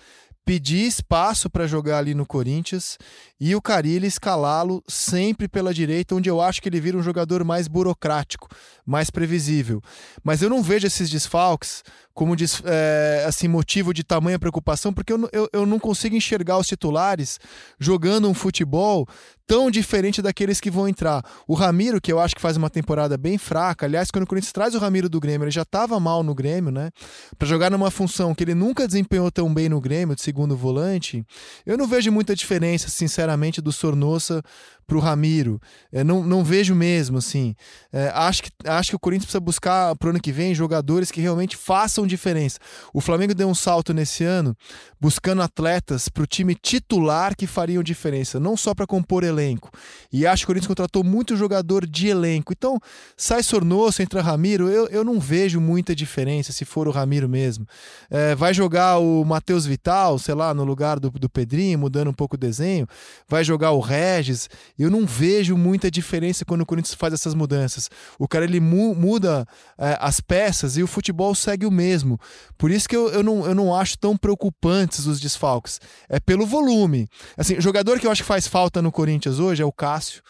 pedir 0.45 0.87
espaço 0.87 1.49
para 1.49 1.67
jogar 1.67 1.99
ali 1.99 2.15
no 2.15 2.25
Corinthians 2.25 2.97
e 3.39 3.55
o 3.55 3.61
Carilli 3.61 4.05
escalá-lo 4.05 4.83
sempre 4.87 5.47
pela 5.47 5.73
direita, 5.73 6.13
onde 6.13 6.29
eu 6.29 6.41
acho 6.41 6.61
que 6.61 6.67
ele 6.67 6.81
vira 6.81 6.97
um 6.97 7.03
jogador 7.03 7.43
mais 7.43 7.67
burocrático, 7.67 8.49
mais 8.85 9.09
previsível. 9.09 9.81
Mas 10.23 10.41
eu 10.41 10.49
não 10.49 10.61
vejo 10.61 10.85
esses 10.85 11.09
desfalques 11.09 11.83
como 12.19 12.35
é, 12.65 13.23
assim 13.25 13.47
motivo 13.47 13.93
de 13.93 14.03
tamanha 14.03 14.37
preocupação, 14.37 14.91
porque 14.91 15.13
eu, 15.13 15.29
eu, 15.31 15.47
eu 15.53 15.65
não 15.65 15.79
consigo 15.79 16.17
enxergar 16.17 16.57
os 16.57 16.67
titulares 16.67 17.39
jogando 17.79 18.27
um 18.27 18.33
futebol 18.33 19.07
tão 19.47 19.71
diferente 19.71 20.21
daqueles 20.21 20.59
que 20.59 20.69
vão 20.69 20.87
entrar. 20.87 21.23
O 21.47 21.53
Ramiro, 21.53 22.01
que 22.01 22.11
eu 22.11 22.19
acho 22.19 22.35
que 22.35 22.41
faz 22.41 22.57
uma 22.57 22.69
temporada 22.69 23.17
bem 23.17 23.37
fraca, 23.37 23.85
aliás, 23.85 24.11
quando 24.11 24.25
o 24.25 24.27
Corinthians 24.27 24.51
traz 24.51 24.75
o 24.75 24.79
Ramiro 24.79 25.07
do 25.07 25.19
Grêmio, 25.19 25.45
ele 25.45 25.51
já 25.51 25.61
estava 25.61 25.97
mal 25.97 26.21
no 26.21 26.35
Grêmio, 26.35 26.71
né? 26.71 26.91
Para 27.37 27.47
jogar 27.47 27.71
numa 27.71 27.89
função 27.89 28.35
que 28.35 28.43
ele 28.43 28.53
nunca 28.53 28.85
desempenhou 28.85 29.31
tão 29.31 29.51
bem 29.51 29.69
no 29.69 29.79
Grêmio, 29.79 30.13
de 30.13 30.21
segundo 30.21 30.57
volante, 30.57 31.25
eu 31.65 31.77
não 31.77 31.87
vejo 31.87 32.11
muita 32.11 32.35
diferença, 32.35 32.89
sinceramente, 32.89 33.28
do 33.61 33.71
Sornosa 33.71 34.43
para 34.89 34.97
o 34.97 34.99
Ramiro. 34.99 35.61
É, 35.93 36.03
não, 36.03 36.23
não 36.23 36.43
vejo 36.43 36.73
mesmo, 36.73 37.19
assim. 37.19 37.55
É, 37.93 38.11
acho, 38.13 38.43
que, 38.43 38.49
acho 38.65 38.89
que 38.89 38.95
o 38.95 38.99
Corinthians 38.99 39.25
precisa 39.25 39.39
buscar 39.39 39.95
para 39.95 40.07
o 40.07 40.09
ano 40.09 40.19
que 40.19 40.31
vem 40.31 40.53
jogadores 40.55 41.11
que 41.11 41.21
realmente 41.21 41.55
façam 41.55 42.07
diferença. 42.07 42.59
O 42.91 42.99
Flamengo 42.99 43.35
deu 43.35 43.47
um 43.47 43.53
salto 43.53 43.93
nesse 43.93 44.23
ano, 44.23 44.57
buscando 44.99 45.43
atletas 45.43 46.09
para 46.09 46.23
o 46.23 46.27
time 46.27 46.55
titular 46.55 47.35
que 47.35 47.45
fariam 47.45 47.83
diferença, 47.83 48.39
não 48.39 48.57
só 48.57 48.73
para 48.73 48.87
compor 48.87 49.23
elenco. 49.23 49.69
E 50.11 50.25
acho 50.25 50.41
que 50.41 50.45
o 50.45 50.47
Corinthians 50.47 50.67
contratou 50.67 51.03
muito 51.03 51.37
jogador 51.37 51.85
de 51.85 52.07
elenco. 52.07 52.51
Então, 52.51 52.79
sai 53.15 53.43
Sornoso, 53.43 54.01
entra 54.01 54.21
Ramiro, 54.21 54.67
eu, 54.67 54.87
eu 54.87 55.03
não 55.03 55.19
vejo 55.19 55.61
muita 55.61 55.95
diferença 55.95 56.51
se 56.51 56.65
for 56.65 56.87
o 56.87 56.91
Ramiro 56.91 57.29
mesmo. 57.29 57.67
É, 58.09 58.33
vai 58.33 58.55
jogar 58.55 58.97
o 58.97 59.23
Matheus 59.23 59.67
Vital, 59.67 60.17
sei 60.17 60.33
lá, 60.33 60.51
no 60.51 60.63
lugar 60.63 60.99
do, 60.99 61.11
do 61.11 61.29
Pedrinho, 61.29 61.77
mudando 61.77 62.09
um 62.09 62.13
pouco 62.13 62.35
o 62.35 62.39
desenho. 62.39 62.87
Vai 63.27 63.43
jogar 63.43 63.71
o 63.71 63.79
Regis 63.79 64.49
eu 64.77 64.89
não 64.89 65.05
vejo 65.05 65.57
muita 65.57 65.91
diferença 65.91 66.45
quando 66.45 66.61
o 66.61 66.65
Corinthians 66.65 66.95
faz 66.95 67.13
essas 67.13 67.33
mudanças. 67.33 67.89
O 68.17 68.27
cara 68.27 68.45
ele 68.45 68.59
mu 68.59 68.95
muda 68.95 69.45
é, 69.77 69.97
as 69.99 70.19
peças 70.19 70.77
e 70.77 70.83
o 70.83 70.87
futebol 70.87 71.33
segue 71.35 71.65
o 71.65 71.71
mesmo. 71.71 72.19
Por 72.57 72.71
isso 72.71 72.87
que 72.87 72.95
eu, 72.95 73.09
eu, 73.09 73.23
não, 73.23 73.45
eu 73.45 73.53
não 73.53 73.75
acho 73.75 73.97
tão 73.97 74.15
preocupantes 74.17 75.05
os 75.05 75.19
desfalques. 75.19 75.79
É 76.07 76.19
pelo 76.19 76.45
volume. 76.45 77.07
Assim, 77.37 77.55
o 77.55 77.61
jogador 77.61 77.99
que 77.99 78.07
eu 78.07 78.11
acho 78.11 78.23
que 78.23 78.27
faz 78.27 78.47
falta 78.47 78.81
no 78.81 78.91
Corinthians 78.91 79.39
hoje 79.39 79.61
é 79.61 79.65
o 79.65 79.71
Cássio. 79.71 80.21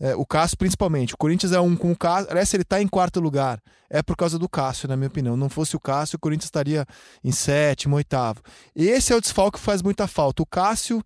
É, 0.00 0.14
o 0.14 0.24
Cássio 0.24 0.56
principalmente. 0.56 1.14
O 1.14 1.16
Corinthians 1.16 1.52
é 1.52 1.60
um 1.60 1.74
com 1.74 1.90
o 1.90 1.96
Cássio. 1.96 2.30
Aliás, 2.30 2.52
ele 2.54 2.62
está 2.62 2.80
em 2.80 2.86
quarto 2.86 3.20
lugar. 3.20 3.60
É 3.90 4.02
por 4.02 4.16
causa 4.16 4.38
do 4.38 4.48
Cássio, 4.48 4.86
na 4.86 4.96
minha 4.96 5.08
opinião. 5.08 5.36
Não 5.36 5.48
fosse 5.48 5.74
o 5.74 5.80
Cássio, 5.80 6.16
o 6.16 6.20
Corinthians 6.20 6.46
estaria 6.46 6.86
em 7.24 7.32
sétimo, 7.32 7.96
oitavo. 7.96 8.42
Esse 8.76 9.12
é 9.12 9.16
o 9.16 9.20
desfalque 9.20 9.58
que 9.58 9.64
faz 9.64 9.82
muita 9.82 10.06
falta. 10.06 10.42
O 10.42 10.46
Cássio, 10.46 11.02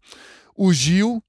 o 0.56 0.72
Gil 0.72 1.22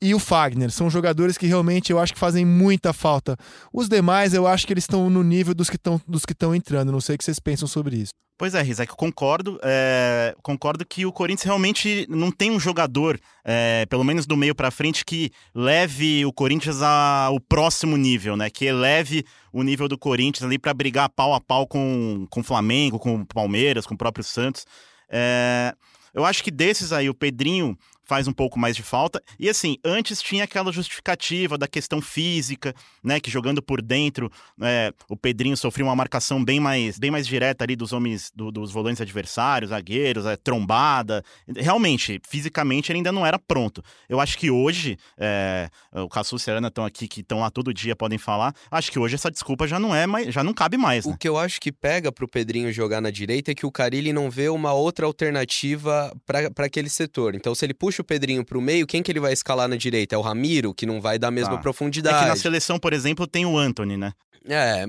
e 0.00 0.14
o 0.14 0.18
Fagner. 0.18 0.70
São 0.70 0.88
jogadores 0.88 1.36
que 1.36 1.46
realmente 1.46 1.92
eu 1.92 1.98
acho 1.98 2.12
que 2.14 2.18
fazem 2.18 2.44
muita 2.44 2.92
falta. 2.92 3.36
Os 3.72 3.88
demais, 3.88 4.32
eu 4.32 4.46
acho 4.46 4.66
que 4.66 4.72
eles 4.72 4.84
estão 4.84 5.10
no 5.10 5.22
nível 5.22 5.54
dos 5.54 5.68
que 5.68 5.76
estão 5.76 6.00
dos 6.06 6.24
que 6.24 6.32
estão 6.32 6.54
entrando. 6.54 6.90
Não 6.92 7.00
sei 7.00 7.14
o 7.14 7.18
que 7.18 7.24
vocês 7.24 7.38
pensam 7.38 7.68
sobre 7.68 7.96
isso. 7.96 8.12
Pois 8.40 8.54
é, 8.54 8.62
Rizek, 8.62 8.90
eu 8.90 8.96
concordo. 8.96 9.60
É, 9.62 10.34
concordo 10.42 10.86
que 10.86 11.04
o 11.04 11.12
Corinthians 11.12 11.44
realmente 11.44 12.06
não 12.08 12.32
tem 12.32 12.50
um 12.50 12.58
jogador, 12.58 13.20
é, 13.44 13.84
pelo 13.84 14.02
menos 14.02 14.24
do 14.24 14.34
meio 14.34 14.54
para 14.54 14.70
frente, 14.70 15.04
que 15.04 15.30
leve 15.54 16.24
o 16.24 16.32
Corinthians 16.32 16.80
ao 16.80 17.38
próximo 17.38 17.98
nível, 17.98 18.38
né? 18.38 18.48
Que 18.48 18.64
eleve 18.64 19.26
o 19.52 19.62
nível 19.62 19.86
do 19.86 19.98
Corinthians 19.98 20.42
ali 20.42 20.58
para 20.58 20.72
brigar 20.72 21.10
pau 21.10 21.34
a 21.34 21.40
pau 21.40 21.66
com, 21.66 22.26
com 22.30 22.40
o 22.40 22.42
Flamengo, 22.42 22.98
com 22.98 23.16
o 23.16 23.26
Palmeiras, 23.26 23.84
com 23.84 23.92
o 23.92 23.98
próprio 23.98 24.24
Santos. 24.24 24.64
É, 25.10 25.74
eu 26.14 26.24
acho 26.24 26.42
que 26.42 26.50
desses 26.50 26.94
aí, 26.94 27.10
o 27.10 27.14
Pedrinho 27.14 27.76
faz 28.10 28.26
um 28.26 28.32
pouco 28.32 28.58
mais 28.58 28.74
de 28.74 28.82
falta. 28.82 29.22
E 29.38 29.48
assim, 29.48 29.76
antes 29.84 30.20
tinha 30.20 30.42
aquela 30.42 30.72
justificativa 30.72 31.56
da 31.56 31.68
questão 31.68 32.02
física, 32.02 32.74
né? 33.04 33.20
Que 33.20 33.30
jogando 33.30 33.62
por 33.62 33.80
dentro, 33.80 34.28
é, 34.60 34.92
o 35.08 35.16
Pedrinho 35.16 35.56
sofreu 35.56 35.86
uma 35.86 35.94
marcação 35.94 36.44
bem 36.44 36.58
mais, 36.58 36.98
bem 36.98 37.08
mais 37.08 37.24
direta 37.24 37.62
ali 37.62 37.76
dos 37.76 37.92
homens, 37.92 38.32
do, 38.34 38.50
dos 38.50 38.72
volantes 38.72 39.00
adversários, 39.00 39.70
zagueiros, 39.70 40.26
é, 40.26 40.36
trombada. 40.36 41.22
Realmente, 41.56 42.20
fisicamente 42.28 42.90
ele 42.90 42.98
ainda 42.98 43.12
não 43.12 43.24
era 43.24 43.38
pronto. 43.38 43.80
Eu 44.08 44.18
acho 44.18 44.36
que 44.36 44.50
hoje, 44.50 44.98
é, 45.16 45.70
o 45.92 46.08
Cassu 46.08 46.34
e 46.34 46.36
a 46.36 46.40
Serena 46.40 46.66
estão 46.66 46.84
aqui, 46.84 47.06
que 47.06 47.20
estão 47.20 47.38
lá 47.38 47.48
todo 47.48 47.72
dia, 47.72 47.94
podem 47.94 48.18
falar. 48.18 48.52
Acho 48.72 48.90
que 48.90 48.98
hoje 48.98 49.14
essa 49.14 49.30
desculpa 49.30 49.68
já 49.68 49.78
não 49.78 49.94
é 49.94 50.04
mais, 50.04 50.34
já 50.34 50.42
não 50.42 50.52
cabe 50.52 50.76
mais. 50.76 51.06
Né? 51.06 51.12
O 51.14 51.16
que 51.16 51.28
eu 51.28 51.38
acho 51.38 51.60
que 51.60 51.70
pega 51.70 52.10
pro 52.10 52.26
Pedrinho 52.26 52.72
jogar 52.72 53.00
na 53.00 53.10
direita 53.10 53.52
é 53.52 53.54
que 53.54 53.64
o 53.64 53.70
Carilli 53.70 54.12
não 54.12 54.28
vê 54.28 54.48
uma 54.48 54.72
outra 54.72 55.06
alternativa 55.06 56.12
para 56.26 56.66
aquele 56.66 56.90
setor. 56.90 57.36
Então, 57.36 57.54
se 57.54 57.64
ele 57.64 57.72
puxa 57.72 57.99
o 58.00 58.04
Pedrinho 58.04 58.44
pro 58.44 58.60
meio, 58.60 58.86
quem 58.86 59.02
que 59.02 59.10
ele 59.12 59.20
vai 59.20 59.32
escalar 59.32 59.68
na 59.68 59.76
direita? 59.76 60.14
É 60.14 60.18
o 60.18 60.22
Ramiro, 60.22 60.74
que 60.74 60.86
não 60.86 61.00
vai 61.00 61.18
dar 61.18 61.28
a 61.28 61.30
mesma 61.30 61.56
tá. 61.56 61.58
profundidade. 61.58 62.16
É 62.16 62.22
que 62.22 62.28
na 62.28 62.36
seleção, 62.36 62.78
por 62.78 62.92
exemplo, 62.92 63.26
tem 63.26 63.46
o 63.46 63.56
Anthony, 63.56 63.96
né? 63.96 64.12
É, 64.48 64.86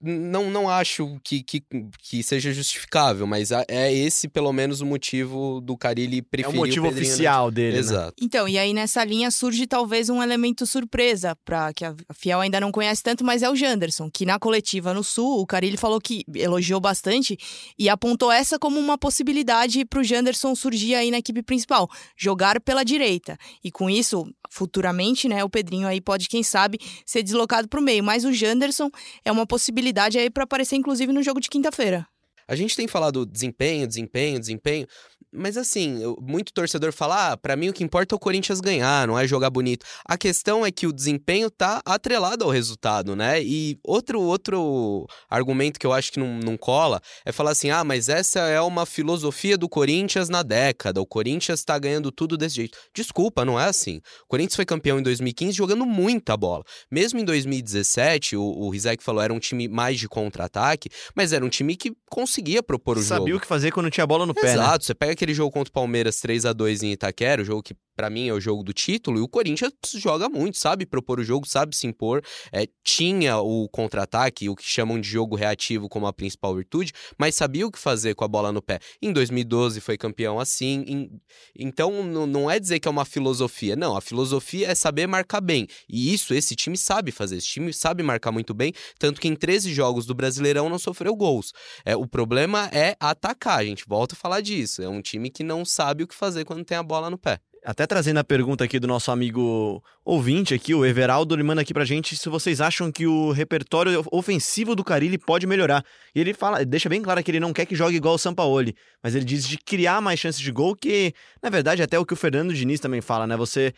não, 0.00 0.50
não 0.50 0.68
acho 0.68 1.18
que, 1.22 1.42
que, 1.42 1.62
que 1.98 2.22
seja 2.22 2.52
justificável, 2.52 3.26
mas 3.26 3.50
é 3.52 3.92
esse 3.92 4.28
pelo 4.28 4.52
menos 4.52 4.80
o 4.80 4.86
motivo 4.86 5.60
do 5.60 5.76
Carilli 5.76 6.20
preferir 6.20 6.56
É 6.56 6.58
o 6.58 6.66
motivo 6.66 6.86
o 6.86 6.88
oficial 6.90 7.46
né? 7.46 7.54
dele, 7.54 7.78
Exato. 7.78 8.06
Né? 8.20 8.26
Então, 8.26 8.48
e 8.48 8.58
aí 8.58 8.74
nessa 8.74 9.04
linha 9.04 9.30
surge 9.30 9.66
talvez 9.66 10.10
um 10.10 10.20
elemento 10.20 10.66
surpresa, 10.66 11.36
para 11.44 11.72
que 11.72 11.84
a 11.84 11.94
Fiel 12.12 12.40
ainda 12.40 12.58
não 12.58 12.72
conhece 12.72 13.02
tanto, 13.02 13.24
mas 13.24 13.42
é 13.42 13.50
o 13.50 13.54
Janderson, 13.54 14.10
que 14.10 14.26
na 14.26 14.38
coletiva 14.38 14.92
no 14.92 15.04
Sul, 15.04 15.40
o 15.40 15.46
Carilli 15.46 15.76
falou 15.76 16.00
que 16.00 16.24
elogiou 16.34 16.80
bastante 16.80 17.38
e 17.78 17.88
apontou 17.88 18.32
essa 18.32 18.58
como 18.58 18.80
uma 18.80 18.98
possibilidade 18.98 19.84
para 19.84 20.00
o 20.00 20.04
Janderson 20.04 20.54
surgir 20.54 20.96
aí 20.96 21.10
na 21.10 21.18
equipe 21.18 21.42
principal, 21.42 21.88
jogar 22.16 22.60
pela 22.60 22.82
direita. 22.82 23.38
E 23.62 23.70
com 23.70 23.88
isso, 23.88 24.26
futuramente, 24.54 25.28
né, 25.28 25.42
o 25.42 25.50
Pedrinho 25.50 25.88
aí 25.88 26.00
pode, 26.00 26.28
quem 26.28 26.42
sabe, 26.42 26.78
ser 27.04 27.22
deslocado 27.22 27.68
para 27.68 27.80
o 27.80 27.82
meio, 27.82 28.04
mas 28.04 28.24
o 28.24 28.32
Janderson 28.32 28.54
Anderson 28.54 28.90
é 29.24 29.32
uma 29.32 29.46
possibilidade 29.46 30.18
aí 30.18 30.30
para 30.30 30.44
aparecer, 30.44 30.76
inclusive, 30.76 31.12
no 31.12 31.22
jogo 31.22 31.40
de 31.40 31.50
quinta-feira. 31.50 32.06
A 32.46 32.54
gente 32.54 32.76
tem 32.76 32.86
falado 32.86 33.24
desempenho, 33.24 33.86
desempenho, 33.86 34.38
desempenho, 34.38 34.86
mas 35.34 35.56
assim, 35.56 36.00
muito 36.20 36.52
torcedor 36.52 36.92
fala: 36.92 37.32
ah, 37.32 37.36
pra 37.36 37.56
mim 37.56 37.68
o 37.68 37.72
que 37.72 37.84
importa 37.84 38.14
é 38.14 38.16
o 38.16 38.18
Corinthians 38.18 38.60
ganhar, 38.60 39.06
não 39.06 39.18
é 39.18 39.26
jogar 39.26 39.50
bonito. 39.50 39.84
A 40.04 40.16
questão 40.16 40.64
é 40.64 40.70
que 40.70 40.86
o 40.86 40.92
desempenho 40.92 41.50
tá 41.50 41.82
atrelado 41.84 42.44
ao 42.44 42.50
resultado, 42.50 43.16
né? 43.16 43.42
E 43.42 43.78
outro, 43.82 44.20
outro 44.20 45.06
argumento 45.28 45.78
que 45.78 45.86
eu 45.86 45.92
acho 45.92 46.12
que 46.12 46.20
não, 46.20 46.38
não 46.38 46.56
cola 46.56 47.00
é 47.24 47.32
falar 47.32 47.50
assim: 47.50 47.70
ah, 47.70 47.84
mas 47.84 48.08
essa 48.08 48.40
é 48.40 48.60
uma 48.60 48.86
filosofia 48.86 49.58
do 49.58 49.68
Corinthians 49.68 50.28
na 50.28 50.42
década. 50.42 51.00
O 51.00 51.06
Corinthians 51.06 51.64
tá 51.64 51.78
ganhando 51.78 52.10
tudo 52.12 52.36
desse 52.36 52.56
jeito. 52.56 52.78
Desculpa, 52.94 53.44
não 53.44 53.58
é 53.58 53.64
assim. 53.64 54.00
O 54.24 54.28
Corinthians 54.28 54.56
foi 54.56 54.64
campeão 54.64 54.98
em 54.98 55.02
2015 55.02 55.52
jogando 55.52 55.84
muita 55.84 56.36
bola. 56.36 56.64
Mesmo 56.90 57.18
em 57.18 57.24
2017, 57.24 58.36
o, 58.36 58.42
o 58.42 58.70
Rizek 58.70 59.02
falou 59.02 59.22
era 59.22 59.32
um 59.32 59.38
time 59.38 59.68
mais 59.68 59.98
de 59.98 60.08
contra-ataque, 60.08 60.88
mas 61.14 61.32
era 61.32 61.44
um 61.44 61.48
time 61.48 61.76
que 61.76 61.92
conseguia 62.08 62.62
propor 62.62 62.96
o 62.96 63.00
Sabia 63.00 63.08
jogo. 63.08 63.20
Sabia 63.20 63.36
o 63.36 63.40
que 63.40 63.46
fazer 63.46 63.70
quando 63.72 63.90
tinha 63.90 64.06
bola 64.06 64.26
no 64.26 64.34
pé. 64.34 64.52
Exato, 64.52 64.78
né? 64.78 64.86
você 64.86 64.94
pega 64.94 65.14
aquele 65.24 65.34
jogo 65.34 65.50
contra 65.50 65.70
o 65.70 65.72
Palmeiras 65.72 66.20
3 66.20 66.44
a 66.44 66.52
2 66.52 66.82
em 66.82 66.92
Itaquera, 66.92 67.40
o 67.40 67.44
jogo 67.44 67.62
que 67.62 67.74
para 67.94 68.10
mim 68.10 68.28
é 68.28 68.32
o 68.32 68.40
jogo 68.40 68.62
do 68.62 68.72
título, 68.72 69.18
e 69.18 69.22
o 69.22 69.28
Corinthians 69.28 69.72
joga 69.94 70.28
muito, 70.28 70.58
sabe 70.58 70.86
propor 70.86 71.20
o 71.20 71.24
jogo, 71.24 71.46
sabe 71.46 71.76
se 71.76 71.86
impor. 71.86 72.22
É, 72.52 72.66
tinha 72.82 73.38
o 73.38 73.68
contra-ataque, 73.68 74.48
o 74.48 74.56
que 74.56 74.64
chamam 74.64 75.00
de 75.00 75.08
jogo 75.08 75.36
reativo 75.36 75.88
como 75.88 76.06
a 76.06 76.12
principal 76.12 76.54
virtude, 76.54 76.92
mas 77.18 77.34
sabia 77.34 77.66
o 77.66 77.70
que 77.70 77.78
fazer 77.78 78.14
com 78.14 78.24
a 78.24 78.28
bola 78.28 78.52
no 78.52 78.62
pé. 78.62 78.78
Em 79.00 79.12
2012 79.12 79.80
foi 79.80 79.96
campeão 79.96 80.38
assim. 80.38 80.84
Em... 80.86 81.20
Então 81.56 82.02
não 82.04 82.50
é 82.50 82.58
dizer 82.58 82.80
que 82.80 82.88
é 82.88 82.90
uma 82.90 83.04
filosofia, 83.04 83.76
não. 83.76 83.96
A 83.96 84.00
filosofia 84.00 84.68
é 84.68 84.74
saber 84.74 85.06
marcar 85.06 85.40
bem. 85.40 85.66
E 85.88 86.12
isso 86.12 86.34
esse 86.34 86.54
time 86.54 86.76
sabe 86.76 87.12
fazer. 87.12 87.36
Esse 87.36 87.48
time 87.48 87.72
sabe 87.72 88.02
marcar 88.02 88.32
muito 88.32 88.54
bem, 88.54 88.72
tanto 88.98 89.20
que 89.20 89.28
em 89.28 89.36
13 89.36 89.72
jogos 89.72 90.06
do 90.06 90.14
Brasileirão 90.14 90.68
não 90.68 90.78
sofreu 90.78 91.14
gols. 91.14 91.52
É, 91.84 91.96
o 91.96 92.06
problema 92.06 92.68
é 92.72 92.96
atacar, 92.98 93.58
a 93.58 93.64
gente 93.64 93.84
volta 93.86 94.14
a 94.14 94.18
falar 94.18 94.40
disso. 94.40 94.82
É 94.82 94.88
um 94.88 95.00
time 95.00 95.30
que 95.30 95.42
não 95.42 95.64
sabe 95.64 96.04
o 96.04 96.08
que 96.08 96.14
fazer 96.14 96.44
quando 96.44 96.64
tem 96.64 96.76
a 96.76 96.82
bola 96.82 97.10
no 97.10 97.18
pé. 97.18 97.40
Até 97.64 97.86
trazendo 97.86 98.18
a 98.18 98.24
pergunta 98.24 98.62
aqui 98.62 98.78
do 98.78 98.86
nosso 98.86 99.10
amigo 99.10 99.82
ouvinte 100.04 100.52
aqui, 100.52 100.74
o 100.74 100.84
Everaldo, 100.84 101.34
ele 101.34 101.42
manda 101.42 101.62
aqui 101.62 101.72
pra 101.72 101.82
gente 101.86 102.14
se 102.14 102.28
vocês 102.28 102.60
acham 102.60 102.92
que 102.92 103.06
o 103.06 103.32
repertório 103.32 104.04
ofensivo 104.12 104.76
do 104.76 104.84
Carilli 104.84 105.16
pode 105.16 105.46
melhorar. 105.46 105.82
E 106.14 106.20
ele 106.20 106.34
fala, 106.34 106.62
deixa 106.62 106.90
bem 106.90 107.00
claro 107.00 107.24
que 107.24 107.30
ele 107.30 107.40
não 107.40 107.54
quer 107.54 107.64
que 107.64 107.74
jogue 107.74 107.96
igual 107.96 108.16
o 108.16 108.18
Sampaoli, 108.18 108.76
mas 109.02 109.14
ele 109.14 109.24
diz 109.24 109.48
de 109.48 109.56
criar 109.56 110.02
mais 110.02 110.20
chances 110.20 110.40
de 110.40 110.52
gol, 110.52 110.76
que 110.76 111.14
na 111.42 111.48
verdade 111.48 111.82
até 111.82 111.98
o 111.98 112.04
que 112.04 112.12
o 112.12 112.16
Fernando 112.16 112.52
Diniz 112.52 112.80
também 112.80 113.00
fala, 113.00 113.26
né? 113.26 113.34
Você 113.34 113.72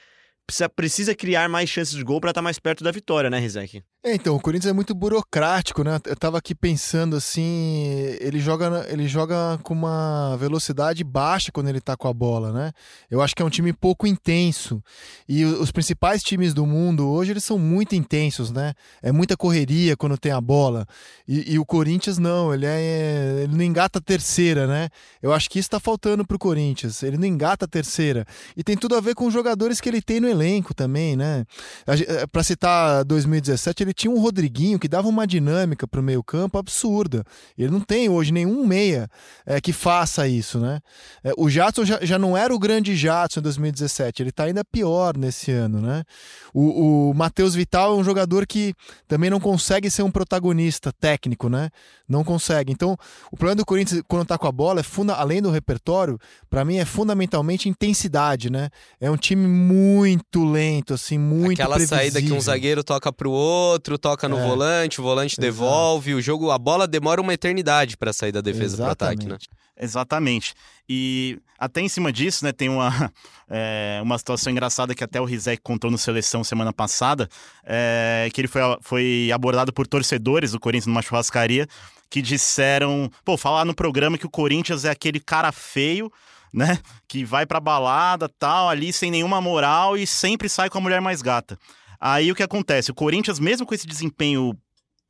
precisa, 0.45 0.69
precisa 0.69 1.15
criar 1.15 1.49
mais 1.49 1.71
chances 1.71 1.95
de 1.95 2.03
gol 2.03 2.21
para 2.21 2.31
estar 2.31 2.41
tá 2.41 2.43
mais 2.43 2.59
perto 2.59 2.83
da 2.83 2.91
vitória, 2.91 3.31
né, 3.31 3.39
Rizek? 3.39 3.85
É, 4.07 4.15
então, 4.15 4.37
o 4.37 4.41
Corinthians 4.41 4.71
é 4.71 4.73
muito 4.73 4.95
burocrático, 4.95 5.83
né? 5.83 5.99
Eu 6.07 6.15
tava 6.15 6.39
aqui 6.39 6.55
pensando 6.55 7.17
assim, 7.17 8.17
ele 8.21 8.39
joga, 8.39 8.87
ele 8.89 9.09
joga 9.09 9.59
com 9.65 9.75
uma 9.75 10.37
velocidade 10.37 11.03
baixa 11.03 11.51
quando 11.51 11.67
ele 11.69 11.81
tá 11.81 11.97
com 11.97 12.07
a 12.07 12.15
bola, 12.15 12.53
né? 12.53 12.71
Eu 13.11 13.21
acho 13.21 13.35
que 13.35 13.43
é 13.43 13.45
um 13.45 13.51
time 13.51 13.73
pouco 13.73 14.07
intenso. 14.07 14.81
E 15.29 15.45
os 15.45 15.73
principais 15.73 16.23
times 16.23 16.55
do 16.55 16.65
mundo 16.65 17.09
hoje, 17.09 17.33
eles 17.33 17.43
são 17.43 17.59
muito 17.59 17.97
intensos, 17.97 18.53
né? 18.53 18.75
É 19.03 19.11
muita 19.11 19.37
correria 19.37 19.97
quando 19.97 20.17
tem 20.17 20.31
a 20.31 20.41
bola. 20.41 20.87
E, 21.27 21.55
e 21.55 21.59
o 21.59 21.67
Corinthians 21.67 22.17
não, 22.17 22.55
ele 22.55 22.65
é 22.65 23.41
ele 23.43 23.57
não 23.57 23.65
engata 23.65 23.99
a 23.99 24.01
terceira, 24.01 24.69
né? 24.69 24.89
Eu 25.21 25.33
acho 25.33 25.51
que 25.51 25.59
isso 25.59 25.71
tá 25.71 25.81
faltando 25.81 26.25
pro 26.25 26.39
Corinthians. 26.39 27.03
Ele 27.03 27.19
não 27.19 27.27
engata 27.27 27.65
a 27.65 27.69
terceira. 27.69 28.25
E 28.57 28.63
tem 28.63 28.77
tudo 28.77 28.95
a 28.95 29.01
ver 29.01 29.17
com 29.17 29.27
os 29.27 29.33
jogadores 29.33 29.81
que 29.81 29.89
ele 29.89 30.01
tem 30.01 30.21
no 30.21 30.29
elenco 30.29 30.73
também, 30.73 31.17
né? 31.17 31.45
Eh, 31.89 32.27
Para 32.29 32.45
citar 32.45 33.05
2017, 33.05 33.83
ele 33.83 33.96
tinha 33.97 34.11
um 34.11 34.21
Rodriguinho 34.21 34.79
que 34.79 34.87
dava 34.87 35.09
uma 35.09 35.27
dinâmica 35.27 35.89
para 35.89 36.01
o 36.01 36.03
meio-campo 36.03 36.59
absurda. 36.59 37.25
Ele 37.57 37.71
não 37.71 37.81
tem 37.81 38.09
hoje 38.11 38.31
nenhum 38.31 38.67
meia 38.67 39.09
é, 39.47 39.61
que 39.61 39.73
faça 39.73 40.29
isso, 40.29 40.61
né? 40.61 40.81
É, 41.25 41.33
o 41.37 41.49
Jadson 41.49 41.85
já, 41.85 41.99
já 42.03 42.19
não 42.19 42.37
era 42.37 42.55
o 42.55 42.59
grande 42.59 42.95
Jadson 42.95 43.41
em 43.41 43.43
2017, 43.43 44.23
ele 44.23 44.31
está 44.31 44.45
ainda 44.45 44.63
pior 44.65 45.17
nesse 45.17 45.51
ano, 45.51 45.81
né? 45.81 46.05
O, 46.53 47.11
o 47.11 47.15
Matheus 47.15 47.55
Vital 47.55 47.95
é 47.95 47.97
um 47.97 48.05
jogador 48.05 48.47
que 48.47 48.75
também 49.09 49.31
não 49.31 49.41
consegue 49.41 49.91
ser 49.91 50.03
um 50.03 50.11
protagonista 50.11 50.93
técnico, 50.93 51.49
né? 51.49 51.71
Não 52.07 52.23
consegue. 52.23 52.73
Então, 52.73 52.97
o 53.33 53.37
problema 53.37 53.57
do 53.57 53.65
Corinthians 53.65 54.03
quando 54.07 54.23
está 54.23 54.37
com 54.37 54.47
a 54.47 54.53
bola 54.53 54.81
é 54.81 54.83
funda, 54.83 55.15
além 55.15 55.41
do 55.41 55.51
repertório, 55.51 56.19
para 56.51 56.65
mim 56.65 56.77
é 56.77 56.85
fundamentalmente 56.85 57.69
intensidade, 57.69 58.51
né? 58.51 58.69
É 59.01 59.11
um 59.11 59.17
time 59.17 59.47
muito 59.47 60.45
lento, 60.45 60.95
assim, 60.95 61.19
muito 61.19 61.61
Aquela 61.61 61.77
previsível. 61.77 61.99
saída 61.99 62.23
que 62.23 62.33
um 62.33 62.41
zagueiro 62.41 62.85
toca 62.85 63.13
pro 63.13 63.31
outro, 63.31 63.86
toca 63.97 64.29
no 64.29 64.39
É. 64.39 64.43
volante, 64.47 65.01
o 65.01 65.05
volante 65.05 65.35
Exato. 65.35 65.41
devolve, 65.43 66.15
o 66.15 66.21
jogo, 66.21 66.51
a 66.51 66.59
bola 66.59 66.87
demora 66.87 67.21
uma 67.21 67.33
eternidade 67.33 67.97
para 67.97 68.13
sair 68.13 68.33
da 68.33 68.41
defesa 68.41 68.77
pro 68.79 68.91
ataque, 68.91 69.25
né? 69.27 69.37
Exatamente. 69.37 69.49
Exatamente. 69.79 70.55
E 70.89 71.39
até 71.59 71.81
em 71.81 71.89
cima 71.89 72.13
disso, 72.13 72.45
né, 72.45 72.51
tem 72.53 72.69
uma, 72.69 72.91
é, 73.49 74.01
uma 74.03 74.17
situação 74.19 74.51
engraçada 74.51 74.95
que 74.95 75.05
até 75.05 75.21
o 75.21 75.25
Rizek 75.25 75.61
contou 75.63 75.91
no 75.91 75.99
Seleção 75.99 76.43
semana 76.43 76.73
passada, 76.73 77.29
é, 77.65 78.29
que 78.33 78.41
ele 78.41 78.49
foi, 78.49 78.63
foi 78.81 79.31
abordado 79.35 79.73
por 79.73 79.87
torcedores 79.87 80.53
do 80.53 80.61
Corinthians 80.61 80.87
numa 80.87 81.03
churrascaria, 81.03 81.67
que 82.09 82.23
disseram, 82.23 83.11
pô, 83.25 83.37
falar 83.37 83.65
no 83.65 83.75
programa 83.75 84.17
que 84.17 84.27
o 84.27 84.31
Corinthians 84.31 84.85
é 84.85 84.91
aquele 84.91 85.21
cara 85.21 85.53
feio, 85.53 86.11
né, 86.53 86.79
que 87.07 87.25
vai 87.25 87.45
pra 87.45 87.61
balada, 87.61 88.31
tal, 88.39 88.69
ali 88.71 88.93
sem 88.93 89.11
nenhuma 89.11 89.41
moral 89.41 89.97
e 89.97 90.07
sempre 90.07 90.49
sai 90.49 90.71
com 90.71 90.79
a 90.79 90.81
mulher 90.81 91.01
mais 91.03 91.21
gata. 91.21 91.59
Aí 92.01 92.31
o 92.31 92.35
que 92.35 92.43
acontece? 92.43 92.91
O 92.91 92.95
Corinthians, 92.95 93.39
mesmo 93.39 93.67
com 93.67 93.75
esse 93.75 93.87
desempenho 93.87 94.57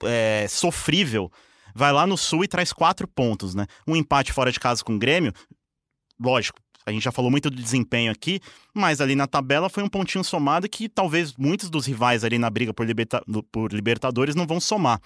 é, 0.03 0.47
sofrível, 0.49 1.31
vai 1.75 1.93
lá 1.93 2.07
no 2.07 2.17
Sul 2.17 2.45
e 2.45 2.49
traz 2.49 2.73
quatro 2.73 3.07
pontos, 3.09 3.55
né? 3.55 3.67
Um 3.87 3.97
empate 3.97 4.33
fora 4.33 4.51
de 4.53 4.61
casa 4.61 4.83
com 4.85 4.95
o 4.95 4.99
Grêmio, 4.99 5.33
lógico, 6.21 6.59
a 6.87 6.93
gente 6.93 7.03
já 7.03 7.11
falou 7.11 7.31
muito 7.31 7.51
do 7.51 7.61
desempenho 7.61 8.13
aqui, 8.13 8.41
mas 8.73 9.01
ali 9.01 9.17
na 9.17 9.27
tabela 9.27 9.69
foi 9.69 9.83
um 9.83 9.89
pontinho 9.89 10.23
somado 10.23 10.69
que 10.69 10.89
talvez 10.89 11.35
muitos 11.37 11.69
dos 11.69 11.85
rivais 11.85 12.23
ali 12.23 12.39
na 12.39 12.49
briga 12.49 12.73
por, 12.73 12.87
liberta- 12.87 13.23
por 13.51 13.73
Libertadores 13.73 14.37
não 14.37 14.47
vão 14.47 14.61
somar. 14.61 15.01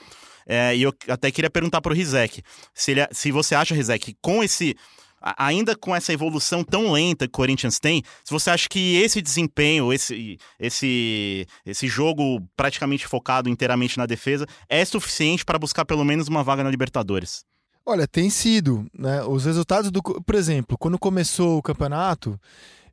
É, 0.47 0.77
e 0.77 0.83
eu 0.83 0.93
até 1.09 1.31
queria 1.31 1.49
perguntar 1.49 1.81
pro 1.81 1.95
Rizek, 1.95 2.43
se, 2.75 2.91
ele- 2.91 3.09
se 3.13 3.33
você 3.33 3.55
acha, 3.55 3.75
Rizek, 3.75 4.15
com 4.21 4.45
esse 4.45 4.77
ainda 5.21 5.77
com 5.77 5.95
essa 5.95 6.13
evolução 6.13 6.65
tão 6.65 6.93
lenta 6.93 7.27
que 7.27 7.31
o 7.31 7.33
Corinthians 7.33 7.79
tem, 7.79 8.03
se 8.25 8.33
você 8.33 8.51
acha 8.51 8.69
que 8.69 8.97
esse 8.97 9.21
desempenho, 9.21 9.93
esse, 9.93 10.39
esse, 10.59 11.47
esse 11.65 11.87
jogo 11.87 12.41
praticamente 12.57 13.07
focado 13.07 13.49
inteiramente 13.49 13.99
na 13.99 14.07
defesa, 14.07 14.47
é 14.69 14.85
suficiente 14.85 15.45
para 15.45 15.59
buscar 15.59 15.85
pelo 15.85 16.05
menos 16.05 16.29
uma 16.29 16.43
vaga 16.43 16.65
na 16.65 16.71
Libertadores? 16.71 17.45
Olha, 17.85 18.07
tem 18.07 18.31
sido, 18.31 18.87
né? 18.97 19.23
Os 19.25 19.47
resultados 19.47 19.91
do, 19.91 20.03
por 20.03 20.35
exemplo, 20.35 20.77
quando 20.79 20.99
começou 20.99 21.59
o 21.59 21.63
campeonato, 21.63 22.39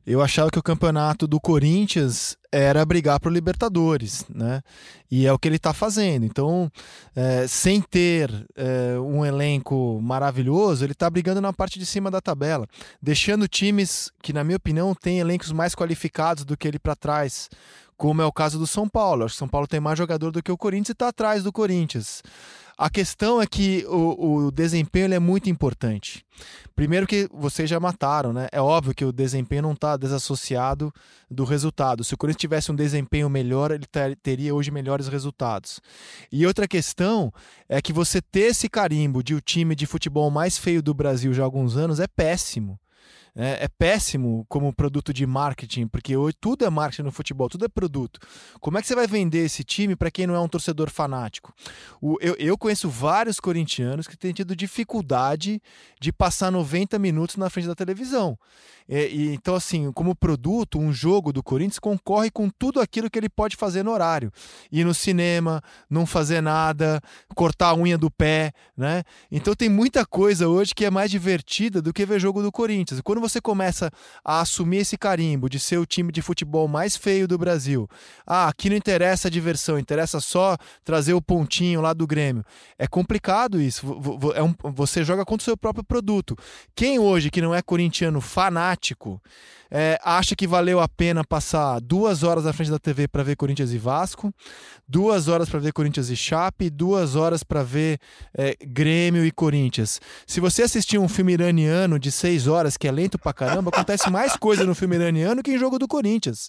eu 0.06 0.22
achava 0.22 0.50
que 0.50 0.58
o 0.58 0.62
campeonato 0.62 1.26
do 1.26 1.40
Corinthians 1.40 2.36
era 2.50 2.84
brigar 2.84 3.20
para 3.20 3.28
o 3.28 3.32
Libertadores, 3.32 4.24
né? 4.28 4.62
E 5.10 5.26
é 5.26 5.32
o 5.32 5.38
que 5.38 5.48
ele 5.48 5.56
está 5.56 5.72
fazendo. 5.72 6.24
Então, 6.24 6.70
é, 7.14 7.46
sem 7.46 7.80
ter 7.80 8.30
é, 8.56 8.98
um 8.98 9.24
elenco 9.24 10.00
maravilhoso, 10.02 10.84
ele 10.84 10.92
está 10.92 11.10
brigando 11.10 11.40
na 11.40 11.52
parte 11.52 11.78
de 11.78 11.84
cima 11.84 12.10
da 12.10 12.20
tabela, 12.20 12.66
deixando 13.02 13.46
times 13.46 14.10
que, 14.22 14.32
na 14.32 14.42
minha 14.42 14.56
opinião, 14.56 14.94
têm 14.94 15.18
elencos 15.18 15.52
mais 15.52 15.74
qualificados 15.74 16.44
do 16.44 16.56
que 16.56 16.66
ele 16.66 16.78
para 16.78 16.96
trás, 16.96 17.50
como 17.96 18.22
é 18.22 18.26
o 18.26 18.32
caso 18.32 18.58
do 18.58 18.66
São 18.66 18.88
Paulo. 18.88 19.24
Acho 19.24 19.34
que 19.34 19.38
o 19.38 19.40
São 19.40 19.48
Paulo 19.48 19.66
tem 19.66 19.80
mais 19.80 19.98
jogador 19.98 20.30
do 20.30 20.42
que 20.42 20.52
o 20.52 20.56
Corinthians 20.56 20.90
e 20.90 20.92
está 20.92 21.08
atrás 21.08 21.42
do 21.42 21.52
Corinthians. 21.52 22.22
A 22.80 22.88
questão 22.88 23.42
é 23.42 23.46
que 23.46 23.84
o, 23.88 24.44
o 24.46 24.50
desempenho 24.52 25.12
é 25.12 25.18
muito 25.18 25.50
importante. 25.50 26.24
Primeiro 26.76 27.08
que 27.08 27.28
vocês 27.32 27.68
já 27.68 27.80
mataram, 27.80 28.32
né? 28.32 28.46
É 28.52 28.60
óbvio 28.60 28.94
que 28.94 29.04
o 29.04 29.10
desempenho 29.12 29.62
não 29.62 29.72
está 29.72 29.96
desassociado 29.96 30.92
do 31.28 31.42
resultado. 31.42 32.04
Se 32.04 32.14
o 32.14 32.16
Corinthians 32.16 32.40
tivesse 32.40 32.70
um 32.70 32.76
desempenho 32.76 33.28
melhor, 33.28 33.72
ele 33.72 33.84
ter- 33.84 34.16
teria 34.22 34.54
hoje 34.54 34.70
melhores 34.70 35.08
resultados. 35.08 35.80
E 36.30 36.46
outra 36.46 36.68
questão 36.68 37.32
é 37.68 37.82
que 37.82 37.92
você 37.92 38.22
ter 38.22 38.50
esse 38.52 38.68
carimbo 38.68 39.24
de 39.24 39.34
o 39.34 39.40
time 39.40 39.74
de 39.74 39.84
futebol 39.84 40.30
mais 40.30 40.56
feio 40.56 40.80
do 40.80 40.94
Brasil 40.94 41.34
já 41.34 41.42
há 41.42 41.46
alguns 41.46 41.76
anos 41.76 41.98
é 41.98 42.06
péssimo. 42.06 42.78
É, 43.36 43.64
é 43.64 43.68
péssimo 43.68 44.44
como 44.48 44.72
produto 44.72 45.12
de 45.12 45.26
marketing, 45.26 45.86
porque 45.86 46.16
hoje 46.16 46.36
tudo 46.40 46.64
é 46.64 46.70
marketing 46.70 47.02
no 47.02 47.12
futebol, 47.12 47.48
tudo 47.48 47.64
é 47.64 47.68
produto. 47.68 48.18
Como 48.60 48.78
é 48.78 48.82
que 48.82 48.88
você 48.88 48.94
vai 48.94 49.06
vender 49.06 49.44
esse 49.44 49.62
time 49.62 49.94
para 49.94 50.10
quem 50.10 50.26
não 50.26 50.34
é 50.34 50.40
um 50.40 50.48
torcedor 50.48 50.90
fanático? 50.90 51.54
O- 52.00 52.16
eu, 52.20 52.34
eu 52.38 52.58
conheço 52.58 52.88
vários 52.88 53.38
corintianos 53.40 54.06
que 54.08 54.16
têm 54.16 54.32
tido 54.32 54.56
dificuldade 54.56 55.62
de 56.00 56.12
passar 56.12 56.50
90 56.50 56.98
minutos 56.98 57.36
na 57.36 57.48
frente 57.50 57.68
da 57.68 57.74
televisão. 57.74 58.38
É, 58.88 59.06
e, 59.08 59.34
então, 59.34 59.54
assim, 59.54 59.92
como 59.92 60.14
produto, 60.14 60.78
um 60.78 60.90
jogo 60.90 61.30
do 61.30 61.42
Corinthians 61.42 61.78
concorre 61.78 62.30
com 62.30 62.48
tudo 62.48 62.80
aquilo 62.80 63.10
que 63.10 63.18
ele 63.18 63.28
pode 63.28 63.54
fazer 63.54 63.82
no 63.82 63.90
horário. 63.90 64.32
Ir 64.72 64.82
no 64.84 64.94
cinema, 64.94 65.62
não 65.90 66.06
fazer 66.06 66.40
nada, 66.40 66.98
cortar 67.34 67.68
a 67.68 67.74
unha 67.76 67.98
do 67.98 68.10
pé, 68.10 68.52
né? 68.74 69.02
Então 69.30 69.54
tem 69.54 69.68
muita 69.68 70.06
coisa 70.06 70.48
hoje 70.48 70.74
que 70.74 70.86
é 70.86 70.90
mais 70.90 71.10
divertida 71.10 71.82
do 71.82 71.92
que 71.92 72.06
ver 72.06 72.18
jogo 72.18 72.42
do 72.42 72.50
Corinthians. 72.50 73.00
E 73.00 73.02
Quando 73.02 73.20
você 73.20 73.42
começa 73.42 73.90
a 74.24 74.40
assumir 74.40 74.78
esse 74.78 74.96
carimbo 74.96 75.50
de 75.50 75.60
ser 75.60 75.76
o 75.76 75.84
time 75.84 76.10
de 76.10 76.22
futebol 76.22 76.66
mais 76.66 76.96
feio 76.96 77.28
do 77.28 77.36
Brasil, 77.36 77.86
ah, 78.26 78.48
aqui 78.48 78.70
não 78.70 78.76
interessa 78.76 79.28
a 79.28 79.30
diversão, 79.30 79.78
interessa 79.78 80.18
só 80.18 80.56
trazer 80.82 81.12
o 81.12 81.20
pontinho 81.20 81.82
lá 81.82 81.92
do 81.92 82.06
Grêmio. 82.06 82.42
É 82.78 82.86
complicado 82.86 83.60
isso. 83.60 83.84
É 84.34 84.42
um- 84.42 84.54
você 84.72 85.04
joga 85.04 85.26
contra 85.26 85.42
o 85.42 85.44
seu 85.44 85.56
próprio 85.58 85.84
produto. 85.84 86.34
Quem 86.74 86.98
hoje 86.98 87.30
que 87.30 87.42
não 87.42 87.54
é 87.54 87.60
corintiano 87.60 88.20
fanático 88.20 88.77
é, 89.70 89.98
acha 90.02 90.34
que 90.34 90.46
valeu 90.46 90.80
a 90.80 90.88
pena 90.88 91.22
passar 91.24 91.80
duas 91.80 92.22
horas 92.22 92.44
na 92.44 92.52
frente 92.52 92.70
da 92.70 92.78
TV 92.78 93.06
para 93.08 93.22
ver 93.22 93.36
Corinthians 93.36 93.72
e 93.72 93.78
Vasco, 93.78 94.32
duas 94.88 95.28
horas 95.28 95.48
para 95.48 95.58
ver 95.60 95.72
Corinthians 95.72 96.08
e 96.08 96.16
Chape, 96.16 96.70
duas 96.70 97.16
horas 97.16 97.42
para 97.42 97.62
ver 97.62 97.98
é, 98.36 98.56
Grêmio 98.64 99.24
e 99.24 99.30
Corinthians. 99.30 100.00
Se 100.26 100.40
você 100.40 100.62
assistir 100.62 100.98
um 100.98 101.08
filme 101.08 101.32
iraniano 101.34 101.98
de 101.98 102.10
seis 102.10 102.46
horas, 102.46 102.76
que 102.76 102.88
é 102.88 102.92
lento 102.92 103.18
pra 103.18 103.32
caramba, 103.32 103.70
acontece 103.70 104.08
mais 104.10 104.36
coisa 104.36 104.64
no 104.64 104.74
filme 104.74 104.96
iraniano 104.96 105.42
que 105.42 105.50
em 105.52 105.58
jogo 105.58 105.78
do 105.78 105.86
Corinthians. 105.86 106.48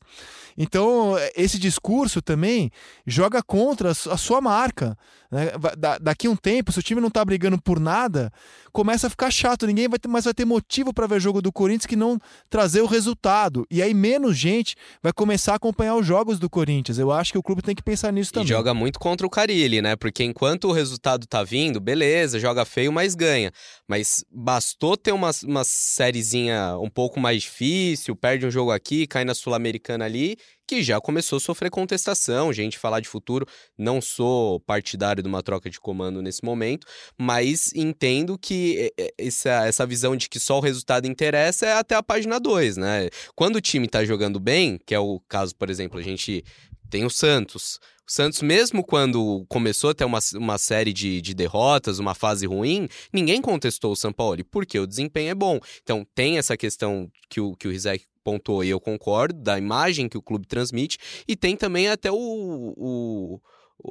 Então, 0.57 1.15
esse 1.35 1.57
discurso 1.57 2.21
também 2.21 2.71
joga 3.05 3.41
contra 3.41 3.91
a 3.91 3.93
su- 3.93 4.11
a 4.11 4.17
sua 4.17 4.41
marca. 4.41 4.97
né? 5.31 5.51
Da- 5.77 5.99
daqui 5.99 6.27
um 6.27 6.35
tempo, 6.35 6.71
se 6.71 6.79
o 6.79 6.81
time 6.81 6.99
não 6.99 7.09
tá 7.11 7.23
brigando 7.23 7.61
por 7.61 7.79
nada, 7.79 8.33
começa 8.73 9.05
a 9.05 9.09
ficar 9.11 9.29
chato. 9.29 9.67
Ninguém 9.67 9.87
vai 9.87 9.99
ter, 9.99 10.07
mais 10.07 10.25
vai 10.25 10.33
ter 10.33 10.43
motivo 10.43 10.91
para 10.91 11.05
ver 11.05 11.19
jogo 11.21 11.39
do 11.39 11.51
Corinthians 11.51 11.85
que 11.85 11.95
não 11.95 12.18
trazer 12.49 12.81
o 12.81 12.85
resultado 12.85 13.09
resultado. 13.09 13.65
E 13.69 13.81
aí 13.81 13.93
menos 13.93 14.37
gente 14.37 14.75
vai 15.01 15.11
começar 15.11 15.53
a 15.53 15.55
acompanhar 15.55 15.95
os 15.95 16.05
jogos 16.05 16.39
do 16.39 16.49
Corinthians. 16.49 16.97
Eu 16.97 17.11
acho 17.11 17.31
que 17.31 17.37
o 17.37 17.43
clube 17.43 17.61
tem 17.61 17.75
que 17.75 17.83
pensar 17.83 18.11
nisso 18.11 18.31
também. 18.31 18.45
E 18.45 18.49
joga 18.49 18.73
muito 18.73 18.99
contra 18.99 19.25
o 19.25 19.29
Carilli, 19.29 19.81
né? 19.81 19.95
Porque 19.95 20.23
enquanto 20.23 20.65
o 20.65 20.71
resultado 20.71 21.25
tá 21.25 21.43
vindo, 21.43 21.79
beleza, 21.79 22.39
joga 22.39 22.65
feio, 22.65 22.91
mas 22.91 23.15
ganha. 23.15 23.51
Mas 23.87 24.23
bastou 24.31 24.95
ter 24.95 25.11
uma, 25.11 25.31
uma 25.45 25.63
sériezinha 25.63 26.77
um 26.79 26.89
pouco 26.89 27.19
mais 27.19 27.43
difícil, 27.43 28.15
perde 28.15 28.45
um 28.45 28.51
jogo 28.51 28.71
aqui, 28.71 29.07
cai 29.07 29.25
na 29.25 29.33
Sul-Americana 29.33 30.05
ali 30.05 30.37
que 30.69 30.83
já 30.83 31.01
começou 31.01 31.37
a 31.37 31.39
sofrer 31.39 31.71
contestação, 31.71 32.53
gente 32.53 32.77
falar 32.77 32.99
de 32.99 33.09
futuro. 33.09 33.43
Não 33.75 33.99
sou 33.99 34.59
partidário 34.59 35.23
de 35.23 35.27
uma 35.27 35.41
troca 35.41 35.67
de 35.67 35.79
comando 35.79 36.21
nesse 36.21 36.45
momento, 36.45 36.85
mas 37.17 37.73
entendo 37.73 38.37
que 38.37 38.93
essa, 39.17 39.65
essa 39.65 39.83
visão 39.83 40.15
de 40.15 40.29
que 40.29 40.39
só 40.39 40.59
o 40.59 40.61
resultado 40.61 41.07
interessa 41.07 41.65
é 41.65 41.73
até 41.73 41.95
a 41.95 42.03
página 42.03 42.39
2, 42.39 42.77
né? 42.77 43.09
Quando 43.35 43.55
o 43.55 43.61
time 43.61 43.87
tá 43.87 44.05
jogando 44.05 44.39
bem, 44.39 44.79
que 44.85 44.93
é 44.93 44.99
o 44.99 45.19
caso, 45.27 45.55
por 45.55 45.71
exemplo, 45.71 45.99
a 45.99 46.03
gente 46.03 46.43
tem 46.87 47.03
o 47.03 47.09
Santos. 47.09 47.79
O 48.07 48.11
Santos, 48.11 48.43
mesmo 48.43 48.83
quando 48.83 49.43
começou 49.49 49.89
a 49.89 49.95
ter 49.95 50.05
uma, 50.05 50.19
uma 50.35 50.59
série 50.59 50.93
de, 50.93 51.19
de 51.19 51.33
derrotas, 51.33 51.97
uma 51.97 52.13
fase 52.13 52.45
ruim, 52.45 52.87
ninguém 53.11 53.41
contestou 53.41 53.93
o 53.93 53.95
São 53.95 54.13
Paulo, 54.13 54.45
porque 54.51 54.77
o 54.77 54.85
desempenho 54.85 55.31
é 55.31 55.35
bom. 55.35 55.59
Então, 55.81 56.05
tem 56.13 56.37
essa 56.37 56.55
questão 56.55 57.09
que 57.27 57.41
o, 57.41 57.55
que 57.55 57.67
o 57.67 57.71
Rizek 57.71 58.05
pontuou 58.29 58.63
e 58.63 58.69
eu 58.69 58.79
concordo, 58.79 59.41
da 59.41 59.57
imagem 59.57 60.07
que 60.07 60.17
o 60.17 60.21
clube 60.21 60.45
transmite, 60.45 60.99
e 61.27 61.35
tem 61.35 61.55
também 61.55 61.89
até 61.89 62.11
o, 62.11 62.15
o, 62.15 63.39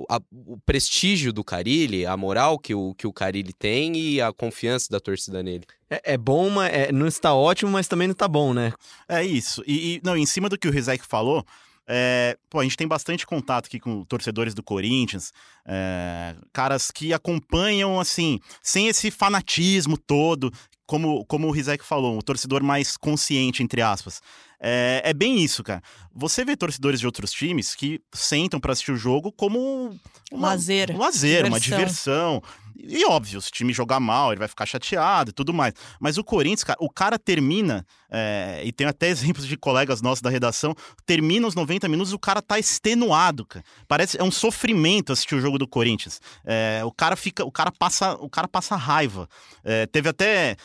a, 0.09 0.21
o 0.47 0.57
prestígio 0.65 1.33
do 1.33 1.43
Carilli, 1.43 2.07
a 2.07 2.17
moral 2.17 2.57
que 2.57 2.73
o, 2.73 2.95
que 2.95 3.07
o 3.07 3.13
Carilli 3.13 3.53
tem 3.53 3.97
e 3.97 4.21
a 4.21 4.33
confiança 4.33 4.89
da 4.91 5.01
torcida 5.01 5.43
nele. 5.43 5.65
É, 5.91 6.15
é 6.15 6.17
bom, 6.17 6.49
mas 6.51 6.73
é, 6.73 6.93
não 6.93 7.09
está 7.09 7.35
ótimo, 7.35 7.73
mas 7.73 7.89
também 7.89 8.07
não 8.07 8.13
está 8.13 8.29
bom, 8.29 8.55
né? 8.55 8.73
É 9.09 9.25
isso. 9.25 9.63
E, 9.67 9.97
e 9.97 10.01
não, 10.05 10.17
em 10.17 10.27
cima 10.27 10.49
do 10.49 10.57
que 10.57 10.69
o 10.69 10.71
Rizek 10.71 11.05
falou, 11.05 11.45
é, 11.89 12.37
pô, 12.51 12.61
a 12.61 12.65
gente 12.65 12.77
tem 12.77 12.87
bastante 12.87 13.27
contato 13.27 13.67
aqui 13.67 13.81
com 13.81 14.05
torcedores 14.05 14.53
do 14.53 14.63
Corinthians, 14.63 15.33
é, 15.67 16.37
caras 16.53 16.91
que 16.91 17.15
acompanham, 17.15 17.99
assim, 17.99 18.39
sem 18.63 18.89
esse 18.89 19.11
fanatismo 19.11 19.97
todo, 19.97 20.53
como, 20.87 21.25
como 21.25 21.49
o 21.49 21.51
Rizek 21.51 21.83
falou, 21.83 22.17
um 22.17 22.21
torcedor 22.21 22.63
mais 22.63 22.97
consciente, 22.97 23.63
entre 23.63 23.81
aspas. 23.81 24.21
É, 24.61 25.01
é, 25.05 25.15
bem 25.15 25.43
isso, 25.43 25.63
cara. 25.63 25.83
Você 26.15 26.45
vê 26.45 26.57
torcedores 26.57 27.01
de 27.01 27.07
outros 27.07 27.31
times 27.33 27.75
que 27.75 28.01
sentam 28.13 28.61
para 28.61 28.73
assistir 28.73 28.93
o 28.93 28.97
jogo 28.97 29.33
como 29.33 29.99
uma, 30.31 30.49
lazer, 30.49 30.91
um 30.91 30.99
lazer, 30.99 31.45
diversão. 31.45 31.49
uma 31.49 31.61
diversão. 31.61 32.43
E 32.81 33.05
óbvio, 33.07 33.41
se 33.43 33.49
o 33.49 33.53
time 33.53 33.73
jogar 33.73 33.99
mal, 33.99 34.31
ele 34.31 34.39
vai 34.39 34.47
ficar 34.47 34.65
chateado 34.65 35.31
e 35.31 35.33
tudo 35.33 35.53
mais. 35.53 35.75
Mas 35.99 36.17
o 36.17 36.23
Corinthians, 36.23 36.63
cara, 36.63 36.79
o 36.81 36.89
cara 36.89 37.19
termina, 37.19 37.85
é, 38.09 38.63
e 38.65 38.71
tem 38.71 38.87
até 38.87 39.09
exemplos 39.11 39.47
de 39.47 39.57
colegas 39.57 40.01
nossos 40.01 40.23
da 40.23 40.31
redação, 40.31 40.75
termina 41.05 41.47
os 41.47 41.57
90 41.57 41.89
minutos 41.89 42.13
o 42.13 42.19
cara 42.19 42.41
tá 42.41 42.57
extenuado, 42.59 43.45
cara. 43.45 43.65
Parece, 43.89 44.19
é 44.21 44.23
um 44.23 44.31
sofrimento 44.31 45.13
assistir 45.13 45.35
o 45.35 45.41
jogo 45.41 45.59
do 45.59 45.67
Corinthians. 45.67 46.21
É, 46.45 46.81
o 46.85 46.93
cara 46.93 47.17
fica, 47.17 47.45
o 47.45 47.51
cara 47.51 47.73
passa, 47.73 48.15
o 48.15 48.31
cara 48.31 48.47
passa 48.47 48.77
raiva. 48.77 49.29
É, 49.65 49.87
teve 49.87 50.09
até 50.09 50.57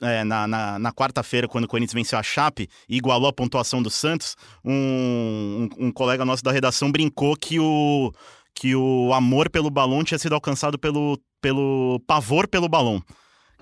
é, 0.00 0.24
na, 0.24 0.46
na, 0.46 0.78
na 0.78 0.92
quarta-feira, 0.92 1.46
quando 1.46 1.64
o 1.64 1.68
Corinthians 1.68 1.92
venceu 1.92 2.18
a 2.18 2.22
Chape 2.22 2.68
e 2.88 2.96
igualou 2.96 3.28
a 3.28 3.32
pontuação 3.32 3.82
do 3.82 3.90
Santos, 3.90 4.34
um, 4.64 5.68
um, 5.78 5.86
um 5.86 5.92
colega 5.92 6.24
nosso 6.24 6.42
da 6.42 6.52
redação 6.52 6.90
brincou 6.90 7.36
que 7.36 7.60
o 7.60 8.12
que 8.52 8.74
o 8.74 9.12
amor 9.14 9.48
pelo 9.48 9.70
balão 9.70 10.04
tinha 10.04 10.18
sido 10.18 10.34
alcançado 10.34 10.78
pelo, 10.78 11.18
pelo 11.40 12.00
pavor 12.06 12.48
pelo 12.48 12.68
balão. 12.68 13.02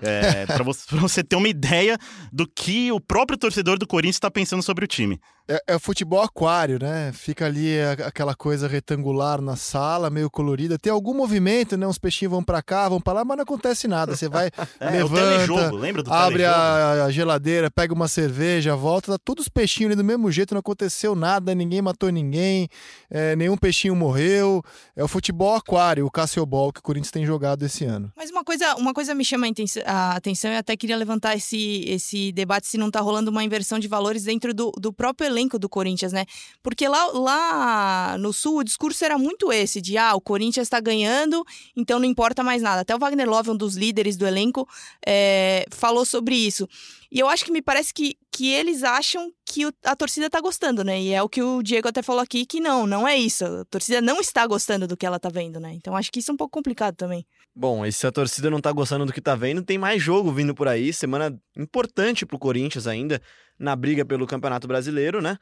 É, 0.01 0.45
para 0.45 0.63
você, 0.63 0.85
você, 0.95 1.23
ter 1.23 1.35
uma 1.35 1.49
ideia 1.49 1.97
do 2.31 2.47
que 2.47 2.91
o 2.91 2.99
próprio 2.99 3.37
torcedor 3.37 3.77
do 3.77 3.87
Corinthians 3.87 4.15
está 4.15 4.31
pensando 4.31 4.63
sobre 4.63 4.85
o 4.85 4.87
time. 4.87 5.19
É, 5.49 5.73
é 5.73 5.79
futebol 5.79 6.21
aquário, 6.21 6.77
né? 6.79 7.11
Fica 7.11 7.47
ali 7.47 7.81
aquela 8.05 8.35
coisa 8.35 8.67
retangular 8.67 9.41
na 9.41 9.55
sala, 9.55 10.07
meio 10.07 10.29
colorida. 10.29 10.77
Tem 10.77 10.93
algum 10.93 11.11
movimento, 11.11 11.75
né? 11.75 11.87
Uns 11.87 11.97
peixinhos 11.97 12.29
vão 12.29 12.43
para 12.43 12.61
cá, 12.61 12.87
vão 12.87 13.01
para 13.01 13.13
lá, 13.13 13.25
mas 13.25 13.37
não 13.37 13.41
acontece 13.41 13.87
nada. 13.87 14.15
Você 14.15 14.29
vai, 14.29 14.51
é, 14.79 14.91
levanta, 14.91 15.71
lembra 15.71 16.03
do 16.03 16.13
abre 16.13 16.45
a, 16.45 17.05
a, 17.05 17.11
geladeira, 17.11 17.71
pega 17.71 17.95
uma 17.95 18.07
cerveja, 18.07 18.75
volta, 18.75 19.13
tá 19.13 19.17
todos 19.17 19.45
os 19.45 19.49
peixinhos 19.49 19.89
ali 19.89 19.95
do 19.95 20.03
mesmo 20.03 20.31
jeito, 20.31 20.53
não 20.53 20.59
aconteceu 20.59 21.15
nada, 21.15 21.55
ninguém 21.55 21.81
matou 21.81 22.11
ninguém, 22.11 22.69
é, 23.09 23.35
nenhum 23.35 23.57
peixinho 23.57 23.95
morreu. 23.95 24.63
É 24.95 25.03
o 25.03 25.07
futebol 25.07 25.55
aquário, 25.55 26.05
o 26.05 26.11
Cassiobol 26.11 26.71
que 26.71 26.79
o 26.79 26.83
Corinthians 26.83 27.09
tem 27.09 27.25
jogado 27.25 27.65
esse 27.65 27.85
ano. 27.85 28.13
Mas 28.15 28.29
uma 28.29 28.43
coisa, 28.43 28.75
uma 28.75 28.93
coisa 28.93 29.15
me 29.15 29.25
chama 29.25 29.47
a 29.83 30.11
atenção 30.15 30.51
e 30.51 30.57
até 30.57 30.77
queria 30.77 30.95
levantar 30.95 31.35
esse, 31.35 31.83
esse 31.87 32.31
debate 32.33 32.67
se 32.67 32.77
não 32.77 32.91
tá 32.91 32.99
rolando 32.99 33.31
uma 33.31 33.43
inversão 33.43 33.79
de 33.79 33.87
valores 33.87 34.25
dentro 34.25 34.53
do, 34.53 34.71
do 34.77 34.93
próprio 34.93 35.25
elenco 35.25 35.38
elenco 35.39 35.57
do 35.57 35.69
Corinthians, 35.69 36.11
né? 36.11 36.25
Porque 36.61 36.87
lá, 36.87 37.07
lá 37.07 38.17
no 38.19 38.33
Sul 38.33 38.57
o 38.57 38.63
discurso 38.63 39.03
era 39.03 39.17
muito 39.17 39.51
esse, 39.51 39.81
de 39.81 39.97
ah, 39.97 40.13
o 40.15 40.21
Corinthians 40.21 40.67
está 40.67 40.79
ganhando, 40.79 41.45
então 41.75 41.99
não 41.99 42.05
importa 42.05 42.43
mais 42.43 42.61
nada. 42.61 42.81
Até 42.81 42.95
o 42.95 42.99
Wagner 42.99 43.29
Love, 43.29 43.51
um 43.51 43.57
dos 43.57 43.75
líderes 43.75 44.17
do 44.17 44.27
elenco, 44.27 44.67
é, 45.05 45.65
falou 45.71 46.05
sobre 46.05 46.35
isso. 46.35 46.67
E 47.11 47.19
eu 47.19 47.27
acho 47.27 47.43
que 47.43 47.51
me 47.51 47.61
parece 47.61 47.91
que, 47.91 48.15
que 48.31 48.51
eles 48.53 48.83
acham 48.83 49.33
que 49.43 49.65
o, 49.65 49.73
a 49.83 49.95
torcida 49.95 50.29
tá 50.29 50.39
gostando, 50.39 50.83
né? 50.83 51.01
E 51.01 51.11
é 51.11 51.23
o 51.23 51.29
que 51.29 51.41
o 51.41 51.63
Diego 51.63 51.87
até 51.87 52.03
falou 52.03 52.21
aqui, 52.21 52.45
que 52.45 52.59
não, 52.59 52.85
não 52.85 53.07
é 53.07 53.17
isso. 53.17 53.43
A 53.43 53.65
torcida 53.65 53.99
não 53.99 54.19
está 54.19 54.45
gostando 54.45 54.87
do 54.87 54.95
que 54.95 55.05
ela 55.05 55.19
tá 55.19 55.27
vendo, 55.27 55.59
né? 55.59 55.73
Então 55.73 55.95
acho 55.95 56.11
que 56.11 56.19
isso 56.19 56.29
é 56.29 56.33
um 56.33 56.37
pouco 56.37 56.53
complicado 56.53 56.95
também. 56.95 57.25
Bom, 57.55 57.83
e 57.83 57.91
se 57.91 58.05
a 58.05 58.11
torcida 58.11 58.49
não 58.49 58.61
tá 58.61 58.71
gostando 58.71 59.05
do 59.05 59.11
que 59.11 59.19
tá 59.19 59.35
vendo, 59.35 59.63
tem 59.63 59.77
mais 59.77 60.01
jogo 60.01 60.31
vindo 60.31 60.53
por 60.53 60.67
aí. 60.67 60.93
Semana 60.93 61.35
importante 61.57 62.25
pro 62.25 62.37
Corinthians 62.37 62.85
ainda, 62.85 63.19
na 63.57 63.75
briga 63.75 64.05
pelo 64.05 64.27
Campeonato 64.27 64.67
Brasileiro, 64.67 65.19
né? 65.19 65.37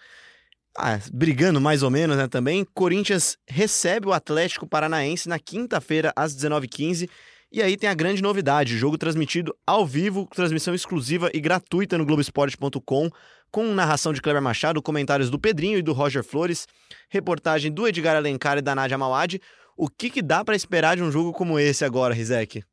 Ah, 0.77 0.99
brigando 1.11 1.59
mais 1.59 1.83
ou 1.83 1.89
menos, 1.89 2.15
né? 2.15 2.27
Também. 2.27 2.65
Corinthians 2.73 3.37
recebe 3.45 4.07
o 4.07 4.13
Atlético 4.13 4.65
Paranaense 4.65 5.27
na 5.27 5.37
quinta-feira, 5.37 6.13
às 6.15 6.33
19h15. 6.33 7.09
E 7.51 7.61
aí 7.61 7.77
tem 7.77 7.89
a 7.89 7.93
grande 7.93 8.21
novidade: 8.21 8.77
jogo 8.77 8.97
transmitido 8.97 9.55
ao 9.65 9.85
vivo, 9.85 10.27
transmissão 10.33 10.75
exclusiva 10.75 11.29
e 11.33 11.39
gratuita 11.39 11.97
no 11.97 12.05
Globoesporte.com, 12.05 13.09
com 13.49 13.73
narração 13.73 14.11
de 14.11 14.21
Kleber 14.21 14.41
Machado, 14.41 14.81
comentários 14.81 15.29
do 15.29 15.39
Pedrinho 15.39 15.77
e 15.77 15.81
do 15.81 15.93
Roger 15.93 16.23
Flores, 16.23 16.67
reportagem 17.09 17.71
do 17.71 17.87
Edgar 17.87 18.15
Alencar 18.15 18.57
e 18.57 18.61
da 18.61 18.75
Nádia 18.75 18.97
Mawad. 18.97 19.39
O 19.77 19.87
que, 19.87 20.09
que 20.09 20.21
dá 20.21 20.43
para 20.43 20.55
esperar 20.55 20.97
de 20.97 21.03
um 21.03 21.11
jogo 21.11 21.31
como 21.31 21.59
esse 21.59 21.85
agora, 21.85 22.13
Rizek? 22.13 22.63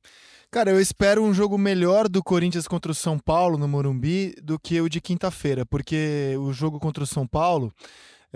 Cara, 0.50 0.70
eu 0.70 0.80
espero 0.80 1.22
um 1.22 1.34
jogo 1.34 1.58
melhor 1.58 2.08
do 2.08 2.22
Corinthians 2.22 2.66
contra 2.66 2.90
o 2.90 2.94
São 2.94 3.18
Paulo 3.18 3.58
no 3.58 3.68
Morumbi 3.68 4.34
do 4.42 4.58
que 4.58 4.80
o 4.80 4.88
de 4.88 5.00
quinta-feira, 5.00 5.66
porque 5.66 6.34
o 6.38 6.52
jogo 6.52 6.78
contra 6.78 7.02
o 7.02 7.06
São 7.06 7.26
Paulo 7.26 7.72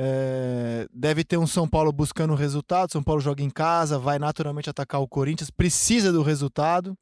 é, 0.00 0.86
deve 0.94 1.24
ter 1.24 1.36
um 1.36 1.46
São 1.46 1.68
Paulo 1.68 1.90
buscando 1.90 2.32
o 2.32 2.36
resultado. 2.36 2.92
São 2.92 3.02
Paulo 3.02 3.20
joga 3.20 3.42
em 3.42 3.50
casa, 3.50 3.98
vai 3.98 4.16
naturalmente 4.16 4.70
atacar 4.70 5.00
o 5.00 5.08
Corinthians, 5.08 5.50
precisa 5.50 6.12
do 6.12 6.22
resultado. 6.22 6.96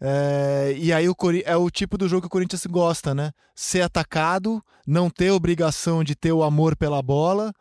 É, 0.00 0.74
e 0.76 0.92
aí 0.92 1.08
o, 1.08 1.14
é 1.44 1.56
o 1.56 1.70
tipo 1.70 1.96
do 1.96 2.08
jogo 2.08 2.22
que 2.22 2.26
o 2.26 2.30
Corinthians 2.30 2.66
gosta, 2.66 3.14
né? 3.14 3.30
Ser 3.54 3.82
atacado, 3.82 4.60
não 4.84 5.08
ter 5.08 5.30
obrigação 5.30 6.02
de 6.02 6.16
ter 6.16 6.32
o 6.32 6.42
amor 6.42 6.76
pela 6.76 7.00
bola, 7.00 7.52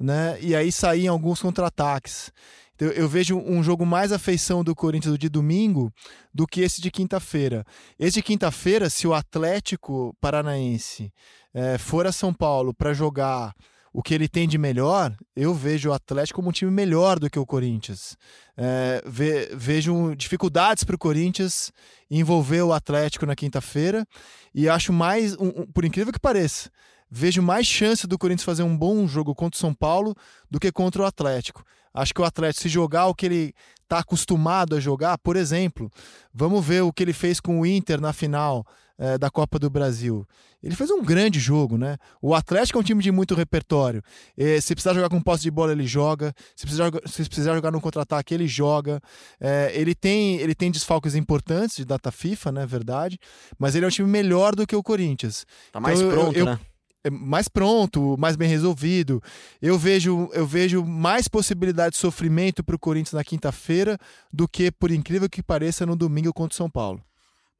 né? 0.00 0.38
E 0.40 0.56
aí 0.56 0.72
sair 0.72 1.04
em 1.04 1.08
alguns 1.08 1.42
contra-ataques. 1.42 2.32
Eu, 2.80 2.90
eu, 2.92 3.08
vejo 3.08 3.36
um 3.36 3.62
jogo 3.62 3.84
mais 3.84 4.12
afeição 4.12 4.64
do 4.64 4.74
Corinthians 4.74 5.18
de 5.18 5.28
domingo 5.28 5.92
do 6.32 6.46
que 6.46 6.62
esse 6.62 6.80
de 6.80 6.90
quinta-feira. 6.90 7.66
Esse 7.98 8.14
de 8.14 8.22
quinta-feira, 8.22 8.88
se 8.88 9.06
o 9.06 9.12
Atlético 9.12 10.16
Paranaense 10.20 11.12
é, 11.52 11.76
for 11.76 12.06
a 12.06 12.12
São 12.12 12.32
Paulo 12.32 12.72
para 12.72 12.94
jogar 12.94 13.54
o 13.92 14.02
que 14.02 14.14
ele 14.14 14.26
tem 14.26 14.48
de 14.48 14.56
melhor, 14.56 15.14
eu 15.36 15.52
vejo 15.52 15.90
o 15.90 15.92
Atlético 15.92 16.36
como 16.36 16.48
um 16.48 16.52
time 16.52 16.70
melhor 16.70 17.18
do 17.18 17.28
que 17.28 17.38
o 17.38 17.44
Corinthians. 17.44 18.16
É, 18.56 19.02
ve, 19.04 19.50
vejo 19.54 20.14
dificuldades 20.14 20.82
para 20.82 20.96
o 20.96 20.98
Corinthians 20.98 21.70
envolver 22.10 22.62
o 22.62 22.72
Atlético 22.72 23.26
na 23.26 23.36
quinta-feira 23.36 24.06
e 24.54 24.68
acho 24.68 24.92
mais, 24.92 25.34
um, 25.36 25.48
um, 25.48 25.66
por 25.66 25.84
incrível 25.84 26.12
que 26.12 26.18
pareça, 26.18 26.70
vejo 27.10 27.42
mais 27.42 27.66
chance 27.66 28.06
do 28.06 28.18
Corinthians 28.18 28.44
fazer 28.44 28.62
um 28.62 28.76
bom 28.76 29.06
jogo 29.06 29.34
contra 29.34 29.58
o 29.58 29.60
São 29.60 29.74
Paulo 29.74 30.14
do 30.50 30.58
que 30.58 30.72
contra 30.72 31.02
o 31.02 31.06
Atlético. 31.06 31.62
Acho 31.92 32.14
que 32.14 32.22
o 32.22 32.24
Atlético, 32.24 32.62
se 32.62 32.68
jogar 32.70 33.06
o 33.06 33.14
que 33.14 33.26
ele 33.26 33.54
está 33.82 33.98
acostumado 33.98 34.74
a 34.74 34.80
jogar, 34.80 35.18
por 35.18 35.36
exemplo, 35.36 35.90
vamos 36.32 36.64
ver 36.64 36.80
o 36.80 36.92
que 36.92 37.02
ele 37.02 37.12
fez 37.12 37.38
com 37.40 37.60
o 37.60 37.66
Inter 37.66 38.00
na 38.00 38.14
final 38.14 38.66
é, 39.02 39.18
da 39.18 39.28
Copa 39.28 39.58
do 39.58 39.68
Brasil. 39.68 40.24
Ele 40.62 40.76
fez 40.76 40.88
um 40.92 41.02
grande 41.02 41.40
jogo, 41.40 41.76
né? 41.76 41.96
O 42.20 42.36
Atlético 42.36 42.78
é 42.78 42.80
um 42.80 42.84
time 42.84 43.02
de 43.02 43.10
muito 43.10 43.34
repertório. 43.34 44.00
E, 44.38 44.60
se 44.60 44.76
precisar 44.76 44.94
jogar 44.94 45.08
com 45.08 45.20
posse 45.20 45.42
de 45.42 45.50
bola, 45.50 45.72
ele 45.72 45.88
joga. 45.88 46.32
Se 46.54 46.64
precisar, 46.64 46.88
se 47.04 47.24
precisar 47.24 47.52
jogar 47.56 47.72
no 47.72 47.80
contra-ataque, 47.80 48.32
ele 48.32 48.46
joga. 48.46 49.00
É, 49.40 49.72
ele, 49.74 49.92
tem, 49.92 50.36
ele 50.36 50.54
tem 50.54 50.70
desfalques 50.70 51.16
importantes 51.16 51.78
de 51.78 51.84
data 51.84 52.12
FIFA, 52.12 52.52
né? 52.52 52.64
Verdade. 52.64 53.18
Mas 53.58 53.74
ele 53.74 53.84
é 53.84 53.88
um 53.88 53.90
time 53.90 54.08
melhor 54.08 54.54
do 54.54 54.64
que 54.64 54.76
o 54.76 54.84
Corinthians. 54.84 55.44
Tá 55.72 55.80
mais 55.80 56.00
então, 56.00 56.12
pronto, 56.12 56.36
eu, 56.36 56.46
eu, 56.46 56.52
né? 56.52 56.60
É 57.02 57.10
mais 57.10 57.48
pronto, 57.48 58.16
mais 58.16 58.36
bem 58.36 58.48
resolvido. 58.48 59.20
Eu 59.60 59.76
vejo, 59.76 60.30
eu 60.32 60.46
vejo 60.46 60.84
mais 60.84 61.26
possibilidade 61.26 61.94
de 61.94 61.98
sofrimento 61.98 62.62
para 62.62 62.76
o 62.76 62.78
Corinthians 62.78 63.14
na 63.14 63.24
quinta-feira 63.24 63.98
do 64.32 64.46
que, 64.46 64.70
por 64.70 64.92
incrível 64.92 65.28
que 65.28 65.42
pareça, 65.42 65.84
no 65.84 65.96
domingo 65.96 66.32
contra 66.32 66.54
o 66.54 66.56
São 66.56 66.70
Paulo. 66.70 67.02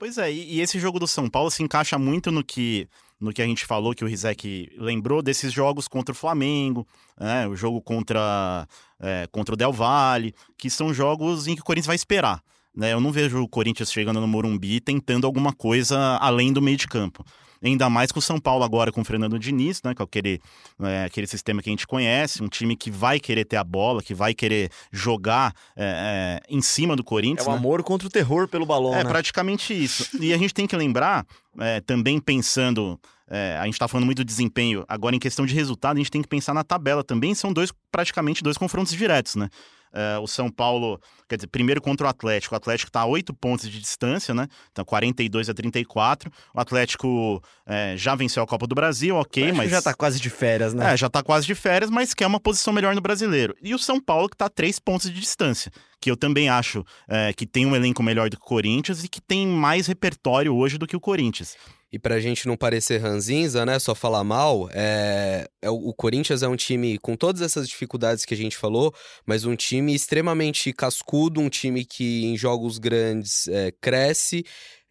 Pois 0.03 0.19
é, 0.19 0.33
e, 0.33 0.61
esse 0.61 0.81
jogo 0.81 0.99
do 0.99 1.07
São 1.07 1.31
Paulo 1.31 1.49
se 1.49 1.63
encaixa 1.63 1.97
muito 1.97 2.33
no 2.33 2.43
que 2.43 2.89
no 3.21 3.33
que 3.33 3.41
a 3.41 3.47
gente 3.47 3.65
falou, 3.65 3.95
que 3.95 4.03
o 4.03 4.09
Rizek 4.09 4.69
lembrou 4.77 5.23
desses 5.23 5.53
jogos 5.53 5.87
contra 5.87 6.13
o 6.13 6.17
Flamengo, 6.17 6.85
né, 7.17 7.47
o 7.47 7.55
jogo 7.55 7.81
contra, 7.81 8.67
é, 8.99 9.29
contra 9.31 9.55
o 9.55 9.57
Del 9.57 9.73
Valle, 9.73 10.35
que 10.59 10.69
são 10.69 10.93
jogos 10.93 11.47
em 11.47 11.55
que 11.55 11.61
o 11.61 11.65
Corinthians 11.65 11.87
vai 11.87 11.95
esperar. 11.95 12.43
Né? 12.75 12.93
Eu 12.93 13.01
não 13.01 13.13
vejo 13.13 13.41
o 13.41 13.49
Corinthians 13.49 13.93
chegando 13.93 14.21
no 14.21 14.27
Morumbi 14.27 14.81
tentando 14.81 15.25
alguma 15.25 15.53
coisa 15.53 16.17
além 16.17 16.53
do 16.53 16.61
meio 16.61 16.77
de 16.77 16.89
campo. 16.89 17.25
Ainda 17.63 17.89
mais 17.89 18.11
com 18.11 18.19
o 18.19 18.23
São 18.23 18.41
Paulo 18.41 18.65
agora 18.65 18.91
com 18.91 19.03
o 19.03 19.05
Fernando 19.05 19.39
Diniz, 19.39 19.81
né? 19.83 19.95
Que 19.95 20.03
é 20.03 20.05
aquele, 20.05 20.41
é, 20.83 21.05
aquele 21.05 21.27
sistema 21.27 21.63
que 21.63 21.69
a 21.71 21.73
gente 21.73 21.87
conhece, 21.87 22.43
um 22.43 22.49
time 22.49 22.77
que 22.77 22.91
vai 22.91 23.21
querer 23.21 23.45
ter 23.45 23.57
a 23.57 23.65
bola, 23.65 24.03
que 24.03 24.15
vai 24.15 24.35
querer 24.35 24.71
jogar 24.91 25.55
é, 25.77 26.41
é, 26.47 26.55
em 26.55 26.61
cima 26.61 26.97
do 26.97 27.05
Corinthians. 27.05 27.47
É 27.47 27.51
o 27.51 27.53
né? 27.53 27.59
amor 27.59 27.83
contra 27.83 28.09
o 28.09 28.11
terror 28.11 28.49
pelo 28.49 28.67
balão, 28.67 28.95
É 28.95 29.05
né? 29.05 29.11
praticamente 29.11 29.73
isso. 29.73 30.09
E 30.21 30.33
a 30.33 30.39
gente 30.39 30.53
tem 30.53 30.67
que 30.67 30.77
lembrar, 30.77 31.25
é, 31.59 31.81
também 31.81 32.19
pensando. 32.21 32.99
é, 33.31 33.57
a 33.61 33.65
gente 33.65 33.75
está 33.75 33.87
falando 33.89 34.05
muito 34.07 34.19
do 34.19 34.25
desempenho. 34.25 34.85
Agora, 34.89 35.15
em 35.17 35.19
questão 35.19 35.47
de 35.47 35.55
resultado, 35.55 35.97
a 35.97 35.99
gente 35.99 36.11
tem 36.11 36.21
que 36.21 36.29
pensar 36.29 36.53
na 36.53 36.65
tabela 36.65 37.03
também. 37.05 37.35
São 37.35 37.53
dois, 37.53 37.73
praticamente 37.91 38.43
dois 38.43 38.59
confrontos 38.59 38.93
diretos, 38.93 39.37
né? 39.37 39.49
É, 39.93 40.19
o 40.19 40.27
São 40.27 40.51
Paulo, 40.51 41.01
quer 41.29 41.37
dizer, 41.37 41.49
primeiro 41.49 41.81
contra 41.81 42.07
o 42.07 42.11
Atlético. 42.11 42.55
O 42.55 42.57
Atlético 42.57 42.89
está 42.89 43.01
a 43.01 43.07
8 43.07 43.35
pontos 43.35 43.71
de 43.71 43.79
distância, 43.79 44.35
né? 44.35 44.49
Então, 44.71 44.85
42 44.85 45.49
a 45.49 45.55
34. 45.55 46.31
O 46.55 46.61
Atlético 46.61 47.43
é, 47.67 47.95
já 47.97 48.15
venceu 48.15 48.43
a 48.43 48.47
Copa 48.47 48.67
do 48.67 48.75
Brasil, 48.75 49.17
ok, 49.17 49.53
mas. 49.53 49.71
já 49.71 49.83
tá 49.83 49.95
quase 49.95 50.21
de 50.21 50.31
férias, 50.31 50.73
né? 50.73 50.93
É, 50.93 50.97
já 50.97 51.09
tá 51.09 51.23
quase 51.23 51.47
de 51.47 51.55
férias, 51.55 51.91
mas 51.91 52.15
quer 52.15 52.27
uma 52.27 52.41
posição 52.41 52.73
melhor 52.73 52.95
no 52.95 53.01
brasileiro. 53.01 53.55
E 53.63 53.75
o 53.75 53.79
São 53.79 54.01
Paulo, 54.01 54.29
que 54.29 54.37
tá 54.37 54.47
a 54.47 54.51
três 54.51 54.79
pontos 54.79 55.11
de 55.11 55.21
distância. 55.21 55.71
Que 56.01 56.11
eu 56.11 56.17
também 56.17 56.49
acho 56.49 56.85
é, 57.07 57.33
que 57.33 57.47
tem 57.47 57.65
um 57.65 57.77
elenco 57.77 58.03
melhor 58.03 58.29
do 58.29 58.37
que 58.37 58.43
o 58.43 58.47
Corinthians 58.47 59.05
e 59.05 59.09
que 59.09 59.21
tem 59.21 59.47
mais 59.47 59.87
repertório 59.87 60.55
hoje 60.55 60.77
do 60.77 60.87
que 60.87 60.97
o 60.97 61.01
Corinthians. 61.01 61.57
E 61.93 61.99
pra 61.99 62.19
gente 62.19 62.47
não 62.47 62.57
parecer 62.57 62.99
ranzinza, 62.99 63.67
né, 63.67 63.79
só 63.79 63.95
falar 63.95 64.25
mal, 64.25 64.67
é, 64.73 65.47
é 65.61 65.69
o 65.69 65.93
Corinthians 65.93 66.43
é 66.43 66.49
um 66.49 66.57
time 66.57 66.99
com 66.99 67.15
todas 67.15 67.43
essas 67.43 67.69
dificuldades 67.69 68.25
que 68.25 68.33
a 68.33 68.37
gente 68.37 68.57
falou, 68.57 68.95
mas 69.27 69.45
um 69.45 69.55
time 69.55 69.95
extremamente 69.95 70.73
cascudo, 70.73 71.39
um 71.39 71.51
time 71.51 71.85
que 71.85 72.25
em 72.25 72.37
jogos 72.37 72.79
grandes 72.79 73.47
é, 73.49 73.71
cresce. 73.79 74.43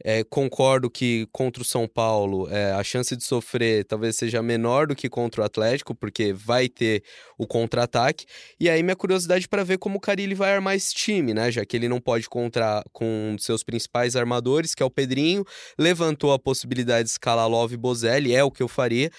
É, 0.04 0.24
concordo 0.24 0.89
que 0.89 1.28
contra 1.32 1.62
o 1.62 1.66
São 1.66 1.88
Paulo 1.88 2.47
é, 2.49 2.72
a 2.72 2.84
chance 2.84 3.16
de 3.16 3.24
sofrer 3.24 3.86
talvez 3.86 4.16
seja 4.16 4.41
menor 4.41 4.88
do 4.88 4.95
que 4.95 5.10
contra 5.10 5.41
o 5.41 5.45
Atlético, 5.45 5.93
porque 5.93 6.34
vai 6.34 6.68
ter 6.68 7.04
o 7.38 7.45
contra-ataque. 7.45 8.26
E 8.60 8.70
aí 8.70 8.82
minha 8.84 8.95
curiosidade 8.95 9.47
para 9.47 9.64
ver 9.64 9.78
como 9.78 9.97
o 9.97 10.02
Carilli 10.02 10.36
vai 10.36 10.54
armar 10.54 10.76
esse 10.76 10.93
time, 10.93 11.34
né? 11.34 11.52
Já 11.52 11.66
que 11.66 11.76
ele 11.76 11.88
não 11.88 11.99
pode 11.99 12.28
contar 12.30 12.84
com 12.91 13.36
seus 13.39 13.64
principais 13.64 14.16
armadores, 14.16 14.74
que 14.74 14.84
é 14.84 14.86
o 14.86 14.89
Pedrinho, 14.89 15.45
levantou 15.78 16.34
a 16.34 16.39
possibilidade 16.39 17.06
de 17.06 17.12
escalar 17.12 17.47
Love 17.47 17.76
e 17.76 17.78
Bozelli, 17.78 18.34
é 18.34 18.43
o 18.43 18.52
que 18.52 18.64
eu 18.64 18.68
faria. 18.68 19.12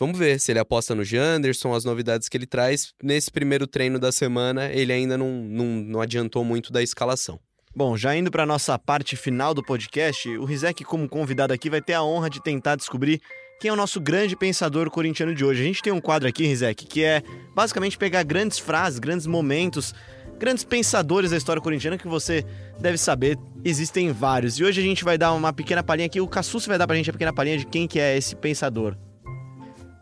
Vamos 0.00 0.18
ver 0.18 0.40
se 0.40 0.50
ele 0.50 0.58
aposta 0.58 0.94
no 0.94 1.04
Janderson, 1.04 1.74
as 1.74 1.84
novidades 1.84 2.26
que 2.26 2.34
ele 2.34 2.46
traz. 2.46 2.94
Nesse 3.02 3.30
primeiro 3.30 3.66
treino 3.66 3.98
da 3.98 4.10
semana, 4.10 4.72
ele 4.72 4.94
ainda 4.94 5.18
não, 5.18 5.30
não, 5.30 5.66
não 5.66 6.00
adiantou 6.00 6.42
muito 6.42 6.72
da 6.72 6.82
escalação. 6.82 7.38
Bom, 7.74 7.96
já 7.96 8.16
indo 8.16 8.32
para 8.32 8.44
nossa 8.44 8.76
parte 8.76 9.16
final 9.16 9.54
do 9.54 9.62
podcast, 9.62 10.28
o 10.36 10.44
Rizek, 10.44 10.82
como 10.82 11.08
convidado 11.08 11.52
aqui, 11.52 11.70
vai 11.70 11.80
ter 11.80 11.92
a 11.94 12.02
honra 12.02 12.28
de 12.28 12.42
tentar 12.42 12.74
descobrir 12.74 13.20
quem 13.60 13.68
é 13.68 13.72
o 13.72 13.76
nosso 13.76 14.00
grande 14.00 14.34
pensador 14.34 14.90
corintiano 14.90 15.32
de 15.32 15.44
hoje. 15.44 15.62
A 15.62 15.64
gente 15.64 15.80
tem 15.80 15.92
um 15.92 16.00
quadro 16.00 16.28
aqui, 16.28 16.44
Rizek, 16.46 16.84
que 16.84 17.04
é 17.04 17.22
basicamente 17.54 17.96
pegar 17.96 18.24
grandes 18.24 18.58
frases, 18.58 18.98
grandes 18.98 19.24
momentos, 19.24 19.94
grandes 20.36 20.64
pensadores 20.64 21.30
da 21.30 21.36
história 21.36 21.62
corintiana 21.62 21.96
que 21.96 22.08
você 22.08 22.44
deve 22.80 22.98
saber, 22.98 23.38
existem 23.64 24.10
vários. 24.10 24.58
E 24.58 24.64
hoje 24.64 24.80
a 24.80 24.84
gente 24.84 25.04
vai 25.04 25.16
dar 25.16 25.32
uma 25.32 25.52
pequena 25.52 25.82
palhinha 25.82 26.06
aqui, 26.06 26.20
o 26.20 26.26
Cassus 26.26 26.66
vai 26.66 26.76
dar 26.76 26.88
pra 26.88 26.96
gente 26.96 27.08
a 27.08 27.12
pequena 27.12 27.32
palhinha 27.32 27.56
de 27.56 27.66
quem 27.66 27.86
que 27.86 28.00
é 28.00 28.16
esse 28.16 28.34
pensador. 28.34 28.96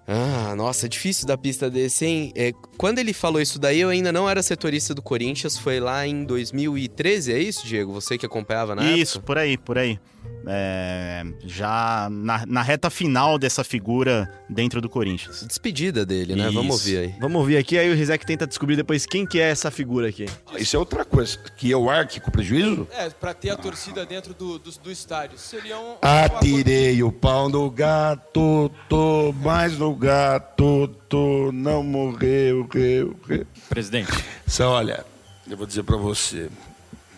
Ah, 0.06 0.54
nossa, 0.56 0.86
é 0.86 0.88
difícil 0.88 1.26
da 1.26 1.36
pista 1.36 1.68
desse, 1.68 2.06
hein? 2.06 2.32
É, 2.34 2.52
quando 2.78 3.00
ele 3.00 3.12
falou 3.12 3.42
isso 3.42 3.58
daí, 3.58 3.80
eu 3.80 3.88
ainda 3.88 4.12
não 4.12 4.30
era 4.30 4.40
setorista 4.40 4.94
do 4.94 5.02
Corinthians, 5.02 5.58
foi 5.58 5.80
lá 5.80 6.06
em 6.06 6.24
2013, 6.24 7.32
é 7.32 7.38
isso, 7.38 7.66
Diego? 7.66 7.92
Você 7.92 8.16
que 8.16 8.24
acompanhava 8.24 8.74
na 8.76 8.92
Isso, 8.92 9.20
por 9.20 9.36
aí, 9.36 9.58
por 9.58 9.76
aí. 9.76 9.98
É, 10.46 11.26
já 11.44 12.08
na, 12.10 12.46
na 12.46 12.62
reta 12.62 12.88
final 12.88 13.38
dessa 13.38 13.62
figura 13.62 14.32
dentro 14.48 14.80
do 14.80 14.88
Corinthians. 14.88 15.44
Despedida 15.46 16.06
dele, 16.06 16.34
né? 16.34 16.44
Vamos 16.44 16.76
Isso. 16.76 16.88
ouvir 16.88 16.98
aí. 16.98 17.14
Vamos 17.20 17.38
ouvir 17.38 17.56
aqui, 17.56 17.76
aí 17.76 17.90
o 17.90 17.94
Rizek 17.94 18.24
tenta 18.24 18.46
descobrir 18.46 18.76
depois 18.76 19.04
quem 19.04 19.26
que 19.26 19.40
é 19.40 19.50
essa 19.50 19.70
figura 19.70 20.08
aqui. 20.08 20.26
Isso 20.56 20.76
é 20.76 20.78
outra 20.78 21.04
coisa. 21.04 21.36
Que 21.56 21.70
eu 21.70 21.90
arque 21.90 22.20
com 22.20 22.30
prejuízo? 22.30 22.86
É, 22.92 23.10
pra 23.10 23.34
ter 23.34 23.50
a 23.50 23.56
torcida 23.56 24.06
dentro 24.06 24.32
do, 24.32 24.58
do, 24.58 24.70
do 24.70 24.90
estádio. 24.90 25.36
Seria 25.38 25.78
um. 25.78 25.96
Atirei 26.00 27.02
o 27.02 27.12
pau 27.12 27.48
no 27.48 27.70
gato, 27.70 28.70
tô 28.88 29.34
mais 29.42 29.76
no 29.76 29.94
gato, 29.94 30.88
tô, 31.08 31.50
não 31.52 31.82
morreu, 31.82 32.66
reu, 32.70 33.16
reu. 33.28 33.46
Presidente, 33.68 34.12
Só 34.46 34.70
olha, 34.72 35.04
eu 35.48 35.56
vou 35.56 35.66
dizer 35.66 35.82
pra 35.82 35.96
você. 35.96 36.48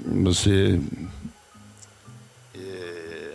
Você. 0.04 0.80
é, 2.54 3.34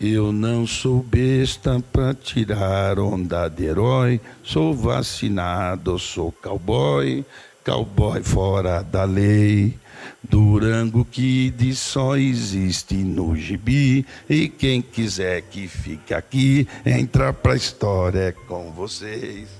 Eu 0.00 0.32
não 0.32 0.66
sou 0.66 1.02
besta 1.02 1.82
pra 1.92 2.14
tirar 2.14 2.98
onda 2.98 3.48
de 3.48 3.64
herói. 3.64 4.20
Sou 4.42 4.74
vacinado, 4.74 5.98
sou 5.98 6.32
cowboy, 6.32 7.24
cowboy 7.64 8.22
fora 8.22 8.82
da 8.82 9.04
lei. 9.04 9.78
Durango 10.22 11.04
Kid 11.04 11.74
só 11.74 12.16
existe 12.16 12.94
no 12.94 13.36
gibi. 13.36 14.06
E 14.28 14.48
quem 14.48 14.80
quiser 14.80 15.42
que 15.42 15.68
fique 15.68 16.14
aqui, 16.14 16.66
entra 16.84 17.32
pra 17.32 17.54
história 17.54 18.34
com 18.48 18.70
vocês. 18.72 19.59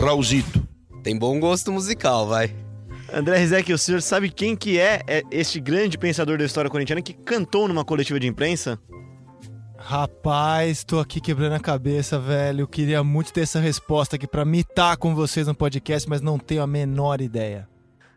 Raulzito. 0.00 0.66
Tem 1.02 1.16
bom 1.16 1.38
gosto 1.38 1.72
musical, 1.72 2.26
vai. 2.26 2.54
André 3.12 3.38
Rizek, 3.38 3.72
o 3.72 3.78
senhor 3.78 4.02
sabe 4.02 4.30
quem 4.30 4.56
que 4.56 4.78
é 4.78 5.02
é 5.06 5.22
este 5.30 5.60
grande 5.60 5.96
pensador 5.96 6.36
da 6.36 6.44
história 6.44 6.70
corintiana 6.70 7.02
que 7.02 7.12
cantou 7.12 7.68
numa 7.68 7.84
coletiva 7.84 8.18
de 8.18 8.26
imprensa? 8.26 8.78
Rapaz, 9.78 10.82
tô 10.82 10.98
aqui 10.98 11.20
quebrando 11.20 11.54
a 11.54 11.60
cabeça, 11.60 12.18
velho. 12.18 12.62
Eu 12.62 12.68
queria 12.68 13.04
muito 13.04 13.32
ter 13.32 13.42
essa 13.42 13.60
resposta 13.60 14.16
aqui 14.16 14.26
pra 14.26 14.44
mitar 14.44 14.96
com 14.96 15.14
vocês 15.14 15.46
no 15.46 15.54
podcast, 15.54 16.08
mas 16.08 16.20
não 16.20 16.38
tenho 16.38 16.62
a 16.62 16.66
menor 16.66 17.20
ideia. 17.20 17.68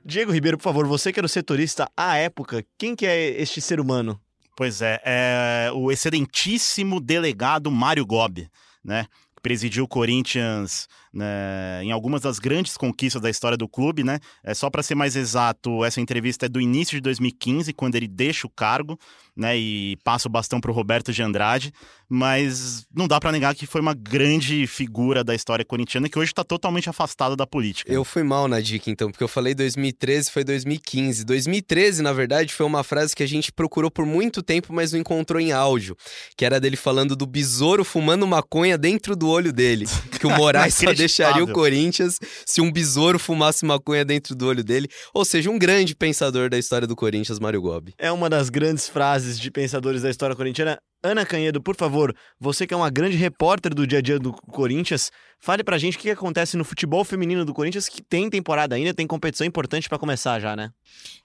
Diego 0.04 0.32
Ribeiro, 0.32 0.58
por 0.58 0.64
favor, 0.64 0.88
você 0.88 1.12
que 1.12 1.20
era 1.20 1.26
o 1.26 1.30
setorista 1.30 1.90
à 1.96 2.16
época, 2.16 2.64
quem 2.78 2.96
que 2.96 3.06
é 3.06 3.42
este 3.42 3.60
ser 3.60 3.82
humano? 3.82 4.20
Pois 4.56 4.82
é, 4.82 5.02
é 5.06 5.70
o 5.74 5.92
excelentíssimo 5.92 7.02
delegado 7.02 7.70
Mário 7.70 8.06
Gobi, 8.06 8.50
né? 8.84 9.06
que 9.36 9.42
Presidiu 9.42 9.84
o 9.84 9.88
Corinthians 9.88 10.88
né, 11.14 11.82
em 11.84 11.91
algumas 11.91 12.22
das 12.22 12.39
grandes 12.39 12.78
conquistas 12.78 13.22
da 13.22 13.30
história 13.30 13.58
do 13.58 13.68
clube, 13.68 14.03
né? 14.03 14.20
É, 14.43 14.53
só 14.53 14.70
para 14.70 14.84
ser 14.84 14.95
mais 14.95 15.16
exato, 15.16 15.84
essa 15.84 16.01
entrevista 16.01 16.45
é 16.45 16.49
do 16.49 16.62
início 16.62 16.95
de 16.95 17.01
2015, 17.01 17.74
quando 17.74 17.95
ele 17.95 18.08
deixa 18.08 18.47
o 18.47 18.49
cargo, 18.49 18.97
né? 19.36 19.58
E 19.58 19.97
passa 20.03 20.28
o 20.28 20.32
bastão 20.32 20.60
para 20.60 20.72
o 20.72 20.74
Roberto 20.74 21.14
de 21.14 21.22
Andrade. 21.22 21.72
Mas 22.10 22.86
não 22.93 23.08
dá 23.08 23.20
para 23.20 23.34
negar 23.34 23.53
que 23.53 23.68
foi 23.68 23.82
uma 23.82 23.93
grande 23.93 24.66
figura 24.66 25.24
da 25.26 25.36
história 25.36 25.66
corintiana 25.66 26.08
que 26.08 26.18
hoje 26.18 26.32
está 26.32 26.43
totalmente 26.43 26.89
afastada 26.89 27.36
da 27.36 27.45
política. 27.45 27.91
Eu 27.91 28.05
fui 28.05 28.24
mal 28.24 28.47
na 28.47 28.62
dica, 28.62 28.89
então, 28.89 29.12
porque 29.12 29.24
eu 29.24 29.28
falei 29.28 29.53
2013, 29.53 30.32
foi 30.32 30.43
2015. 30.45 31.26
2013, 31.26 32.01
na 32.01 32.14
verdade, 32.14 32.53
foi 32.53 32.66
uma 32.66 32.82
frase 32.82 33.14
que 33.14 33.24
a 33.24 33.28
gente 33.28 33.51
procurou 33.51 33.91
por 33.91 34.05
muito 34.05 34.41
tempo, 34.41 34.74
mas 34.74 34.93
não 34.93 34.99
encontrou 34.99 35.39
em 35.39 35.51
áudio. 35.51 35.97
Que 36.38 36.45
era 36.45 36.62
dele 36.62 36.78
falando 36.78 37.14
do 37.14 37.26
besouro 37.26 37.84
fumando 37.84 38.26
maconha 38.26 38.78
dentro 38.78 39.14
do 39.14 39.28
olho 39.28 39.51
dele. 39.51 39.86
Que 40.18 40.26
o 40.26 40.30
Moraes 40.38 40.76
só 40.76 40.93
deixaria 40.98 41.43
o. 41.43 41.52
Corinthians 41.52 42.20
se 42.45 42.62
um 42.62 42.72
besouro 42.72 43.18
fumasse 43.18 43.66
maconha 43.66 44.04
dentro 44.04 44.36
do 44.36 44.48
olho 44.48 44.64
dele. 44.64 44.88
Ou 45.14 45.24
seja, 45.24 45.50
um 45.50 45.58
grande 45.58 45.95
pensador 45.95 46.50
da 46.50 46.58
história 46.58 46.88
do 46.88 46.95
Corinthians, 46.95 47.39
Mário 47.39 47.62
Gobi. 47.62 47.93
É 47.98 48.12
uma 48.12 48.30
das 48.30 48.50
grandes 48.50 48.88
frases 48.88 49.39
de 49.39 49.50
pensadores 49.52 50.02
da 50.02 50.10
história 50.10 50.36
corintiana. 50.36 50.78
Ana 51.04 51.26
Canhedo, 51.26 51.62
por 51.62 51.76
favor, 51.76 52.14
você 52.39 52.66
que 52.66 52.74
é 52.74 52.78
uma 52.78 52.89
grande 52.89 53.16
repórter 53.16 53.74
do 53.74 53.86
dia 53.86 54.00
a 54.00 54.02
dia 54.02 54.18
do 54.18 54.34
Corinthians, 54.34 55.12
fale 55.40 55.64
pra 55.64 55.78
gente 55.78 55.98
o 55.98 56.00
que 56.00 56.10
acontece 56.10 56.58
no 56.58 56.66
futebol 56.66 57.04
feminino 57.04 57.46
do 57.46 57.54
Corinthians, 57.54 57.88
que 57.88 58.02
tem 58.02 58.30
temporada 58.30 58.76
ainda, 58.76 58.94
tem 58.94 59.06
competição 59.06 59.46
importante 59.46 59.88
pra 59.88 60.00
começar 60.00 60.40
já, 60.40 60.56
né? 60.56 60.72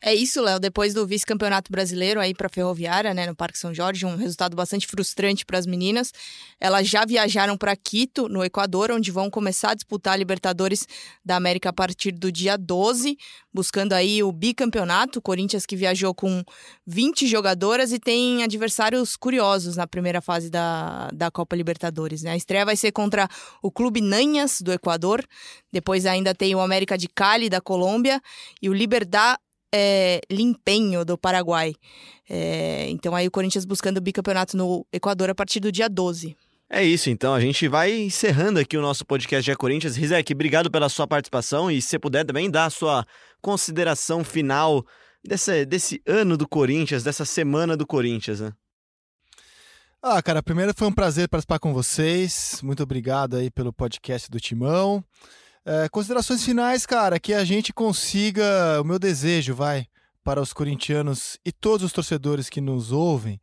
É 0.01 0.15
isso, 0.15 0.41
Léo. 0.43 0.61
Depois 0.61 0.93
do 0.93 1.07
vice-campeonato 1.07 1.71
brasileiro 1.71 2.21
aí 2.21 2.35
para 2.35 2.49
Ferroviária, 2.49 3.15
né, 3.15 3.27
no 3.27 3.35
Parque 3.35 3.59
São 3.59 3.73
Jorge, 3.73 4.05
um 4.05 4.17
resultado 4.17 4.57
bastante 4.57 4.87
frustrante 4.87 5.47
para 5.47 5.59
as 5.59 5.67
meninas. 5.67 6.13
Elas 6.61 6.89
já 6.89 7.05
viajaram 7.05 7.57
para 7.57 7.75
Quito, 7.75 8.29
no 8.29 8.45
Equador, 8.45 8.91
onde 8.91 9.11
vão 9.11 9.31
começar 9.31 9.71
a 9.71 9.75
disputar 9.75 10.15
a 10.15 10.17
Libertadores 10.17 10.87
da 11.25 11.37
América 11.37 11.71
a 11.71 11.73
partir 11.73 12.13
do 12.13 12.31
dia 12.31 12.59
12, 12.59 13.17
buscando 13.53 13.93
aí 13.93 14.23
o 14.23 14.31
bicampeonato. 14.31 15.21
O 15.21 15.23
Corinthians 15.23 15.65
que 15.65 15.77
viajou 15.77 16.15
com 16.15 16.45
20 16.87 17.27
jogadoras 17.27 17.93
e 17.93 17.99
tem 17.99 18.43
adversários 18.43 19.17
curiosos 19.17 19.77
na 19.77 19.87
primeira 19.87 20.21
fase 20.21 20.51
da, 20.51 21.09
da 21.13 21.31
Copa 21.31 21.57
Libertadores. 21.57 22.23
Né? 22.23 22.33
A 22.33 22.37
estreia 22.37 22.65
vai 22.65 22.77
ser 22.77 22.93
contra 22.93 23.29
o 23.63 23.71
Clube 23.71 24.02
Nanhas, 24.03 24.61
do 24.61 24.73
Equador. 24.73 25.25
Depois 25.73 26.05
ainda 26.05 26.35
tem 26.35 26.55
o 26.55 26.61
América 26.61 26.99
de 26.99 27.09
Cali, 27.09 27.49
da 27.49 27.61
Colômbia, 27.61 28.21
e 28.61 28.69
o 28.69 28.73
Liberdad 28.73 29.39
é, 29.75 30.21
Limpenho, 30.31 31.05
do 31.05 31.17
Paraguai. 31.17 31.75
É, 32.29 32.89
então 32.91 33.15
aí 33.15 33.27
o 33.27 33.31
Corinthians 33.31 33.65
buscando 33.65 33.97
o 33.99 34.01
bicampeonato 34.01 34.57
no 34.57 34.87
Equador 34.93 35.31
a 35.31 35.35
partir 35.35 35.61
do 35.61 35.73
dia 35.73 35.89
12. 35.89 36.37
É 36.75 36.83
isso, 36.83 37.11
então. 37.11 37.35
A 37.35 37.41
gente 37.41 37.69
vai 37.69 37.93
encerrando 37.93 38.59
aqui 38.59 38.77
o 38.77 38.83
nosso 38.83 39.05
podcast 39.05 39.51
de 39.51 39.57
Corinthians. 39.57 39.97
Rizek, 39.97 40.33
obrigado 40.33 40.71
pela 40.71 40.89
sua 40.89 41.07
participação 41.07 41.71
e 41.71 41.83
se 41.83 41.99
puder 41.99 42.25
também 42.25 42.51
dar 42.51 42.67
a 42.67 42.71
sua 42.71 43.05
consideração 43.43 44.25
final 44.25 44.85
desse, 45.23 45.67
desse 45.67 46.03
ano 46.07 46.37
do 46.37 46.49
Corinthians, 46.49 47.03
dessa 47.05 47.25
semana 47.25 47.77
do 47.77 47.87
Corinthians, 47.87 48.41
né? 48.41 48.53
Ah, 50.05 50.21
cara, 50.21 50.43
primeiro 50.43 50.75
foi 50.77 50.89
um 50.89 50.93
prazer 50.93 51.29
participar 51.29 51.61
com 51.61 51.73
vocês. 51.73 52.59
Muito 52.61 52.83
obrigado 52.83 53.37
aí 53.37 53.49
pelo 53.49 53.73
podcast 53.73 54.29
do 54.29 54.41
Timão. 54.41 55.03
É, 55.65 55.89
considerações 55.89 56.45
finais, 56.45 56.85
cara, 56.85 57.21
que 57.21 57.33
a 57.33 57.45
gente 57.45 57.73
consiga, 57.73 58.81
o 58.81 58.85
meu 58.85 58.99
desejo, 58.99 59.55
vai, 59.55 59.87
para 60.25 60.41
os 60.41 60.53
corintianos 60.53 61.39
e 61.47 61.53
todos 61.53 61.87
os 61.87 61.93
torcedores 61.93 62.51
que 62.51 62.61
nos 62.61 62.91
ouvem, 62.91 63.41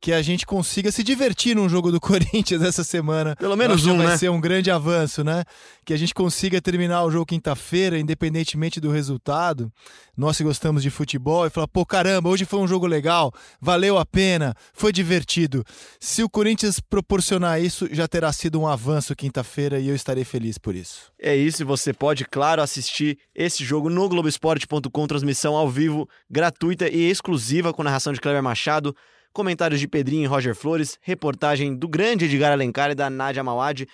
que 0.00 0.12
a 0.12 0.22
gente 0.22 0.46
consiga 0.46 0.90
se 0.90 1.02
divertir 1.04 1.54
num 1.54 1.68
jogo 1.68 1.92
do 1.92 2.00
Corinthians 2.00 2.62
essa 2.62 2.82
semana. 2.82 3.36
Pelo 3.36 3.56
menos 3.56 3.84
um, 3.86 3.98
vai 3.98 4.06
né? 4.06 4.16
ser 4.16 4.30
um 4.30 4.40
grande 4.40 4.70
avanço, 4.70 5.22
né? 5.22 5.44
Que 5.84 5.92
a 5.92 5.96
gente 5.96 6.14
consiga 6.14 6.60
terminar 6.60 7.04
o 7.04 7.10
jogo 7.10 7.26
quinta-feira, 7.26 7.98
independentemente 7.98 8.80
do 8.80 8.90
resultado. 8.90 9.70
Nós 10.16 10.38
que 10.38 10.44
gostamos 10.44 10.82
de 10.82 10.90
futebol 10.90 11.46
e 11.46 11.50
falar, 11.50 11.68
pô, 11.68 11.84
caramba, 11.84 12.28
hoje 12.28 12.44
foi 12.44 12.60
um 12.60 12.66
jogo 12.66 12.86
legal, 12.86 13.32
valeu 13.60 13.98
a 13.98 14.06
pena, 14.06 14.54
foi 14.72 14.92
divertido. 14.92 15.64
Se 15.98 16.22
o 16.22 16.28
Corinthians 16.28 16.80
proporcionar 16.80 17.60
isso, 17.62 17.88
já 17.92 18.08
terá 18.08 18.32
sido 18.32 18.60
um 18.60 18.66
avanço 18.66 19.14
quinta-feira 19.14 19.78
e 19.78 19.88
eu 19.88 19.94
estarei 19.94 20.24
feliz 20.24 20.56
por 20.56 20.74
isso. 20.74 21.12
É 21.18 21.34
isso, 21.36 21.62
e 21.62 21.64
você 21.64 21.92
pode, 21.92 22.24
claro, 22.24 22.62
assistir 22.62 23.18
esse 23.34 23.64
jogo 23.64 23.90
no 23.90 24.08
Globoesporte.com, 24.08 25.06
transmissão 25.06 25.56
ao 25.56 25.68
vivo, 25.68 26.08
gratuita 26.30 26.88
e 26.88 27.10
exclusiva 27.10 27.72
com 27.72 27.82
narração 27.82 28.12
de 28.12 28.20
Kleber 28.20 28.42
Machado 28.42 28.94
comentários 29.32 29.80
de 29.80 29.88
Pedrinho 29.88 30.24
e 30.24 30.26
Roger 30.26 30.54
Flores, 30.54 30.98
reportagem 31.02 31.74
do 31.74 31.88
grande 31.88 32.24
Edgar 32.24 32.52
Alencar 32.52 32.90
e 32.90 32.94
da 32.94 33.08
Nádia 33.08 33.44
Mawad. 33.44 33.86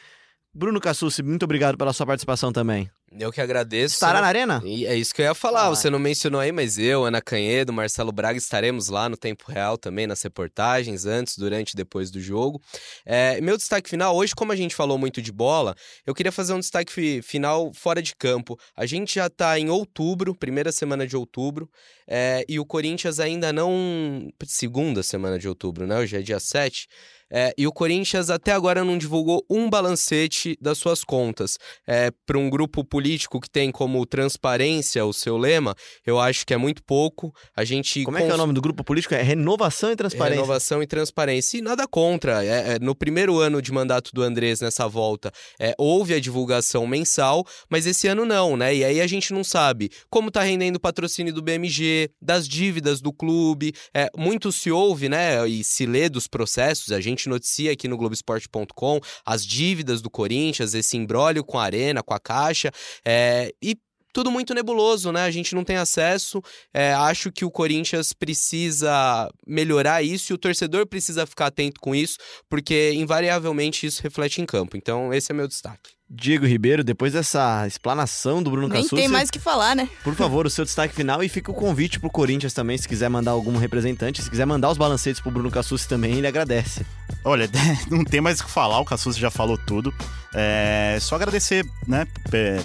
Bruno 0.53 0.81
Cassucci, 0.81 1.23
muito 1.23 1.45
obrigado 1.45 1.77
pela 1.77 1.93
sua 1.93 2.07
participação 2.07 2.53
também. 2.53 2.91
Eu 3.13 3.33
que 3.33 3.41
agradeço. 3.41 3.95
Estará 3.95 4.21
na 4.21 4.27
arena? 4.27 4.61
E 4.65 4.85
é 4.85 4.97
isso 4.97 5.15
que 5.15 5.23
eu 5.23 5.27
ia 5.27 5.35
falar. 5.35 5.67
Ah. 5.67 5.71
Você 5.71 5.89
não 5.89 5.99
mencionou 5.99 6.41
aí, 6.41 6.51
mas 6.51 6.77
eu, 6.77 7.05
Ana 7.05 7.23
Canhedo, 7.23 7.73
Marcelo 7.73 8.11
Braga 8.11 8.37
estaremos 8.37 8.89
lá 8.89 9.09
no 9.09 9.17
tempo 9.17 9.45
real 9.51 9.79
também 9.79 10.07
nas 10.09 10.21
reportagens, 10.23 11.07
antes, 11.07 11.39
durante 11.39 11.71
e 11.71 11.77
depois 11.77 12.11
do 12.11 12.21
jogo. 12.21 12.61
É, 13.05 13.41
meu 13.41 13.57
destaque 13.57 13.89
final, 13.89 14.17
hoje, 14.17 14.35
como 14.35 14.51
a 14.51 14.57
gente 14.57 14.75
falou 14.75 14.99
muito 14.99 15.23
de 15.23 15.31
bola, 15.31 15.77
eu 16.05 16.15
queria 16.15 16.33
fazer 16.33 16.53
um 16.53 16.59
destaque 16.59 16.93
fi 16.93 17.23
final 17.23 17.73
fora 17.73 18.03
de 18.03 18.15
campo. 18.15 18.59
A 18.77 18.85
gente 18.87 19.15
já 19.15 19.29
está 19.29 19.59
em 19.59 19.71
outubro, 19.71 20.35
primeira 20.35 20.73
semana 20.73 21.07
de 21.07 21.17
outubro, 21.17 21.71
é, 22.09 22.45
e 22.49 22.59
o 22.59 22.67
Corinthians 22.67 23.21
ainda 23.21 23.53
não. 23.53 24.29
Segunda 24.45 25.03
semana 25.03 25.39
de 25.39 25.49
outubro, 25.49 25.87
né? 25.87 25.99
Hoje 25.99 26.17
é 26.17 26.23
dia 26.23 26.41
7. 26.41 26.89
É, 27.31 27.53
e 27.59 27.67
o 27.67 27.73
Corinthians 27.73 28.31
até 28.31 28.53
agora 28.53 28.85
não 28.85 28.97
divulgou 28.97 29.45
um 29.51 29.69
balancete 29.69 30.57
das 30.61 30.79
suas 30.79 31.03
contas. 31.03 31.59
É, 31.87 32.11
Para 32.25 32.39
um 32.39 32.49
grupo 32.49 32.85
político 32.85 33.41
que 33.41 33.51
tem 33.51 33.71
como 33.71 34.05
transparência 34.07 35.05
o 35.05 35.13
seu 35.13 35.37
lema, 35.37 35.75
eu 36.05 36.21
acho 36.21 36.47
que 36.47 36.55
é 36.55 36.57
muito 36.57 36.83
pouco. 36.83 37.35
A 37.57 37.65
gente 37.65 38.05
como 38.05 38.17
cons... 38.17 38.25
é 38.25 38.27
que 38.27 38.33
é 38.33 38.35
o 38.35 38.39
nome 38.39 38.53
do 38.53 38.61
grupo 38.61 38.85
político? 38.85 39.15
É 39.15 39.23
Renovação 39.23 39.91
e 39.91 39.97
Transparência. 39.97 40.41
Renovação 40.41 40.83
e 40.83 40.87
Transparência. 40.87 41.59
E 41.59 41.61
nada 41.63 41.87
contra. 41.87 42.45
É, 42.45 42.75
é 42.75 42.79
no 42.79 42.95
primeiro 42.95 43.39
ano 43.39 43.61
de 43.61 43.73
mandato 43.73 44.11
do 44.13 44.23
Andrés 44.23 44.61
nessa 44.61 44.87
volta, 44.87 45.33
é, 45.59 45.75
houve 45.79 46.15
a 46.15 46.21
divulgação 46.21 46.87
mensal, 46.87 47.45
mas 47.69 47.87
esse 47.87 48.07
ano 48.09 48.25
não, 48.25 48.57
né? 48.57 48.75
E 48.75 48.85
aí 48.85 49.01
a 49.01 49.07
gente 49.07 49.33
não 49.33 49.43
sabe 49.43 49.91
como 50.11 50.29
está 50.29 50.43
rendendo 50.43 50.77
o 50.77 50.81
patrocínio 50.81 51.33
do 51.33 51.43
BMG, 51.43 52.11
das 52.21 52.49
dívidas 52.49 53.01
do 53.01 53.13
clube. 53.13 53.73
É, 53.95 54.11
muito 54.17 54.53
se 54.53 54.71
ouve, 54.71 55.09
né? 55.09 55.47
E 55.49 55.65
se 55.65 55.87
lê 55.87 56.09
dos 56.09 56.27
processos. 56.27 56.93
A 56.93 57.01
gente 57.01 57.16
gente 57.17 57.29
noticia 57.29 57.73
aqui 57.73 57.89
no 57.89 57.97
Globoesporte.com 57.97 59.01
as 59.25 59.45
dívidas 59.45 60.01
do 60.03 60.11
Corinthians, 60.11 60.75
esse 60.75 60.97
imbróglio 60.97 61.43
com 61.43 61.59
a 61.59 61.65
Arena, 61.65 62.03
com 62.03 62.15
a 62.15 62.21
Caixa, 62.21 62.71
é, 63.05 63.53
e 63.61 63.77
tudo 64.13 64.31
muito 64.31 64.55
nebuloso, 64.55 65.13
né? 65.13 65.25
A 65.25 65.31
gente 65.31 65.55
não 65.55 65.63
tem 65.63 65.77
acesso. 65.77 66.41
É, 66.73 66.95
acho 66.95 67.31
que 67.31 67.45
o 67.45 67.51
Corinthians 67.51 68.15
precisa 68.15 69.31
melhorar 69.47 70.03
isso 70.03 70.33
e 70.33 70.35
o 70.35 70.39
torcedor 70.39 70.87
precisa 70.87 71.27
ficar 71.27 71.49
atento 71.49 71.79
com 71.79 71.95
isso, 71.95 72.17
porque 72.49 72.93
invariavelmente 72.95 73.87
isso 73.87 74.03
reflete 74.03 74.41
em 74.41 74.47
campo. 74.47 74.75
Então, 74.75 75.13
esse 75.13 75.31
é 75.31 75.35
meu 75.35 75.47
destaque. 75.47 75.96
Diego 76.09 76.47
Ribeiro, 76.47 76.85
depois 76.85 77.13
dessa 77.13 77.67
explanação 77.67 78.41
do 78.41 78.51
Bruno 78.51 78.69
Nem 78.69 78.87
tem 78.89 79.09
mais 79.09 79.29
o 79.29 79.33
que 79.33 79.41
falar, 79.41 79.75
né? 79.75 79.89
Por 80.05 80.15
favor, 80.15 80.47
o 80.47 80.51
seu 80.51 80.65
destaque 80.65 80.95
final 80.95 81.23
e 81.23 81.29
fica 81.29 81.51
o 81.51 81.55
convite 81.55 81.99
pro 81.99 82.09
Corinthians 82.09 82.53
também, 82.53 82.79
se 82.79 82.87
quiser 82.87 83.09
mandar 83.09 83.33
algum 83.33 83.57
representante, 83.57 84.23
se 84.23 84.31
quiser 84.31 84.47
mandar 84.47 84.71
os 84.71 84.79
balancetes 84.79 85.21
pro 85.21 85.33
Bruno 85.33 85.51
Cassucci 85.51 85.89
também, 85.89 86.15
ele 86.15 86.27
agradece. 86.27 86.87
Olha, 87.25 87.51
não 87.91 88.05
tem 88.05 88.21
mais 88.21 88.41
o 88.41 88.45
que 88.45 88.51
falar, 88.51 88.79
o 88.79 88.85
Cassucci 88.85 89.19
já 89.19 89.31
falou 89.31 89.59
tudo. 89.59 89.93
É 90.33 90.99
só 91.01 91.17
agradecer, 91.17 91.67
né, 91.89 92.07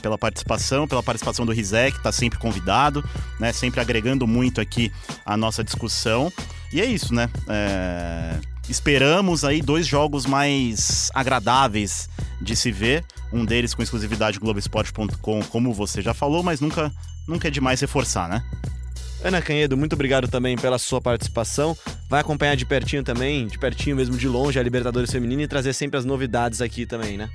pela 0.02 0.18
participação, 0.18 0.88
pela 0.88 1.02
participação 1.02 1.44
do 1.44 1.52
Rizek, 1.52 1.98
que 1.98 2.04
tá 2.04 2.12
sempre 2.12 2.38
convidado, 2.38 3.04
né, 3.40 3.52
sempre 3.52 3.82
agregando 3.82 4.28
muito 4.28 4.62
aqui 4.62 4.92
a 5.26 5.36
nossa 5.36 5.64
discussão. 5.64 6.32
E 6.72 6.80
é 6.80 6.86
isso, 6.86 7.14
né? 7.14 7.30
É... 7.50 8.40
Esperamos 8.72 9.44
aí 9.44 9.62
dois 9.62 9.86
jogos 9.86 10.26
mais 10.26 11.12
agradáveis 11.14 12.08
de 12.42 12.56
se 12.56 12.72
ver. 12.72 13.04
Um 13.34 13.44
deles 13.44 13.74
com 13.74 13.84
exclusividade 13.84 14.40
Globoesporte.com, 14.40 15.44
como 15.44 15.74
você 15.74 16.02
já 16.02 16.14
falou, 16.14 16.42
mas 16.42 16.62
nunca, 16.62 16.90
nunca 17.28 17.50
é 17.50 17.52
demais 17.52 17.82
reforçar, 17.82 18.30
né? 18.30 18.42
Ana 19.26 19.42
Canhedo, 19.42 19.76
muito 19.76 19.92
obrigado 19.92 20.30
também 20.30 20.56
pela 20.56 20.80
sua 20.80 21.02
participação. 21.02 21.78
Vai 22.10 22.22
acompanhar 22.22 22.56
de 22.56 22.66
pertinho 22.66 23.04
também, 23.04 23.46
de 23.46 23.60
pertinho 23.60 23.94
mesmo, 23.94 24.16
de 24.16 24.30
longe, 24.30 24.58
a 24.58 24.64
Libertadores 24.64 25.12
Feminina 25.12 25.42
e 25.42 25.48
trazer 25.50 25.74
sempre 25.74 26.00
as 26.00 26.06
novidades 26.06 26.62
aqui 26.62 26.86
também, 26.86 27.18
né? 27.18 27.30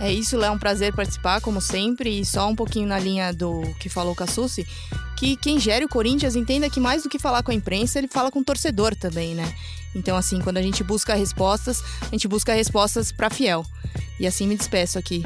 É 0.00 0.10
isso, 0.10 0.34
Léo, 0.38 0.48
é 0.48 0.50
um 0.50 0.58
prazer 0.58 0.94
participar, 0.94 1.42
como 1.42 1.60
sempre, 1.60 2.20
e 2.20 2.24
só 2.24 2.48
um 2.48 2.56
pouquinho 2.56 2.88
na 2.88 2.98
linha 2.98 3.34
do 3.34 3.60
que 3.78 3.90
falou 3.90 4.14
o 4.14 4.16
Cassucci, 4.16 4.66
que 5.20 5.36
quem 5.36 5.60
gere 5.60 5.84
o 5.84 5.88
Corinthians 5.88 6.34
entenda 6.34 6.70
que 6.70 6.80
mais 6.80 7.02
do 7.02 7.08
que 7.10 7.18
falar 7.18 7.42
com 7.42 7.50
a 7.50 7.54
imprensa, 7.54 7.98
ele 7.98 8.08
fala 8.08 8.30
com 8.30 8.38
o 8.38 8.44
torcedor 8.44 8.96
também, 8.96 9.34
né? 9.34 9.54
Então, 9.94 10.16
assim, 10.16 10.40
quando 10.40 10.56
a 10.56 10.62
gente 10.62 10.82
busca 10.82 11.14
respostas, 11.14 11.84
a 12.00 12.06
gente 12.06 12.26
busca 12.26 12.54
respostas 12.54 13.12
para 13.12 13.28
fiel. 13.28 13.62
E 14.18 14.26
assim 14.26 14.46
me 14.46 14.56
despeço 14.56 14.98
aqui 14.98 15.22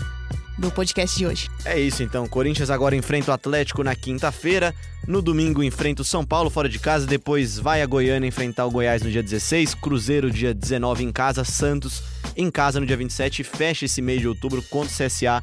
do 0.58 0.68
podcast 0.72 1.16
de 1.16 1.24
hoje. 1.24 1.48
É 1.64 1.78
isso 1.78 2.02
então. 2.02 2.26
Corinthians 2.26 2.70
agora 2.70 2.96
enfrenta 2.96 3.30
o 3.30 3.34
Atlético 3.34 3.84
na 3.84 3.94
quinta-feira. 3.94 4.74
No 5.06 5.22
domingo 5.22 5.62
enfrenta 5.62 6.02
o 6.02 6.04
São 6.04 6.24
Paulo 6.24 6.50
fora 6.50 6.68
de 6.68 6.80
casa. 6.80 7.06
Depois 7.06 7.56
vai 7.56 7.80
a 7.80 7.86
Goiânia 7.86 8.26
enfrentar 8.26 8.66
o 8.66 8.72
Goiás 8.72 9.00
no 9.00 9.12
dia 9.12 9.22
16. 9.22 9.74
Cruzeiro 9.74 10.28
dia 10.28 10.52
19 10.52 11.04
em 11.04 11.12
casa. 11.12 11.44
Santos 11.44 12.02
em 12.36 12.50
casa 12.50 12.80
no 12.80 12.86
dia 12.86 12.96
27. 12.96 13.44
Fecha 13.44 13.84
esse 13.84 14.02
mês 14.02 14.20
de 14.20 14.26
outubro 14.26 14.60
contra 14.60 14.92
o 14.92 15.08
CSA 15.08 15.40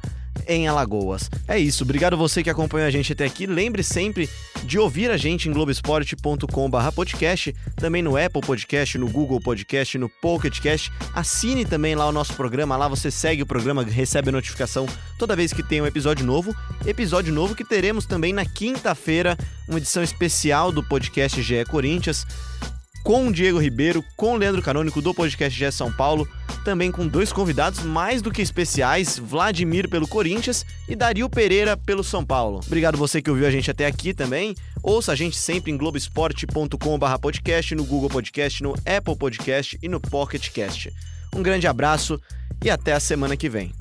em 0.53 0.67
Alagoas. 0.67 1.29
É 1.47 1.57
isso, 1.57 1.83
obrigado 1.83 2.17
você 2.17 2.43
que 2.43 2.49
acompanhou 2.49 2.87
a 2.87 2.91
gente 2.91 3.13
até 3.13 3.25
aqui. 3.25 3.45
Lembre 3.45 3.83
sempre 3.83 4.29
de 4.63 4.77
ouvir 4.77 5.09
a 5.09 5.17
gente 5.17 5.49
em 5.49 5.51
globesport.com/podcast, 5.51 7.55
também 7.75 8.01
no 8.01 8.17
Apple 8.17 8.41
Podcast, 8.41 8.97
no 8.97 9.09
Google 9.09 9.39
Podcast, 9.39 9.97
no 9.97 10.09
Pocket 10.09 10.59
Cast. 10.59 10.91
Assine 11.13 11.65
também 11.65 11.95
lá 11.95 12.07
o 12.07 12.11
nosso 12.11 12.33
programa, 12.33 12.77
lá 12.77 12.87
você 12.87 13.09
segue 13.09 13.43
o 13.43 13.45
programa, 13.45 13.83
recebe 13.83 14.31
notificação 14.31 14.85
toda 15.17 15.35
vez 15.35 15.53
que 15.53 15.63
tem 15.63 15.81
um 15.81 15.85
episódio 15.85 16.25
novo. 16.25 16.55
Episódio 16.85 17.33
novo 17.33 17.55
que 17.55 17.63
teremos 17.63 18.05
também 18.05 18.33
na 18.33 18.45
quinta-feira, 18.45 19.37
uma 19.67 19.77
edição 19.77 20.03
especial 20.03 20.71
do 20.71 20.83
podcast 20.83 21.41
GE 21.41 21.65
Corinthians 21.65 22.25
com 23.03 23.27
o 23.27 23.33
Diego 23.33 23.59
Ribeiro, 23.59 24.03
com 24.15 24.33
o 24.33 24.37
Leandro 24.37 24.61
Canônico 24.61 25.01
do 25.01 25.13
podcast 25.13 25.57
GE 25.57 25.71
São 25.71 25.91
Paulo, 25.91 26.27
também 26.63 26.91
com 26.91 27.07
dois 27.07 27.33
convidados 27.33 27.83
mais 27.83 28.21
do 28.21 28.31
que 28.31 28.41
especiais, 28.41 29.17
Vladimir 29.17 29.89
pelo 29.89 30.07
Corinthians 30.07 30.65
e 30.87 30.95
Dario 30.95 31.29
Pereira 31.29 31.75
pelo 31.75 32.03
São 32.03 32.23
Paulo. 32.23 32.59
Obrigado 32.65 32.97
você 32.97 33.21
que 33.21 33.29
ouviu 33.29 33.47
a 33.47 33.51
gente 33.51 33.71
até 33.71 33.85
aqui 33.85 34.13
também. 34.13 34.55
Ouça 34.83 35.11
a 35.11 35.15
gente 35.15 35.37
sempre 35.37 35.71
em 35.71 35.77
globesport.com/podcast, 35.77 37.75
no 37.75 37.83
Google 37.83 38.09
Podcast, 38.09 38.63
no 38.63 38.73
Apple 38.85 39.15
Podcast 39.15 39.77
e 39.81 39.87
no 39.87 39.99
Pocket 39.99 40.49
Cast. 40.49 40.91
Um 41.35 41.41
grande 41.41 41.67
abraço 41.67 42.19
e 42.63 42.69
até 42.69 42.93
a 42.93 42.99
semana 42.99 43.35
que 43.35 43.49
vem. 43.49 43.73